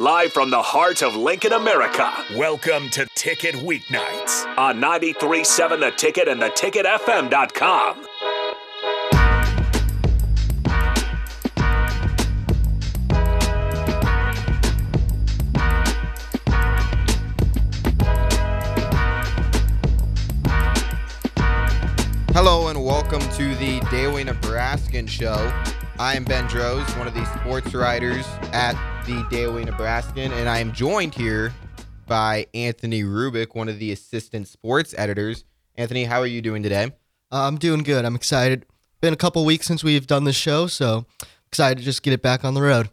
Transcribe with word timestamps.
live 0.00 0.32
from 0.32 0.48
the 0.48 0.62
heart 0.62 1.02
of 1.02 1.14
Lincoln, 1.14 1.52
America. 1.52 2.10
Welcome 2.34 2.88
to 2.88 3.06
Ticket 3.14 3.54
Weeknights 3.56 4.56
on 4.56 4.80
93.7 4.80 5.78
The 5.78 5.90
Ticket 5.90 6.26
and 6.26 6.40
theticketfm.com. 6.40 8.06
Hello 22.32 22.68
and 22.68 22.82
welcome 22.82 23.20
to 23.20 23.54
the 23.56 23.86
Daily 23.90 24.24
Nebraskan 24.24 25.06
Show. 25.06 25.52
I 25.98 26.16
am 26.16 26.24
Ben 26.24 26.46
Droz, 26.46 26.88
one 26.96 27.06
of 27.06 27.12
the 27.12 27.26
sports 27.38 27.74
writers 27.74 28.24
at 28.54 28.74
the 29.10 29.26
Daily 29.28 29.64
Nebraskan, 29.64 30.30
and 30.30 30.48
I 30.48 30.60
am 30.60 30.70
joined 30.70 31.16
here 31.16 31.52
by 32.06 32.46
Anthony 32.54 33.02
Rubik, 33.02 33.56
one 33.56 33.68
of 33.68 33.80
the 33.80 33.90
assistant 33.90 34.46
sports 34.46 34.94
editors. 34.96 35.44
Anthony, 35.74 36.04
how 36.04 36.20
are 36.20 36.28
you 36.28 36.40
doing 36.40 36.62
today? 36.62 36.92
Uh, 37.32 37.48
I'm 37.48 37.58
doing 37.58 37.82
good. 37.82 38.04
I'm 38.04 38.14
excited. 38.14 38.66
Been 39.00 39.12
a 39.12 39.16
couple 39.16 39.44
weeks 39.44 39.66
since 39.66 39.82
we've 39.82 40.06
done 40.06 40.22
this 40.22 40.36
show, 40.36 40.68
so 40.68 41.06
excited 41.48 41.78
to 41.78 41.84
just 41.84 42.04
get 42.04 42.12
it 42.12 42.22
back 42.22 42.44
on 42.44 42.54
the 42.54 42.62
road. 42.62 42.88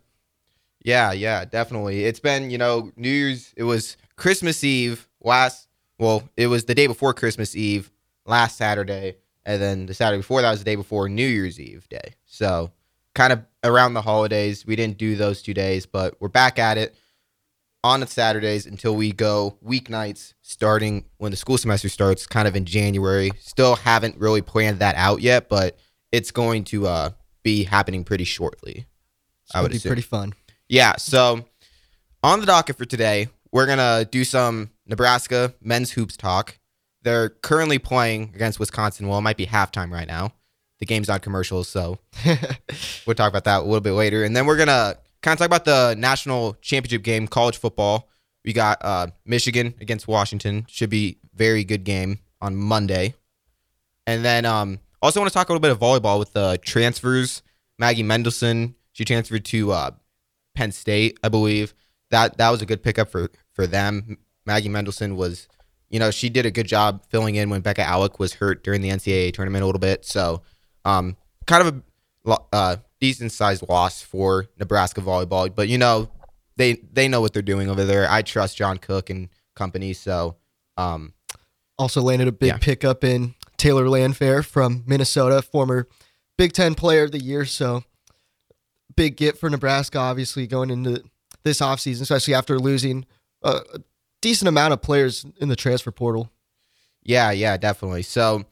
Yeah, 0.84 1.12
yeah, 1.12 1.46
definitely. 1.46 2.06
It's 2.06 2.20
been, 2.20 2.50
you 2.50 2.58
know, 2.58 2.92
New 2.96 3.12
Year's, 3.12 3.54
it 3.56 3.64
was 3.64 3.96
Christmas 4.16 4.64
Eve 4.64 5.08
last, 5.22 5.68
well, 6.00 6.28
it 6.36 6.48
was 6.48 6.66
the 6.66 6.74
day 6.74 6.88
before 6.88 7.14
Christmas 7.14 7.56
Eve 7.56 7.92
last 8.26 8.58
Saturday, 8.58 9.18
and 9.46 9.62
then 9.62 9.86
the 9.86 9.94
Saturday 9.94 10.22
before 10.22 10.42
that 10.42 10.50
was 10.50 10.62
the 10.62 10.66
day 10.66 10.76
before 10.76 11.10
New 11.10 11.28
Year's 11.28 11.60
Eve 11.60 11.88
day. 11.90 12.16
So 12.26 12.72
kind 13.18 13.34
of 13.34 13.44
around 13.64 13.96
the 13.96 14.02
holidays. 14.02 14.66
We 14.66 14.76
didn't 14.76 15.00
do 15.00 15.16
those 15.16 15.42
two 15.42 15.54
days, 15.56 15.88
but 15.88 16.16
we're 16.22 16.30
back 16.30 16.60
at 16.60 16.78
it 16.78 16.96
on 17.84 18.00
the 18.00 18.08
Saturdays 18.08 18.68
until 18.68 18.96
we 18.96 19.12
go 19.12 19.58
weeknights 19.66 20.36
starting 20.44 21.04
when 21.18 21.32
the 21.32 21.38
school 21.38 21.58
semester 21.58 21.90
starts, 21.90 22.28
kind 22.28 22.48
of 22.48 22.56
in 22.56 22.64
January. 22.64 23.32
Still 23.40 23.76
haven't 23.76 24.18
really 24.18 24.44
planned 24.44 24.80
that 24.80 24.96
out 24.96 25.22
yet, 25.22 25.50
but 25.50 25.78
it's 26.12 26.30
going 26.30 26.64
to 26.66 26.86
uh, 26.88 27.10
be 27.44 27.64
happening 27.64 28.04
pretty 28.04 28.24
shortly. 28.24 28.86
I 29.54 29.64
would 29.64 29.72
be 29.72 29.78
assume. 29.78 29.90
pretty 29.90 30.04
fun. 30.04 30.34
Yeah. 30.70 30.96
So 30.98 31.44
on 32.22 32.40
the 32.40 32.46
docket 32.46 32.78
for 32.78 32.86
today, 32.86 33.30
we're 33.52 33.66
gonna 33.66 34.06
do 34.06 34.26
some 34.26 34.70
Nebraska 34.86 35.56
men's 35.60 35.92
hoops 35.92 36.18
talk. 36.18 36.60
They're 37.02 37.30
currently 37.30 37.80
playing 37.80 38.34
against 38.36 38.60
Wisconsin. 38.60 39.08
Well, 39.08 39.18
it 39.18 39.22
might 39.22 39.38
be 39.38 39.48
halftime 39.48 39.92
right 39.92 40.08
now 40.08 40.34
the 40.80 40.86
game's 40.86 41.08
not 41.08 41.22
commercials, 41.22 41.68
so 41.68 42.00
we'll 43.06 43.16
talk 43.16 43.30
about 43.30 43.46
that 43.46 43.62
a 43.62 43.64
little 43.64 43.82
bit 43.82 43.94
later. 43.94 44.24
And 44.24 44.36
then 44.36 44.46
we're 44.46 44.58
gonna 44.58 44.96
kind 45.22 45.34
of 45.34 45.40
talk 45.40 45.48
about 45.48 45.66
the 45.66 45.96
national 45.98 46.54
championship 46.62 47.04
game, 47.04 47.28
college 47.28 47.58
football. 47.58 48.10
We 48.46 48.54
got 48.54 48.78
uh, 48.82 49.08
Michigan 49.26 49.74
against 49.82 50.08
Washington. 50.08 50.66
Should 50.70 50.90
be 50.90 51.18
very 51.36 51.64
good 51.64 51.84
game 51.84 52.20
on 52.42 52.56
Monday. 52.56 53.16
And 54.06 54.24
then 54.24 54.46
um, 54.46 54.80
also 55.02 55.20
want 55.20 55.30
to 55.30 55.34
talk 55.34 55.50
a 55.50 55.52
little 55.52 55.62
bit 55.62 55.72
of 55.72 55.80
volleyball 55.80 56.20
with 56.20 56.34
the 56.34 56.58
transfers. 56.62 57.42
Maggie 57.78 58.04
Mendelson, 58.04 58.76
she 58.94 59.06
transferred 59.06 59.46
to 59.46 59.72
uh, 59.72 59.92
Penn 60.56 60.72
State, 60.72 61.20
I 61.24 61.30
believe. 61.30 61.74
That 62.10 62.38
that 62.38 62.50
was 62.50 62.62
a 62.62 62.66
good 62.66 62.82
pickup 62.82 63.10
for 63.10 63.30
for 63.54 63.68
them. 63.68 64.18
Maggie 64.46 64.70
Mendelson 64.70 65.18
was, 65.18 65.48
you 65.90 66.00
know, 66.00 66.10
she 66.10 66.30
did 66.30 66.46
a 66.46 66.52
good 66.52 66.68
job 66.68 67.04
filling 67.10 67.36
in 67.36 67.50
when 67.50 67.62
Bekka 67.62 67.84
Allick 67.84 68.18
was 68.18 68.36
hurt 68.36 68.64
during 68.64 68.82
the 68.82 68.90
NCAA 68.90 69.34
tournament 69.34 69.62
a 69.62 69.66
little 69.66 69.80
bit. 69.80 70.06
So 70.06 70.42
um, 70.88 71.18
kind 71.46 71.68
of 71.68 71.84
a 72.26 72.38
uh, 72.54 72.76
decent 73.02 73.32
sized 73.34 73.68
loss 73.68 74.02
for 74.02 74.48
Nebraska 74.58 75.02
volleyball, 75.02 75.54
but 75.54 75.68
you 75.68 75.78
know 75.78 76.10
they 76.56 76.74
they 76.94 77.08
know 77.08 77.20
what 77.20 77.34
they're 77.34 77.42
doing 77.42 77.70
over 77.70 77.84
there. 77.84 78.10
I 78.10 78.22
trust 78.22 78.58
John 78.58 78.78
Cook 78.78 79.10
and 79.10 79.28
company, 79.54 79.94
so 79.94 80.38
um, 80.78 81.14
also 81.78 82.02
landed 82.02 82.30
a 82.30 82.32
big 82.32 82.48
yeah. 82.48 82.58
pickup 82.58 83.04
in 83.04 83.36
Taylor 83.58 83.86
Landfair 83.86 84.46
from 84.46 84.84
Minnesota, 84.88 85.42
former 85.42 85.88
Big 86.38 86.54
Ten 86.54 86.74
Player 86.74 87.04
of 87.04 87.12
the 87.12 87.20
Year. 87.20 87.44
So 87.44 87.84
big 88.96 89.18
get 89.18 89.38
for 89.38 89.50
Nebraska, 89.50 90.00
obviously 90.00 90.48
going 90.48 90.70
into 90.70 91.04
this 91.44 91.60
offseason, 91.60 92.02
especially 92.02 92.34
after 92.34 92.58
losing 92.60 93.06
a 93.44 93.62
decent 94.22 94.48
amount 94.48 94.74
of 94.74 94.82
players 94.82 95.26
in 95.42 95.50
the 95.50 95.56
transfer 95.56 95.92
portal. 95.92 96.32
Yeah, 97.04 97.32
yeah, 97.32 97.58
definitely. 97.58 98.04
So 98.04 98.46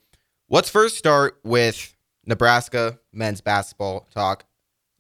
let's 0.49 0.69
first 0.69 0.97
start 0.97 1.39
with 1.43 1.94
Nebraska 2.25 2.99
men's 3.13 3.41
basketball 3.41 4.07
talk. 4.13 4.45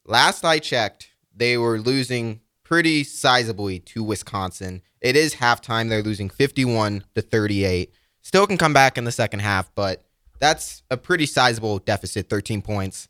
Last 0.05 0.45
I 0.45 0.59
checked, 0.59 1.09
they 1.35 1.57
were 1.57 1.79
losing 1.79 2.41
pretty 2.63 3.03
sizably 3.03 3.83
to 3.85 4.03
Wisconsin. 4.03 4.81
It 5.01 5.15
is 5.15 5.35
halftime. 5.35 5.89
They're 5.89 6.01
losing 6.01 6.29
51 6.29 7.03
to 7.15 7.21
38. 7.21 7.91
Still 8.21 8.47
can 8.47 8.57
come 8.57 8.73
back 8.73 8.97
in 8.97 9.03
the 9.03 9.11
second 9.11 9.39
half, 9.39 9.73
but 9.75 10.03
that's 10.39 10.83
a 10.89 10.97
pretty 10.97 11.25
sizable 11.25 11.79
deficit, 11.79 12.29
13 12.29 12.61
points. 12.61 13.07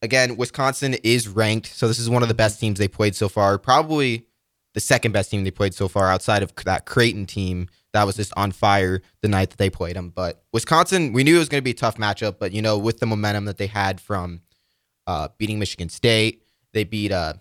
Again, 0.00 0.36
Wisconsin 0.36 0.94
is 1.02 1.26
ranked, 1.26 1.66
so 1.66 1.88
this 1.88 1.98
is 1.98 2.08
one 2.08 2.22
of 2.22 2.28
the 2.28 2.34
best 2.34 2.60
teams 2.60 2.78
they 2.78 2.86
played 2.86 3.16
so 3.16 3.28
far. 3.28 3.58
Probably 3.58 4.27
the 4.78 4.82
second 4.82 5.10
best 5.10 5.28
team 5.28 5.42
they 5.42 5.50
played 5.50 5.74
so 5.74 5.88
far 5.88 6.08
outside 6.08 6.40
of 6.40 6.54
that 6.64 6.86
Creighton 6.86 7.26
team 7.26 7.66
that 7.92 8.04
was 8.04 8.14
just 8.14 8.32
on 8.36 8.52
fire 8.52 9.02
the 9.22 9.28
night 9.28 9.50
that 9.50 9.58
they 9.58 9.68
played 9.68 9.96
them. 9.96 10.10
But 10.10 10.44
Wisconsin, 10.52 11.12
we 11.12 11.24
knew 11.24 11.34
it 11.34 11.40
was 11.40 11.48
going 11.48 11.58
to 11.60 11.64
be 11.64 11.72
a 11.72 11.74
tough 11.74 11.96
matchup, 11.96 12.36
but 12.38 12.52
you 12.52 12.62
know, 12.62 12.78
with 12.78 13.00
the 13.00 13.06
momentum 13.06 13.46
that 13.46 13.56
they 13.56 13.66
had 13.66 14.00
from 14.00 14.40
uh, 15.08 15.30
beating 15.36 15.58
Michigan 15.58 15.88
State, 15.88 16.44
they 16.74 16.84
beat 16.84 17.10
uh, 17.10 17.32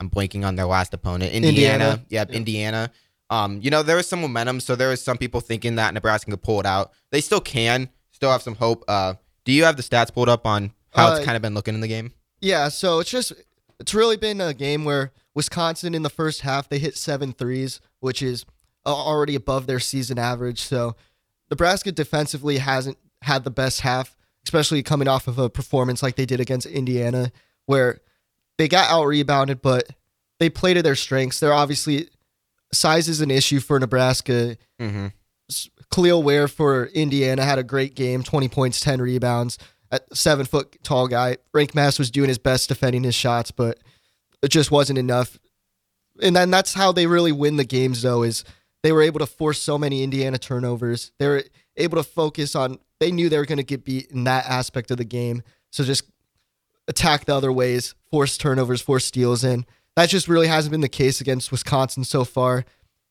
I'm 0.00 0.08
blanking 0.08 0.46
on 0.46 0.56
their 0.56 0.64
last 0.64 0.94
opponent, 0.94 1.34
Indiana. 1.34 1.50
Indiana. 1.50 2.04
Yep, 2.08 2.30
yeah. 2.30 2.36
Indiana. 2.36 2.90
Um, 3.28 3.60
you 3.60 3.70
know, 3.70 3.82
there 3.82 3.96
was 3.96 4.06
some 4.06 4.22
momentum, 4.22 4.60
so 4.60 4.74
there 4.74 4.88
was 4.88 5.02
some 5.02 5.18
people 5.18 5.42
thinking 5.42 5.74
that 5.74 5.92
Nebraska 5.92 6.30
could 6.30 6.42
pull 6.42 6.60
it 6.60 6.66
out. 6.66 6.92
They 7.10 7.20
still 7.20 7.42
can, 7.42 7.90
still 8.10 8.32
have 8.32 8.40
some 8.40 8.54
hope. 8.54 8.84
Uh, 8.88 9.14
do 9.44 9.52
you 9.52 9.64
have 9.64 9.76
the 9.76 9.82
stats 9.82 10.14
pulled 10.14 10.30
up 10.30 10.46
on 10.46 10.72
how 10.94 11.08
uh, 11.08 11.16
it's 11.16 11.26
kind 11.26 11.36
of 11.36 11.42
been 11.42 11.52
looking 11.52 11.74
in 11.74 11.82
the 11.82 11.88
game? 11.88 12.14
Yeah, 12.40 12.68
so 12.68 13.00
it's 13.00 13.10
just 13.10 13.34
it's 13.78 13.92
really 13.92 14.16
been 14.16 14.40
a 14.40 14.54
game 14.54 14.86
where 14.86 15.12
Wisconsin 15.38 15.94
in 15.94 16.02
the 16.02 16.10
first 16.10 16.40
half 16.40 16.68
they 16.68 16.80
hit 16.80 16.96
seven 16.96 17.32
threes, 17.32 17.80
which 18.00 18.22
is 18.22 18.44
already 18.84 19.36
above 19.36 19.68
their 19.68 19.78
season 19.78 20.18
average. 20.18 20.60
So 20.60 20.96
Nebraska 21.48 21.92
defensively 21.92 22.58
hasn't 22.58 22.98
had 23.22 23.44
the 23.44 23.50
best 23.50 23.82
half, 23.82 24.16
especially 24.44 24.82
coming 24.82 25.06
off 25.06 25.28
of 25.28 25.38
a 25.38 25.48
performance 25.48 26.02
like 26.02 26.16
they 26.16 26.26
did 26.26 26.40
against 26.40 26.66
Indiana, 26.66 27.30
where 27.66 28.00
they 28.56 28.66
got 28.66 28.90
out 28.90 29.04
rebounded, 29.04 29.62
but 29.62 29.88
they 30.40 30.50
played 30.50 30.74
to 30.74 30.82
their 30.82 30.96
strengths. 30.96 31.38
They're 31.38 31.54
obviously 31.54 32.08
size 32.72 33.08
is 33.08 33.20
an 33.20 33.30
issue 33.30 33.60
for 33.60 33.78
Nebraska. 33.78 34.56
Mm-hmm. 34.80 35.06
Kel'el 35.92 36.24
Ware 36.24 36.48
for 36.48 36.86
Indiana 36.86 37.44
had 37.44 37.60
a 37.60 37.62
great 37.62 37.94
game, 37.94 38.24
20 38.24 38.48
points, 38.48 38.80
10 38.80 39.00
rebounds. 39.00 39.56
At 39.92 40.16
seven 40.16 40.46
foot 40.46 40.82
tall 40.82 41.06
guy, 41.06 41.36
Rienk 41.54 41.76
Mast 41.76 42.00
was 42.00 42.10
doing 42.10 42.28
his 42.28 42.38
best 42.38 42.68
defending 42.68 43.04
his 43.04 43.14
shots, 43.14 43.52
but 43.52 43.78
it 44.42 44.48
just 44.48 44.70
wasn't 44.70 44.98
enough. 44.98 45.38
And 46.20 46.34
then 46.34 46.50
that's 46.50 46.74
how 46.74 46.92
they 46.92 47.06
really 47.06 47.32
win 47.32 47.56
the 47.56 47.64
games, 47.64 48.02
though, 48.02 48.22
is 48.22 48.44
they 48.82 48.92
were 48.92 49.02
able 49.02 49.20
to 49.20 49.26
force 49.26 49.60
so 49.60 49.78
many 49.78 50.02
Indiana 50.02 50.38
turnovers. 50.38 51.12
They 51.18 51.28
were 51.28 51.44
able 51.76 51.96
to 51.96 52.02
focus 52.02 52.54
on, 52.54 52.78
they 53.00 53.12
knew 53.12 53.28
they 53.28 53.38
were 53.38 53.46
going 53.46 53.58
to 53.58 53.64
get 53.64 53.84
beat 53.84 54.10
in 54.10 54.24
that 54.24 54.46
aspect 54.46 54.90
of 54.90 54.96
the 54.96 55.04
game. 55.04 55.42
So 55.70 55.84
just 55.84 56.04
attack 56.88 57.24
the 57.24 57.34
other 57.34 57.52
ways, 57.52 57.94
force 58.10 58.36
turnovers, 58.36 58.80
force 58.80 59.04
steals. 59.04 59.44
in. 59.44 59.66
that 59.96 60.08
just 60.08 60.28
really 60.28 60.48
hasn't 60.48 60.72
been 60.72 60.80
the 60.80 60.88
case 60.88 61.20
against 61.20 61.52
Wisconsin 61.52 62.04
so 62.04 62.24
far. 62.24 62.64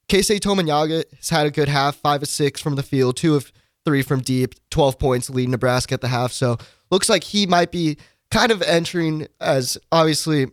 Keisei 0.10 0.40
Tominaga 0.40 1.04
has 1.18 1.30
had 1.30 1.46
a 1.46 1.52
good 1.52 1.68
half, 1.68 1.98
five 1.98 2.22
of 2.22 2.30
six 2.30 2.62
from 2.62 2.76
the 2.76 2.84
field, 2.84 3.18
two 3.18 3.36
of 3.36 3.52
three 3.86 4.02
from 4.02 4.22
deep, 4.22 4.56
12 4.70 4.98
points 4.98 5.30
leading 5.30 5.52
Nebraska 5.52 5.94
at 5.94 6.02
the 6.02 6.08
half. 6.08 6.32
So 6.32 6.58
looks 6.90 7.10
like 7.10 7.24
he 7.24 7.46
might 7.46 7.72
be 7.72 7.98
kind 8.32 8.52
of 8.52 8.62
entering 8.62 9.28
as 9.40 9.78
obviously 9.92 10.48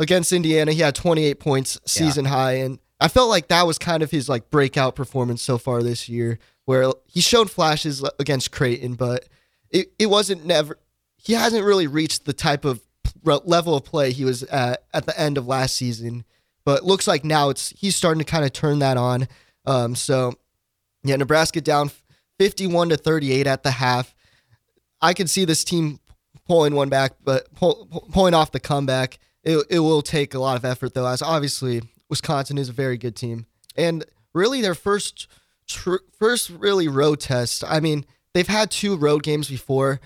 against 0.00 0.32
Indiana. 0.32 0.72
He 0.72 0.80
had 0.80 0.96
28 0.96 1.38
points 1.38 1.78
season 1.86 2.24
yeah. 2.24 2.30
high. 2.30 2.52
And 2.54 2.80
I 2.98 3.06
felt 3.06 3.28
like 3.28 3.48
that 3.48 3.66
was 3.66 3.78
kind 3.78 4.02
of 4.02 4.10
his 4.10 4.28
like 4.28 4.50
breakout 4.50 4.96
performance 4.96 5.42
so 5.42 5.58
far 5.58 5.82
this 5.82 6.08
year, 6.08 6.40
where 6.64 6.90
he 7.06 7.20
showed 7.20 7.50
flashes 7.50 8.04
against 8.18 8.50
Creighton, 8.50 8.94
but 8.94 9.28
it, 9.70 9.92
it 9.98 10.06
wasn't 10.06 10.44
never. 10.44 10.78
He 11.16 11.34
hasn't 11.34 11.64
really 11.64 11.86
reached 11.86 12.24
the 12.24 12.32
type 12.32 12.64
of 12.64 12.80
level 13.24 13.76
of 13.76 13.84
play 13.84 14.10
he 14.10 14.24
was 14.24 14.42
at 14.44 14.84
at 14.92 15.06
the 15.06 15.18
end 15.20 15.38
of 15.38 15.46
last 15.46 15.76
season. 15.76 16.24
But 16.64 16.84
looks 16.84 17.06
like 17.06 17.24
now 17.24 17.50
it's 17.50 17.70
he's 17.70 17.94
starting 17.94 18.18
to 18.18 18.24
kind 18.24 18.44
of 18.44 18.52
turn 18.52 18.80
that 18.80 18.96
on. 18.96 19.28
Um, 19.66 19.94
so 19.94 20.34
yeah, 21.04 21.16
Nebraska 21.16 21.60
down 21.60 21.90
51 22.38 22.90
to 22.90 22.96
38 22.96 23.46
at 23.46 23.62
the 23.62 23.70
half. 23.70 24.14
I 25.00 25.14
could 25.14 25.30
see 25.30 25.44
this 25.44 25.64
team 25.64 26.00
pulling 26.46 26.74
one 26.74 26.88
back, 26.88 27.12
but 27.22 27.52
pull, 27.54 27.86
pulling 28.12 28.34
off 28.34 28.52
the 28.52 28.60
comeback. 28.60 29.18
It, 29.42 29.64
it 29.70 29.78
will 29.80 30.02
take 30.02 30.34
a 30.34 30.38
lot 30.38 30.56
of 30.56 30.64
effort 30.64 30.94
though, 30.94 31.06
as 31.06 31.22
obviously 31.22 31.82
Wisconsin 32.08 32.58
is 32.58 32.68
a 32.68 32.72
very 32.72 32.98
good 32.98 33.16
team, 33.16 33.46
and 33.76 34.04
really 34.34 34.60
their 34.60 34.74
first 34.74 35.26
tr- 35.66 35.96
first 36.18 36.50
really 36.50 36.88
road 36.88 37.20
test. 37.20 37.64
I 37.66 37.80
mean, 37.80 38.04
they've 38.34 38.46
had 38.48 38.70
two 38.70 38.96
road 38.96 39.22
games 39.22 39.48
before. 39.48 40.00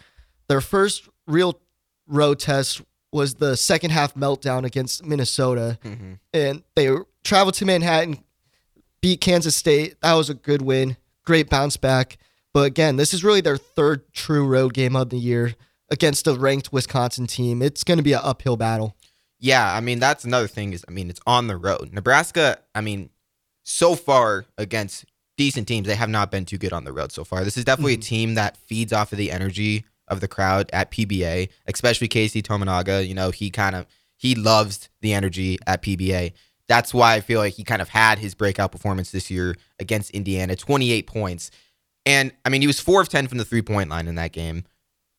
Their 0.49 0.61
first 0.61 1.09
real 1.27 1.59
road 2.07 2.39
test 2.39 2.83
was 3.13 3.35
the 3.37 3.57
second 3.57 3.91
half 3.91 4.15
meltdown 4.15 4.65
against 4.65 5.05
Minnesota, 5.05 5.79
Mhm. 5.85 6.19
and 6.33 6.63
they 6.77 6.91
traveled 7.23 7.55
to 7.55 7.65
Manhattan, 7.65 8.19
beat 9.01 9.21
Kansas 9.21 9.57
State. 9.57 9.97
That 10.03 10.15
was 10.15 10.29
a 10.31 10.35
good 10.35 10.63
win, 10.63 10.97
great 11.25 11.49
bounce 11.49 11.77
back. 11.77 12.19
But 12.53 12.67
again, 12.67 12.97
this 12.97 13.13
is 13.15 13.25
really 13.25 13.41
their 13.41 13.57
third 13.57 14.13
true 14.13 14.47
road 14.47 14.75
game 14.75 14.95
of 14.95 15.11
the 15.11 15.19
year 15.19 15.55
against 15.91 16.27
a 16.27 16.35
ranked 16.35 16.73
Wisconsin 16.73 17.27
team. 17.27 17.63
It's 17.63 17.83
going 17.85 17.97
to 17.99 18.03
be 18.05 18.13
an 18.13 18.21
uphill 18.23 18.57
battle. 18.57 18.97
Yeah, 19.45 19.75
I 19.75 19.83
mean 19.83 19.99
that's 19.99 20.25
another 20.25 20.49
thing 20.49 20.73
is 20.73 20.87
I 20.89 20.91
mean 20.91 21.11
it's 21.11 21.21
on 21.27 21.49
the 21.49 21.59
road. 21.59 21.91
Nebraska, 21.93 22.61
I 22.75 22.81
mean, 22.81 23.11
so 23.63 23.95
far 23.95 24.47
against 24.57 25.05
decent 25.37 25.69
teams, 25.69 25.87
they 25.87 25.97
have 25.97 26.09
not 26.09 26.31
been 26.31 26.47
too 26.47 26.57
good 26.57 26.73
on 26.73 26.85
the 26.85 26.95
road 26.95 27.13
so 27.13 27.25
far. 27.25 27.45
This 27.45 27.59
is 27.59 27.65
definitely 27.67 27.93
a 27.93 27.97
hmm. 27.97 28.01
team 28.01 28.35
that 28.37 28.57
feeds 28.57 28.91
off 28.91 29.13
of 29.13 29.19
the 29.19 29.31
energy 29.31 29.85
of 30.09 30.21
the 30.21 30.29
crowd 30.29 30.71
at 30.73 30.91
PBA, 30.91 31.51
especially 31.67 32.09
Casey 32.09 32.41
Tominaga. 32.41 33.07
You 33.07 33.13
know, 33.13 33.31
he 33.33 33.51
kind 33.51 33.77
of 33.77 33.85
he 34.17 34.35
loves 34.35 34.89
the 35.03 35.13
energy 35.13 35.59
at 35.67 35.83
PBA. 35.83 36.33
That's 36.67 36.95
why 36.95 37.13
I 37.13 37.21
feel 37.21 37.41
like 37.41 37.53
he 37.53 37.65
kind 37.65 37.83
of 37.83 37.91
had 37.91 38.21
his 38.21 38.35
breakout 38.35 38.73
performance 38.73 39.11
this 39.11 39.31
year 39.31 39.57
against 39.79 40.11
Indiana, 40.13 40.57
28 40.57 41.07
points. 41.07 41.51
And 42.07 42.33
I 42.47 42.49
mean, 42.49 42.63
he 42.63 42.67
was 42.67 42.81
4 42.81 43.03
of 43.03 43.11
10 43.11 43.27
from 43.27 43.37
the 43.37 43.45
three-point 43.45 43.91
line 43.91 44.09
in 44.09 44.15
that 44.15 44.33
game. 44.33 44.65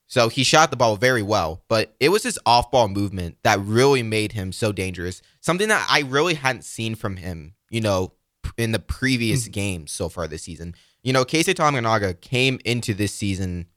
So 0.07 0.29
he 0.29 0.43
shot 0.43 0.69
the 0.69 0.77
ball 0.77 0.97
very 0.97 1.23
well, 1.23 1.63
but 1.67 1.95
it 1.99 2.09
was 2.09 2.23
his 2.23 2.39
off 2.45 2.69
ball 2.69 2.87
movement 2.87 3.37
that 3.43 3.59
really 3.59 4.03
made 4.03 4.33
him 4.33 4.51
so 4.51 4.71
dangerous. 4.71 5.21
Something 5.41 5.67
that 5.69 5.87
I 5.89 6.01
really 6.01 6.35
hadn't 6.35 6.63
seen 6.63 6.95
from 6.95 7.17
him, 7.17 7.55
you 7.69 7.81
know, 7.81 8.13
in 8.57 8.71
the 8.71 8.79
previous 8.79 9.47
mm. 9.47 9.51
games 9.51 9.91
so 9.91 10.09
far 10.09 10.27
this 10.27 10.43
season. 10.43 10.75
You 11.03 11.13
know, 11.13 11.25
Casey 11.25 11.53
Tominaga 11.53 12.19
came 12.19 12.59
into 12.65 12.93
this 12.93 13.13
season 13.13 13.67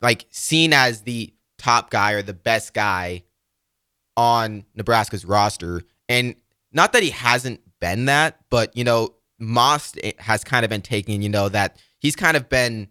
like 0.00 0.26
seen 0.30 0.72
as 0.72 1.02
the 1.02 1.32
top 1.58 1.90
guy 1.90 2.12
or 2.12 2.22
the 2.22 2.34
best 2.34 2.74
guy 2.74 3.24
on 4.16 4.64
Nebraska's 4.74 5.24
roster. 5.24 5.82
And 6.08 6.34
not 6.72 6.92
that 6.92 7.02
he 7.02 7.10
hasn't 7.10 7.60
been 7.80 8.06
that, 8.06 8.38
but 8.50 8.76
you 8.76 8.84
know, 8.84 9.14
Moss 9.38 9.94
eh, 10.02 10.12
has 10.18 10.44
kind 10.44 10.64
of 10.64 10.70
been 10.70 10.82
taking, 10.82 11.22
you 11.22 11.28
know, 11.28 11.48
that 11.48 11.78
he's 11.98 12.16
kind 12.16 12.36
of 12.36 12.48
been 12.48 12.88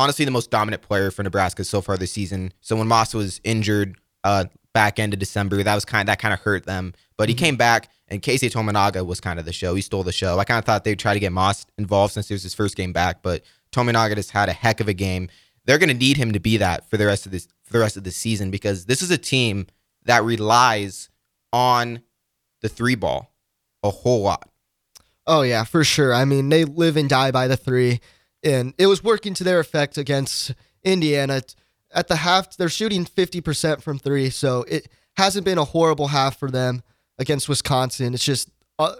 honestly 0.00 0.24
the 0.24 0.30
most 0.30 0.50
dominant 0.50 0.82
player 0.82 1.10
for 1.10 1.22
Nebraska 1.22 1.64
so 1.64 1.80
far 1.80 1.96
this 1.96 2.12
season. 2.12 2.52
So 2.60 2.76
when 2.76 2.88
Moss 2.88 3.14
was 3.14 3.40
injured 3.44 3.96
uh 4.24 4.44
back 4.72 4.98
end 4.98 5.12
of 5.12 5.18
December, 5.18 5.62
that 5.62 5.74
was 5.74 5.84
kind 5.84 6.02
of, 6.02 6.06
that 6.06 6.20
kind 6.20 6.32
of 6.32 6.40
hurt 6.40 6.64
them. 6.64 6.94
But 7.16 7.28
he 7.28 7.34
came 7.34 7.56
back 7.56 7.88
and 8.08 8.22
Casey 8.22 8.48
Tominaga 8.48 9.04
was 9.04 9.20
kind 9.20 9.38
of 9.38 9.44
the 9.44 9.52
show. 9.52 9.74
He 9.74 9.82
stole 9.82 10.02
the 10.02 10.12
show. 10.12 10.38
I 10.38 10.44
kind 10.44 10.58
of 10.58 10.64
thought 10.64 10.84
they'd 10.84 10.98
try 10.98 11.14
to 11.14 11.20
get 11.20 11.32
Moss 11.32 11.66
involved 11.78 12.14
since 12.14 12.30
it 12.30 12.34
was 12.34 12.42
his 12.42 12.54
first 12.54 12.76
game 12.76 12.92
back, 12.92 13.22
but 13.22 13.42
Tominaga 13.72 14.14
just 14.14 14.30
had 14.30 14.48
a 14.48 14.52
heck 14.52 14.80
of 14.80 14.88
a 14.88 14.94
game. 14.94 15.28
They're 15.64 15.78
going 15.78 15.88
to 15.88 15.94
need 15.94 16.16
him 16.16 16.32
to 16.32 16.40
be 16.40 16.56
that 16.56 16.88
for 16.88 16.96
the 16.96 17.06
rest 17.06 17.26
of 17.26 17.32
this 17.32 17.46
for 17.64 17.74
the 17.74 17.78
rest 17.78 17.96
of 17.96 18.04
the 18.04 18.10
season 18.10 18.50
because 18.50 18.86
this 18.86 19.02
is 19.02 19.10
a 19.10 19.18
team 19.18 19.66
that 20.04 20.24
relies 20.24 21.08
on 21.52 22.02
the 22.62 22.68
three 22.68 22.94
ball 22.94 23.32
a 23.82 23.90
whole 23.90 24.22
lot. 24.22 24.48
Oh 25.26 25.42
yeah, 25.42 25.64
for 25.64 25.84
sure. 25.84 26.12
I 26.12 26.24
mean, 26.24 26.48
they 26.48 26.64
live 26.64 26.96
and 26.96 27.08
die 27.08 27.30
by 27.30 27.46
the 27.46 27.56
three, 27.56 28.00
and 28.42 28.74
it 28.78 28.86
was 28.86 29.02
working 29.02 29.34
to 29.34 29.44
their 29.44 29.60
effect 29.60 29.98
against 29.98 30.54
Indiana. 30.82 31.42
At 31.92 32.08
the 32.08 32.16
half, 32.16 32.56
they're 32.56 32.68
shooting 32.68 33.04
fifty 33.04 33.40
percent 33.40 33.82
from 33.82 33.98
three, 33.98 34.30
so 34.30 34.64
it 34.68 34.88
hasn't 35.16 35.44
been 35.44 35.58
a 35.58 35.64
horrible 35.64 36.08
half 36.08 36.38
for 36.38 36.50
them 36.50 36.82
against 37.18 37.48
Wisconsin. 37.48 38.14
It's 38.14 38.24
just 38.24 38.48
uh, 38.78 38.94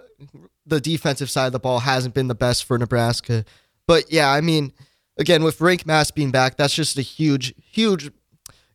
the 0.65 0.79
defensive 0.79 1.29
side 1.29 1.47
of 1.47 1.53
the 1.53 1.59
ball 1.59 1.79
hasn't 1.79 2.13
been 2.13 2.27
the 2.27 2.35
best 2.35 2.65
for 2.65 2.77
Nebraska. 2.77 3.45
But 3.87 4.11
yeah, 4.11 4.31
I 4.31 4.41
mean, 4.41 4.73
again, 5.17 5.43
with 5.43 5.59
Rienk 5.59 5.85
Mast 5.85 6.15
being 6.15 6.31
back, 6.31 6.57
that's 6.57 6.75
just 6.75 6.97
a 6.97 7.01
huge, 7.01 7.53
huge 7.57 8.11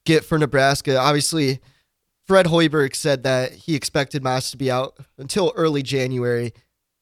get 0.05 0.25
for 0.25 0.39
Nebraska. 0.39 0.99
Obviously, 0.99 1.61
Fred 2.27 2.47
Hoiberg 2.47 2.97
said 2.97 3.23
that 3.23 3.53
he 3.53 3.77
expected 3.77 4.25
Mast 4.25 4.51
to 4.51 4.57
be 4.57 4.71
out 4.71 4.99
until 5.17 5.53
early 5.55 5.83
January. 5.83 6.53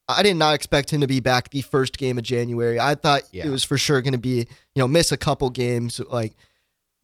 I 0.09 0.23
did 0.23 0.37
not 0.37 0.55
expect 0.55 0.93
him 0.93 1.01
to 1.01 1.07
be 1.07 1.21
back 1.21 1.51
the 1.51 1.63
first 1.63 1.97
game 1.97 2.19
of 2.19 2.25
January. 2.25 2.79
I 2.79 2.95
thought 2.95 3.23
Yeah. 3.33 3.47
it 3.47 3.51
was 3.51 3.65
for 3.65 3.79
sure 3.79 4.03
going 4.03 4.13
to 4.13 4.19
be, 4.19 4.39
you 4.39 4.47
know, 4.77 4.89
miss 4.89 5.13
a 5.13 5.17
couple 5.17 5.49
games 5.51 6.01
like 6.11 6.35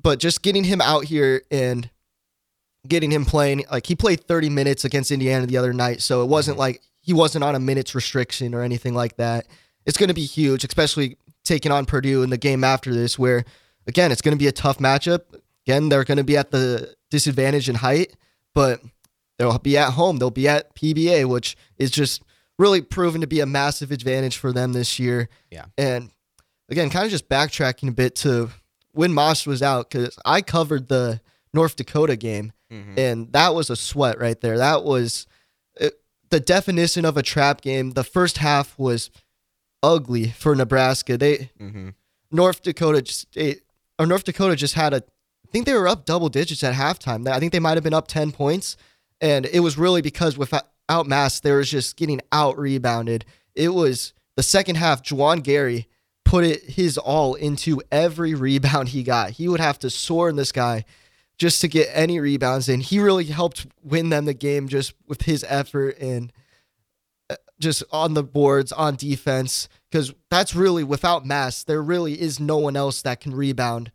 but 0.03 0.19
just 0.19 0.43
getting 0.43 0.65
him 0.65 0.81
out 0.81 1.05
here 1.05 1.43
and 1.51 1.91
getting 2.89 3.13
him 3.13 3.25
playing 3.25 3.65
like 3.71 3.87
he 3.87 3.95
played 3.95 4.27
30 4.27 4.49
minutes 4.49 4.85
against 4.85 5.11
Indiana 5.11 5.47
the 5.47 5.57
other 5.57 5.73
night, 5.73 6.01
so 6.03 6.23
it 6.23 6.27
wasn't 6.27 6.55
mm-hmm. 6.55 6.61
like 6.61 6.83
he 7.03 7.13
wasn't 7.13 7.45
on 7.45 7.55
a 7.55 7.61
minutes 7.61 7.95
restriction 7.95 8.55
or 8.55 8.63
anything 8.63 8.95
like 8.95 9.17
that. 9.17 9.47
It's 9.87 9.97
going 9.97 10.09
to 10.09 10.15
be 10.15 10.25
huge, 10.25 10.65
especially 10.65 11.17
taking 11.45 11.73
on 11.73 11.87
Purdue 11.87 12.23
in 12.23 12.31
the 12.31 12.39
game 12.39 12.65
after 12.65 12.95
this 12.95 13.19
where 13.19 13.45
again, 13.87 14.13
it's 14.13 14.23
going 14.23 14.37
to 14.37 14.39
be 14.39 14.47
a 14.47 14.53
tough 14.53 14.79
matchup. 14.79 15.23
Again, 15.67 15.89
they're 15.89 16.05
going 16.05 16.19
to 16.19 16.25
be 16.25 16.37
at 16.37 16.51
the 16.51 16.95
disadvantage 17.11 17.69
in 17.69 17.77
height, 17.77 18.15
but 18.55 18.81
they'll 19.39 19.59
be 19.59 19.77
at 19.77 19.93
home. 19.93 20.19
They'll 20.19 20.31
be 20.31 20.49
at 20.49 20.75
PBA, 20.75 21.29
which 21.29 21.57
is 21.79 21.91
just 21.91 22.23
really 22.61 22.83
proven 22.83 23.23
to 23.23 23.27
be 23.27 23.41
a 23.41 23.47
massive 23.47 23.91
advantage 23.91 24.37
for 24.37 24.53
them 24.53 24.75
this 24.75 24.99
year. 24.99 25.29
Yeah. 25.51 25.65
And 25.79 26.11
again, 26.69 26.91
kind 26.91 27.07
of 27.07 27.11
just 27.11 27.29
backtracking 27.29 27.89
a 27.89 27.93
bit 27.93 28.15
to 28.17 28.51
when 28.93 29.15
Moss 29.15 29.47
was 29.47 29.63
out, 29.63 29.91
because 29.91 30.19
I 30.25 30.43
covered 30.43 30.89
the 30.89 31.21
North 31.55 31.77
Dakota 31.77 32.17
game, 32.17 32.53
and 32.97 33.33
that 33.33 33.55
was 33.55 33.71
a 33.71 33.75
sweat 33.75 34.21
right 34.21 34.41
there. 34.41 34.59
That 34.59 34.85
was 34.85 35.27
it, 35.77 35.95
the 36.29 36.39
definition 36.39 37.05
of 37.05 37.17
a 37.17 37.23
trap 37.23 37.63
game. 37.63 37.93
The 37.93 38.05
first 38.05 38.39
half 38.39 38.79
was 38.79 39.11
ugly 39.83 40.31
for 40.31 40.55
Nebraska. 40.55 41.17
They 41.17 41.51
Mm-hmm. 41.59 41.89
North 42.31 42.63
Dakota 42.63 43.03
just 43.03 43.37
it, 43.37 43.63
or 43.99 44.07
North 44.07 44.23
Dakota 44.23 44.55
just 44.55 44.75
had 44.75 44.95
a 44.95 44.99
I 44.99 45.51
think 45.51 45.67
they 45.67 45.75
were 45.75 45.89
up 45.89 46.05
double 46.05 46.29
digits 46.29 46.63
at 46.63 46.75
halftime. 46.75 47.27
I 47.27 47.41
think 47.41 47.51
they 47.51 47.59
might 47.59 47.77
have 47.77 47.83
been 47.83 47.95
up 47.95 48.07
10 48.07 48.31
points 48.31 48.77
and 49.21 49.47
it 49.47 49.61
was 49.61 49.77
really 49.77 50.01
because 50.01 50.39
without 50.39 50.69
Mast 51.07 51.43
they 51.43 51.53
was 51.53 51.71
just 51.71 51.97
getting 51.97 52.21
out 52.33 52.59
rebounded. 52.59 53.25
It 53.55 53.71
was 53.71 54.13
the 54.37 54.43
second 54.43 54.77
half 54.77 55.03
Juwan 55.03 55.43
Gary 55.43 55.87
put 56.25 56.45
it 56.45 56.63
his 56.63 56.97
all 56.97 57.35
into 57.35 57.83
every 57.91 58.35
rebound 58.35 58.91
he 58.91 59.03
got. 59.03 59.31
He 59.33 59.49
would 59.49 59.61
have 59.61 59.79
to 59.81 59.91
soar 59.91 60.29
in 60.29 60.37
this 60.37 60.53
guy 60.53 60.85
just 61.39 61.61
to 61.63 61.69
get 61.69 61.89
any 61.93 62.21
rebounds 62.21 62.69
in. 62.69 62.81
He 62.81 63.01
really 63.01 63.25
helped 63.25 63.67
win 63.83 64.11
them 64.11 64.27
the 64.27 64.35
game 64.35 64.69
just 64.69 64.95
with 65.09 65.23
his 65.23 65.45
effort 65.49 65.99
and 65.99 66.33
uh, 67.29 67.37
just 67.59 67.83
on 67.91 68.15
the 68.15 68.23
boards, 68.23 68.73
on 68.73 68.95
defense, 68.95 69.69
because 69.91 70.13
that's 70.31 70.55
really 70.55 70.85
without 70.85 71.27
Mast, 71.27 71.67
there 71.67 71.83
really 71.83 72.21
is 72.21 72.39
no 72.39 72.59
one 72.59 72.77
else 72.77 73.03
that 73.03 73.21
can 73.21 73.35
rebound 73.35 73.91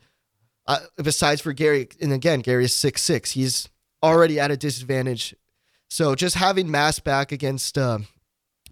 uh, 0.67 0.79
besides 1.01 1.39
for 1.39 1.53
Gary. 1.53 1.87
And 2.01 2.11
again, 2.11 2.41
Gary 2.41 2.65
is 2.65 2.75
six 2.75 3.01
six. 3.01 3.31
He's 3.31 3.69
already 4.03 4.39
at 4.39 4.51
a 4.51 4.57
disadvantage. 4.57 5.35
So 5.95 6.13
just 6.13 6.35
having 6.35 6.69
Mast 6.69 7.05
back 7.05 7.31
against 7.31 7.77
uh, 7.77 7.99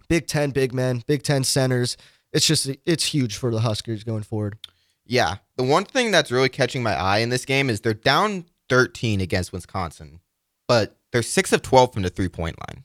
Big 0.10 0.27
Ten 0.27 0.50
big 0.51 0.74
men, 0.74 1.06
Big 1.08 1.24
Ten 1.24 1.46
centers, 1.46 1.96
it's 2.34 2.46
just 2.46 2.70
it's 2.86 3.06
huge 3.06 3.38
for 3.38 3.50
the 3.50 3.62
Huskers 3.62 4.03
going 4.03 4.24
forward. 4.24 4.58
Yeah. 5.06 5.38
The 5.56 5.63
one 5.63 5.86
thing 5.86 6.12
that's 6.12 6.34
really 6.34 6.50
catching 6.50 6.84
my 6.84 6.94
eye 6.94 7.20
in 7.20 7.30
this 7.30 7.46
game 7.46 7.70
is 7.70 7.80
they're 7.80 7.94
down 7.94 8.44
13 8.68 9.22
against 9.22 9.53
Wisconsin, 9.53 10.20
but 10.68 10.98
they're 11.13 11.22
6 11.22 11.53
of 11.53 11.62
12 11.62 11.94
from 11.94 12.03
the 12.03 12.10
three 12.10 12.27
point 12.27 12.58
line. 12.68 12.84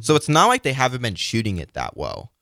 So 0.00 0.14
it's 0.14 0.28
not 0.28 0.48
like 0.48 0.62
they 0.62 0.74
haven't 0.74 1.00
been 1.00 1.14
shooting 1.14 1.56
it 1.56 1.72
that 1.72 1.96
well. 1.96 2.32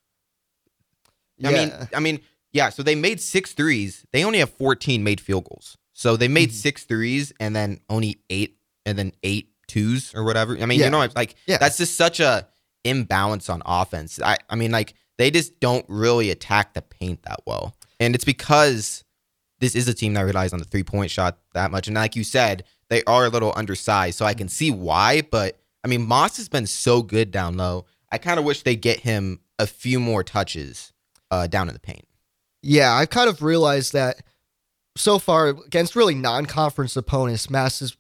I 1.45 1.53
mean, 1.53 1.69
Yeah. 1.69 1.87
I 1.95 2.01
mean, 2.01 2.19
yeah, 2.53 2.71
so 2.71 2.83
they 2.83 2.97
made 2.97 3.21
six 3.21 3.53
threes. 3.53 4.05
They 4.13 4.25
only 4.25 4.41
have 4.41 4.51
14 4.51 5.05
made 5.05 5.21
field 5.21 5.45
goals. 5.45 5.79
So 5.93 6.17
they 6.17 6.27
made 6.27 6.51
Mhm. 6.51 6.55
six 6.55 6.83
threes 6.83 7.33
and 7.39 7.55
then 7.55 7.79
only 7.89 8.19
eight 8.29 8.59
and 8.85 8.99
then 8.99 9.13
eight 9.23 9.53
twos 9.69 10.15
or 10.15 10.25
whatever. 10.25 10.59
I 10.61 10.67
mean, 10.67 10.79
Yeah. 10.81 10.87
you 10.87 10.91
know, 10.91 11.07
like 11.15 11.37
Yeah. 11.47 11.59
that's 11.59 11.77
just 11.77 11.97
such 11.97 12.19
a 12.21 12.49
imbalance 12.85 13.49
on 13.49 13.63
offense. 13.67 14.21
I, 14.21 14.39
I 14.51 14.57
mean, 14.57 14.73
like 14.73 14.95
they 15.19 15.31
just 15.31 15.61
don't 15.61 15.85
really 15.89 16.31
attack 16.31 16.75
the 16.75 16.83
paint 16.83 17.23
that 17.25 17.41
well. 17.47 17.75
And 18.01 18.15
it's 18.15 18.25
because 18.25 19.05
this 19.61 19.75
is 19.75 19.89
a 19.89 19.95
team 19.95 20.15
that 20.15 20.23
relies 20.23 20.53
on 20.53 20.59
the 20.59 20.65
three 20.65 20.85
point 20.85 21.11
shot 21.11 21.39
that 21.55 21.71
much. 21.71 21.87
And 21.89 21.97
like 21.97 22.17
you 22.17 22.25
said, 22.25 22.65
they 22.89 23.03
are 23.05 23.27
a 23.27 23.29
little 23.29 23.53
undersized. 23.57 24.17
So 24.17 24.25
I 24.25 24.35
can 24.35 24.49
see 24.49 24.71
why. 24.71 25.23
But 25.23 25.59
I 25.85 25.89
mean, 25.89 26.07
Moss 26.07 26.37
has 26.39 26.49
been 26.49 26.67
so 26.67 27.03
good 27.03 27.31
down 27.31 27.57
low. 27.57 27.87
I 28.11 28.19
kind 28.19 28.39
of 28.39 28.45
wish 28.45 28.63
they 28.63 28.77
get 28.77 29.01
him 29.01 29.41
a 29.59 29.67
few 29.67 30.01
more 30.01 30.23
touches 30.23 30.93
uh, 31.31 31.47
down 31.47 31.69
in 31.69 31.75
the 31.75 31.81
paint. 31.81 32.07
Yeah, 32.63 32.93
I've 32.93 33.11
kind 33.11 33.29
of 33.29 33.43
realized 33.43 33.93
that 33.93 34.23
so 34.97 35.19
far 35.19 35.49
against 35.49 35.95
really 35.95 36.15
non-conference 36.15 36.97
opponents, 36.97 37.51
Mast 37.51 37.81
has 37.81 37.97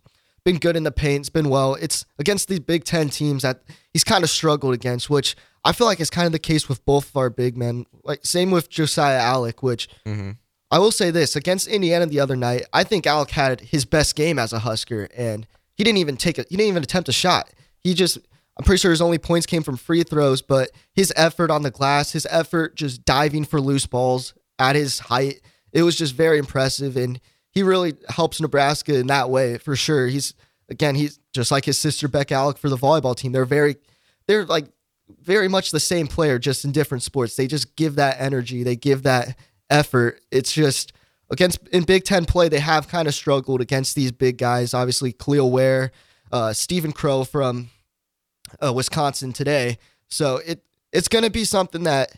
been 0.48 0.58
good 0.58 0.76
in 0.76 0.82
the 0.82 0.90
paint. 0.90 1.20
It's 1.20 1.28
been 1.28 1.50
well. 1.50 1.74
It's 1.74 2.06
against 2.18 2.48
these 2.48 2.60
Big 2.60 2.84
Ten 2.84 3.10
teams 3.10 3.42
that 3.42 3.62
he's 3.92 4.02
kind 4.02 4.24
of 4.24 4.30
struggled 4.30 4.72
against, 4.72 5.10
which 5.10 5.36
I 5.62 5.72
feel 5.72 5.86
like 5.86 6.00
is 6.00 6.08
kind 6.08 6.24
of 6.24 6.32
the 6.32 6.38
case 6.38 6.70
with 6.70 6.82
both 6.86 7.10
of 7.10 7.16
our 7.18 7.28
big 7.28 7.54
men. 7.54 7.84
Like 8.02 8.24
same 8.24 8.50
with 8.50 8.70
Josiah 8.70 9.20
Allick, 9.20 9.62
which 9.62 9.88
Mm-hmm. 10.06 10.30
I 10.70 10.78
will 10.78 10.90
say 10.90 11.10
this 11.10 11.34
against 11.34 11.66
Indiana 11.66 12.04
the 12.06 12.20
other 12.20 12.36
night. 12.36 12.66
I 12.74 12.84
think 12.84 13.06
Allick 13.06 13.30
had 13.30 13.60
his 13.60 13.86
best 13.86 14.16
game 14.16 14.38
as 14.38 14.52
a 14.52 14.58
Husker, 14.58 15.08
and 15.16 15.46
he 15.74 15.84
didn't 15.84 15.98
even 15.98 16.18
take 16.18 16.38
it. 16.38 16.46
He 16.50 16.56
didn't 16.56 16.68
even 16.68 16.82
attempt 16.82 17.08
a 17.08 17.12
shot. 17.12 17.50
He 17.78 17.92
just. 17.94 18.18
I'm 18.56 18.64
pretty 18.64 18.80
sure 18.80 18.90
his 18.90 19.02
only 19.02 19.18
points 19.18 19.46
came 19.46 19.62
from 19.62 19.76
free 19.76 20.02
throws, 20.02 20.42
but 20.42 20.70
his 20.92 21.12
effort 21.14 21.50
on 21.50 21.62
the 21.62 21.70
glass, 21.70 22.12
his 22.12 22.26
effort 22.28 22.74
just 22.74 23.04
diving 23.04 23.44
for 23.44 23.60
loose 23.60 23.86
balls 23.86 24.34
at 24.58 24.74
his 24.74 24.98
height, 24.98 25.40
it 25.72 25.82
was 25.82 25.96
just 25.96 26.14
very 26.14 26.38
impressive. 26.38 26.96
And 26.96 27.20
he 27.50 27.62
really 27.62 27.94
helps 28.08 28.40
Nebraska 28.40 28.98
in 28.98 29.06
that 29.08 29.30
way 29.30 29.58
for 29.58 29.76
sure. 29.76 30.06
He's 30.06 30.34
again, 30.68 30.94
he's 30.94 31.18
just 31.32 31.50
like 31.50 31.64
his 31.64 31.78
sister 31.78 32.08
Beck 32.08 32.28
Allick 32.28 32.58
for 32.58 32.68
the 32.68 32.76
volleyball 32.76 33.16
team. 33.16 33.32
They're 33.32 33.44
very, 33.44 33.76
they're 34.26 34.44
like 34.44 34.66
very 35.22 35.48
much 35.48 35.70
the 35.70 35.80
same 35.80 36.06
player, 36.06 36.38
just 36.38 36.64
in 36.64 36.72
different 36.72 37.02
sports. 37.02 37.36
They 37.36 37.46
just 37.46 37.76
give 37.76 37.96
that 37.96 38.20
energy, 38.20 38.62
they 38.62 38.76
give 38.76 39.02
that 39.04 39.36
effort. 39.70 40.20
It's 40.30 40.52
just 40.52 40.92
against 41.30 41.66
in 41.68 41.84
Big 41.84 42.04
Ten 42.04 42.24
play, 42.24 42.48
they 42.48 42.60
have 42.60 42.88
kind 42.88 43.08
of 43.08 43.14
struggled 43.14 43.60
against 43.60 43.94
these 43.94 44.12
big 44.12 44.38
guys. 44.38 44.74
Obviously, 44.74 45.12
Kel'el 45.12 45.50
Ware, 45.50 45.92
uh, 46.32 46.52
Steven 46.52 46.92
Crowl 46.92 47.24
from 47.24 47.70
uh, 48.62 48.72
Wisconsin 48.72 49.32
today. 49.32 49.78
So 50.08 50.38
it 50.38 50.62
it's 50.92 51.08
going 51.08 51.24
to 51.24 51.30
be 51.30 51.44
something 51.44 51.84
that 51.84 52.12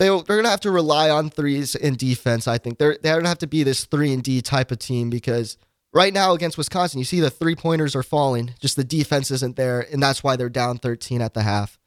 they 0.00 0.08
they're 0.08 0.22
going 0.24 0.44
to 0.44 0.50
have 0.50 0.60
to 0.62 0.72
rely 0.72 1.08
on 1.10 1.30
threes 1.30 1.76
in 1.76 1.94
defense. 1.94 2.48
I 2.48 2.58
think 2.58 2.78
they're 2.78 2.98
they're 3.00 3.14
going 3.14 3.24
to 3.24 3.28
have 3.28 3.38
to 3.38 3.46
be 3.46 3.62
this 3.62 3.84
three 3.84 4.12
and 4.12 4.22
D 4.22 4.42
type 4.42 4.72
of 4.72 4.80
team 4.80 5.10
because 5.10 5.56
right 5.92 6.12
now 6.12 6.32
against 6.32 6.58
Wisconsin, 6.58 6.98
you 6.98 7.04
see 7.04 7.20
the 7.20 7.30
three 7.30 7.54
pointers 7.54 7.94
are 7.94 8.02
falling, 8.02 8.54
just 8.60 8.74
the 8.76 8.82
defense 8.84 9.30
isn't 9.30 9.54
there, 9.56 9.86
and 9.92 10.02
that's 10.02 10.24
why 10.24 10.34
they're 10.34 10.48
down 10.48 10.78
13 10.78 11.20
at 11.22 11.34
the 11.34 11.42
half. 11.42 11.78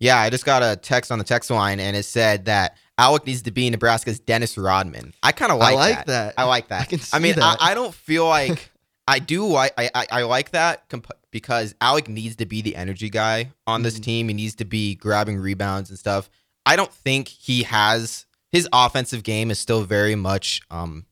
Yeah, 0.00 0.18
I 0.18 0.30
just 0.30 0.44
got 0.46 0.62
a 0.62 0.76
text 0.76 1.10
on 1.10 1.18
the 1.18 1.24
text 1.24 1.50
line 1.50 1.80
and 1.80 1.96
it 1.96 2.04
said 2.04 2.44
that 2.44 2.76
Allick 2.98 3.26
needs 3.26 3.42
to 3.42 3.50
be 3.50 3.68
Nebraska's 3.68 4.20
Dennis 4.20 4.56
Rodman. 4.56 5.12
I 5.24 5.32
kind 5.32 5.50
of 5.50 5.58
like, 5.58 5.74
that. 5.74 5.76
I 5.76 5.80
like 5.88 5.96
that. 5.96 6.06
that. 6.06 6.34
I 6.38 6.44
like 6.44 6.68
that. 6.68 6.80
I 6.82 6.84
can 6.84 6.98
see 7.00 7.18
mean. 7.18 7.34
I, 7.42 7.56
I 7.58 7.74
don't 7.74 7.92
feel 7.92 8.24
like 8.26 8.70
I 9.08 9.18
do. 9.18 9.56
I, 9.56 9.70
I 9.76 10.06
I 10.12 10.22
like 10.22 10.50
that 10.52 10.88
comp- 10.88 11.10
because 11.32 11.74
Allick 11.80 12.06
needs 12.08 12.36
to 12.36 12.46
be 12.46 12.62
the 12.62 12.76
energy 12.76 13.10
guy 13.10 13.50
on 13.66 13.82
this 13.82 13.98
Mhm. 13.98 14.02
team. 14.04 14.28
He 14.28 14.34
needs 14.34 14.54
to 14.56 14.64
be 14.64 14.94
grabbing 14.94 15.38
rebounds 15.38 15.90
and 15.90 15.98
stuff. 15.98 16.30
I 16.68 16.76
don't 16.76 16.92
think 16.92 17.28
he 17.28 17.62
has 17.64 18.26
his 18.50 18.68
offensive 18.72 19.22
game 19.22 19.50
is 19.50 19.58
still 19.58 19.82
very 19.84 20.14
much 20.14 20.60
um 20.70 21.06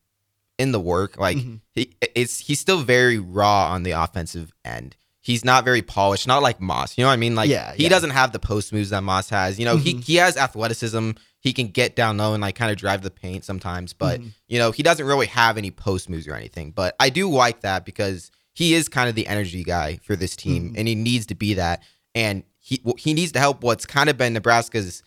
in 0.58 0.72
the 0.72 0.80
work. 0.80 1.16
Like 1.18 1.36
Mhm. 1.38 1.60
he 1.74 1.94
it's 2.14 2.40
he's 2.40 2.60
still 2.60 2.82
very 2.82 3.18
raw 3.18 3.72
on 3.72 3.82
the 3.82 3.92
offensive 3.92 4.52
end. 4.64 4.96
He's 5.20 5.44
not 5.44 5.64
very 5.64 5.82
polished, 5.82 6.26
not 6.26 6.42
like 6.42 6.60
Moss. 6.60 6.96
You 6.96 7.02
know 7.02 7.08
what 7.08 7.14
I 7.14 7.16
mean? 7.16 7.34
Like 7.34 7.50
Yeah, 7.50 7.74
he 7.74 7.84
yeah. 7.84 7.88
doesn't 7.88 8.10
have 8.10 8.32
the 8.32 8.38
post 8.38 8.72
moves 8.72 8.90
that 8.90 9.02
Moss 9.02 9.28
has. 9.30 9.58
You 9.58 9.64
know, 9.64 9.76
he 9.76 9.94
Mhm. 9.94 10.04
he 10.04 10.14
has 10.16 10.36
athleticism. 10.36 11.10
He 11.40 11.52
can 11.52 11.68
get 11.68 11.94
down 11.96 12.16
low 12.16 12.32
and 12.34 12.40
like 12.42 12.54
kind 12.54 12.70
of 12.72 12.76
drive 12.76 13.02
the 13.02 13.10
paint 13.10 13.44
sometimes, 13.44 13.92
but 13.92 14.20
Mhm. 14.20 14.32
you 14.48 14.58
know, 14.58 14.70
he 14.72 14.82
doesn't 14.82 15.06
really 15.06 15.26
have 15.26 15.56
any 15.58 15.70
post 15.70 16.08
moves 16.08 16.26
or 16.28 16.34
anything. 16.34 16.70
But 16.70 16.94
I 17.00 17.08
do 17.10 17.30
like 17.30 17.60
that 17.62 17.84
because 17.84 18.30
he 18.52 18.72
is 18.74 18.88
kind 18.88 19.08
of 19.08 19.14
the 19.14 19.26
energy 19.26 19.62
guy 19.64 19.98
for 20.02 20.16
this 20.16 20.34
team, 20.36 20.70
Mhm. 20.72 20.78
and 20.78 20.88
he 20.88 20.94
needs 20.94 21.26
to 21.26 21.34
be 21.34 21.54
that. 21.54 21.82
And 22.14 22.42
he 22.58 22.80
he 22.98 23.12
needs 23.14 23.32
to 23.32 23.38
help 23.40 23.62
what's 23.62 23.84
kind 23.86 24.08
of 24.08 24.16
been 24.16 24.32
Nebraska's 24.32 25.02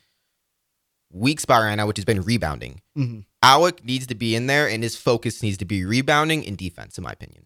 weak 1.12 1.40
spot 1.40 1.62
right 1.64 1.76
now, 1.76 1.88
which 1.88 1.98
has 1.98 2.06
been 2.06 2.22
rebounding. 2.22 2.82
Mhm. 2.98 3.26
Allick 3.44 3.84
needs 3.84 4.06
to 4.08 4.16
be 4.16 4.36
in 4.36 4.48
there, 4.48 4.68
and 4.70 4.84
his 4.84 4.96
focus 4.96 5.42
needs 5.42 5.58
to 5.58 5.66
be 5.66 5.84
rebounding 5.86 6.46
and 6.46 6.58
defense, 6.58 6.98
in 6.98 7.04
my 7.04 7.12
opinion. 7.12 7.46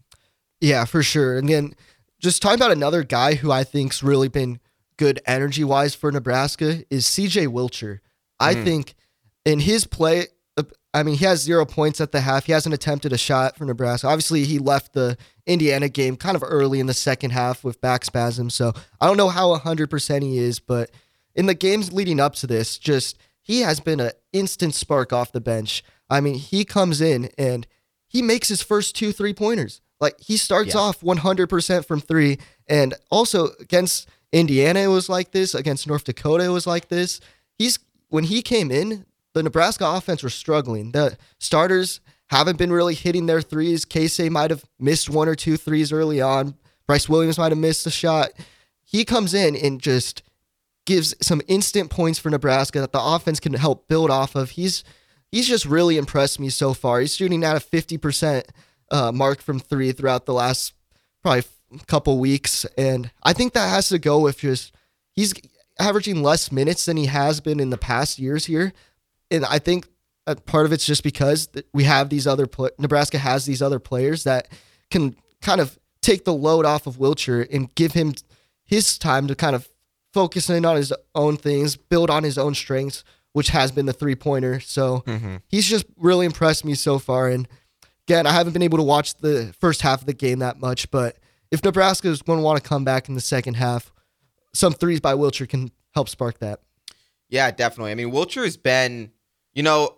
Yeah, 0.59 0.85
for 0.85 1.03
sure. 1.03 1.37
And 1.37 1.47
then 1.49 1.75
just 2.19 2.41
talking 2.41 2.59
about 2.59 2.71
another 2.71 3.03
guy 3.03 3.35
who 3.35 3.51
I 3.51 3.63
think's 3.63 4.01
really 4.03 4.27
been 4.27 4.59
good 4.97 5.19
energy 5.25 5.63
wise 5.63 5.95
for 5.95 6.11
Nebraska 6.11 6.83
is 6.89 7.05
CJ 7.05 7.47
Wilcher. 7.47 7.99
I 8.39 8.53
Mm. 8.55 8.63
think 8.63 8.95
in 9.45 9.59
his 9.59 9.85
play, 9.85 10.27
uh, 10.57 10.63
I 10.93 11.03
mean, 11.03 11.15
he 11.15 11.25
has 11.25 11.41
zero 11.41 11.65
points 11.65 11.99
at 12.01 12.11
the 12.11 12.21
half. 12.21 12.45
He 12.45 12.51
hasn't 12.51 12.73
attempted 12.75 13.11
a 13.13 13.17
shot 13.17 13.57
for 13.57 13.65
Nebraska. 13.65 14.07
Obviously, 14.07 14.45
he 14.45 14.59
left 14.59 14.93
the 14.93 15.17
Indiana 15.45 15.89
game 15.89 16.15
kind 16.15 16.35
of 16.35 16.43
early 16.45 16.79
in 16.79 16.85
the 16.85 16.93
second 16.93 17.31
half 17.31 17.63
with 17.63 17.81
back 17.81 18.05
spasms. 18.05 18.55
So 18.55 18.73
I 19.01 19.07
don't 19.07 19.17
know 19.17 19.29
how 19.29 19.51
100% 19.53 20.23
he 20.23 20.37
is, 20.37 20.59
but 20.59 20.91
in 21.35 21.45
the 21.47 21.55
games 21.55 21.91
leading 21.91 22.19
up 22.19 22.35
to 22.35 22.47
this, 22.47 22.77
just 22.77 23.17
he 23.43 23.59
has 23.61 23.79
been 23.79 23.99
an 23.99 24.11
instant 24.31 24.73
spark 24.73 25.13
off 25.13 25.31
the 25.31 25.41
bench. 25.41 25.83
I 26.09 26.19
mean, 26.21 26.35
he 26.35 26.65
comes 26.65 27.01
in 27.01 27.29
and 27.37 27.67
he 28.07 28.21
makes 28.21 28.47
his 28.47 28.61
first 28.63 28.95
two 28.95 29.11
three 29.11 29.33
pointers. 29.33 29.81
Like 29.99 30.19
he 30.19 30.37
starts 30.37 30.73
Yeah. 30.73 30.81
off 30.81 31.01
100% 31.01 31.85
from 31.85 32.01
three. 32.01 32.39
And 32.67 32.93
also 33.11 33.49
against 33.59 34.07
Indiana, 34.31 34.79
it 34.79 34.87
was 34.87 35.09
like 35.09 35.31
this. 35.31 35.53
Against 35.53 35.85
North 35.87 36.03
Dakota, 36.05 36.43
it 36.45 36.49
was 36.49 36.65
like 36.65 36.87
this. 36.87 37.19
He's 37.57 37.77
when 38.09 38.23
he 38.25 38.41
came 38.41 38.71
in, 38.71 39.05
the 39.33 39.43
Nebraska 39.43 39.85
offense 39.87 40.23
was 40.23 40.33
struggling. 40.33 40.91
The 40.91 41.17
starters 41.39 41.99
haven't 42.27 42.57
been 42.57 42.71
really 42.71 42.95
hitting 42.95 43.25
their 43.25 43.41
threes. 43.41 43.85
Casey 43.85 44.29
might 44.29 44.49
have 44.51 44.65
missed 44.79 45.09
one 45.09 45.27
or 45.27 45.35
two 45.35 45.57
threes 45.57 45.91
early 45.91 46.21
on. 46.21 46.55
Brice 46.87 47.07
Williams 47.09 47.37
might 47.37 47.51
have 47.51 47.57
missed 47.59 47.85
a 47.87 47.91
shot. 47.91 48.31
He 48.83 49.05
comes 49.05 49.33
in 49.33 49.55
and 49.55 49.81
just 49.81 50.21
gives 50.85 51.15
some 51.21 51.41
instant 51.47 51.89
points 51.89 52.19
for 52.19 52.29
Nebraska 52.29 52.81
that 52.81 52.91
the 52.91 53.01
offense 53.01 53.39
can 53.39 53.53
help 53.53 53.87
build 53.87 54.09
off 54.09 54.35
of. 54.35 54.51
He's 54.51 54.83
he's 55.31 55.47
just 55.47 55.65
really 55.65 55.97
impressed 55.97 56.39
me 56.39 56.49
so 56.49 56.73
far. 56.73 56.99
He's 56.99 57.15
shooting 57.15 57.43
at 57.43 57.55
a 57.55 57.59
50% 57.59 58.43
uh, 58.91 59.11
mark 59.11 59.41
from 59.41 59.59
three 59.59 59.91
throughout 59.91 60.25
the 60.25 60.33
last 60.33 60.73
probably 61.21 61.43
couple 61.87 62.19
weeks. 62.19 62.65
And 62.77 63.11
I 63.23 63.33
think 63.33 63.53
that 63.53 63.69
has 63.69 63.89
to 63.89 63.99
go 63.99 64.19
with 64.19 64.39
just 64.39 64.73
he's 65.11 65.33
averaging 65.79 66.21
less 66.21 66.51
minutes 66.51 66.85
than 66.85 66.97
he 66.97 67.07
has 67.07 67.39
been 67.39 67.59
in 67.59 67.69
the 67.69 67.77
past 67.77 68.19
years 68.19 68.45
here. 68.45 68.73
And 69.31 69.45
I 69.45 69.59
think 69.59 69.87
part 70.45 70.65
of 70.65 70.71
it's 70.71 70.85
just 70.85 71.03
because 71.03 71.49
we 71.73 71.83
have 71.85 72.09
these 72.09 72.27
other 72.27 72.47
pla 72.47 72.69
Nebraska 72.77 73.17
has 73.17 73.45
these 73.45 73.61
other 73.61 73.79
players 73.79 74.23
that 74.23 74.47
can 74.89 75.15
kind 75.41 75.59
of 75.59 75.77
take 76.01 76.25
the 76.25 76.33
load 76.33 76.65
off 76.65 76.87
of 76.87 76.97
Wilcher 76.97 77.47
and 77.51 77.73
give 77.75 77.93
him 77.93 78.13
his 78.63 78.97
time 78.97 79.27
to 79.27 79.35
kind 79.35 79.55
of 79.55 79.67
focus 80.13 80.49
in 80.49 80.65
on 80.65 80.75
his 80.75 80.93
own 81.15 81.37
things, 81.37 81.75
build 81.75 82.09
on 82.09 82.23
his 82.23 82.37
own 82.37 82.53
strengths, 82.55 83.03
which 83.33 83.49
has 83.49 83.71
been 83.71 83.85
the 83.87 83.93
three 83.93 84.15
pointer. 84.15 84.59
So 84.59 85.03
Mm-hmm. 85.07 85.37
he's 85.47 85.67
just 85.67 85.85
really 85.97 86.25
impressed 86.25 86.63
me 86.63 86.75
so 86.75 86.99
far. 86.99 87.27
And 87.29 87.47
again, 88.07 88.27
I 88.27 88.31
haven't 88.31 88.53
been 88.53 88.61
able 88.61 88.77
to 88.77 88.83
watch 88.83 89.15
the 89.15 89.53
first 89.59 89.81
half 89.81 90.01
of 90.01 90.05
the 90.05 90.13
game 90.13 90.39
that 90.39 90.59
much, 90.59 90.89
but 90.91 91.17
if 91.51 91.63
Nebraska 91.63 92.07
is 92.09 92.21
going 92.21 92.39
to 92.39 92.43
want 92.43 92.61
to 92.61 92.67
come 92.67 92.83
back 92.83 93.09
in 93.09 93.15
the 93.15 93.21
second 93.21 93.55
half, 93.55 93.91
some 94.53 94.73
threes 94.73 94.99
by 94.99 95.13
Wilcher 95.13 95.47
can 95.49 95.71
help 95.93 96.09
spark 96.09 96.39
that. 96.39 96.61
Yeah, 97.29 97.49
definitely. 97.51 97.91
I 97.91 97.95
mean, 97.95 98.11
Wilcher 98.11 98.43
has 98.43 98.57
been, 98.57 99.11
you 99.53 99.63
know, 99.63 99.95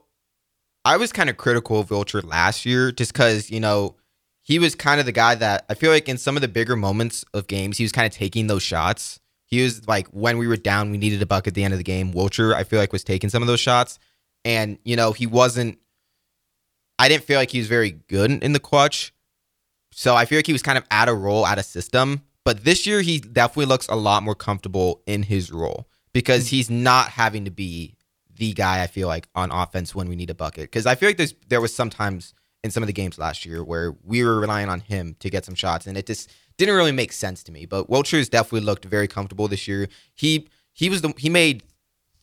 I 0.85 0.97
was 0.97 1.11
kind 1.11 1.29
of 1.29 1.35
critical 1.37 1.79
of 1.79 1.89
Wilcher 1.89 2.23
last 2.23 2.65
year 2.65 2.91
just 2.91 3.11
because, 3.11 3.49
you 3.49 3.59
know, 3.59 3.95
he 4.43 4.59
was 4.59 4.75
kind 4.75 4.99
of 4.99 5.05
the 5.05 5.11
guy 5.11 5.33
that 5.35 5.65
I 5.67 5.73
feel 5.73 5.91
like 5.91 6.07
in 6.07 6.17
some 6.17 6.35
of 6.37 6.41
the 6.41 6.47
bigger 6.47 6.75
moments 6.75 7.25
of 7.33 7.47
games, 7.47 7.77
he 7.77 7.83
was 7.83 7.91
kind 7.91 8.05
of 8.05 8.13
taking 8.13 8.47
those 8.47 8.61
shots. 8.63 9.19
He 9.55 9.63
was 9.63 9.87
like, 9.87 10.07
when 10.07 10.37
we 10.37 10.47
were 10.47 10.57
down, 10.57 10.91
we 10.91 10.97
needed 10.97 11.21
a 11.21 11.25
buck 11.25 11.47
at 11.47 11.53
the 11.53 11.63
end 11.63 11.73
of 11.73 11.77
the 11.77 11.83
game. 11.83 12.13
Wilcher, 12.13 12.53
I 12.53 12.65
feel 12.65 12.77
like, 12.77 12.91
was 12.91 13.05
taking 13.05 13.29
some 13.29 13.41
of 13.41 13.47
those 13.47 13.61
shots. 13.61 13.99
And, 14.43 14.77
you 14.83 14.97
know, 14.97 15.13
he 15.13 15.25
wasn't, 15.25 15.79
I 16.99 17.07
didn't 17.07 17.23
feel 17.23 17.39
like 17.39 17.51
he 17.51 17.59
was 17.59 17.67
very 17.67 17.91
good 17.91 18.31
in 18.31 18.51
the 18.51 18.59
clutch. 18.59 19.13
So 19.91 20.13
I 20.13 20.25
feel 20.25 20.37
like 20.37 20.45
he 20.45 20.51
was 20.51 20.61
kind 20.61 20.77
of 20.77 20.83
out 20.91 21.07
of 21.07 21.21
role, 21.21 21.45
out 21.45 21.57
of 21.57 21.63
system. 21.63 22.23
But 22.43 22.65
this 22.65 22.85
year, 22.85 22.99
he 22.99 23.19
definitely 23.19 23.67
looks 23.67 23.87
a 23.87 23.95
lot 23.95 24.23
more 24.23 24.35
comfortable 24.35 25.01
in 25.07 25.23
his 25.23 25.51
role 25.51 25.87
because 26.11 26.49
hmm. 26.49 26.55
he's 26.55 26.69
not 26.69 27.09
having 27.09 27.45
to 27.45 27.51
be 27.51 27.95
the 28.35 28.51
guy 28.51 28.83
I 28.83 28.87
feel 28.87 29.07
like 29.07 29.29
on 29.35 29.51
offense 29.51 29.95
when 29.95 30.09
we 30.09 30.17
need 30.17 30.29
a 30.29 30.35
bucket. 30.35 30.65
Because 30.65 30.85
I 30.85 30.95
feel 30.95 31.07
like 31.07 31.17
there's 31.17 31.33
there 31.47 31.61
was 31.61 31.73
sometimes 31.73 32.33
in 32.63 32.71
some 32.71 32.83
of 32.83 32.87
the 32.87 32.93
games 32.93 33.17
last 33.17 33.45
year 33.45 33.63
where 33.63 33.95
we 34.03 34.23
were 34.23 34.39
relying 34.39 34.69
on 34.69 34.81
him 34.81 35.15
to 35.19 35.29
get 35.29 35.45
some 35.45 35.55
shots, 35.55 35.87
and 35.87 35.97
it 35.97 36.07
just 36.07 36.29
didn't 36.57 36.75
really 36.75 36.91
make 36.91 37.11
sense 37.11 37.43
to 37.43 37.51
me. 37.51 37.65
But 37.65 37.89
Wilcher's 37.89 38.29
definitely 38.29 38.61
looked 38.65 38.85
very 38.85 39.07
comfortable 39.07 39.47
this 39.47 39.67
year. 39.67 39.87
He 40.13 40.47
he 40.73 40.89
was 40.89 41.01
the 41.01 41.13
he 41.17 41.29
made 41.29 41.63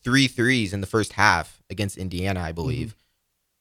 three 0.03 0.27
threes 0.27 0.73
in 0.73 0.81
the 0.81 0.87
first 0.87 1.13
half 1.15 1.63
against 1.71 1.97
Indiana, 1.97 2.41
I 2.41 2.53
believe. 2.53 2.97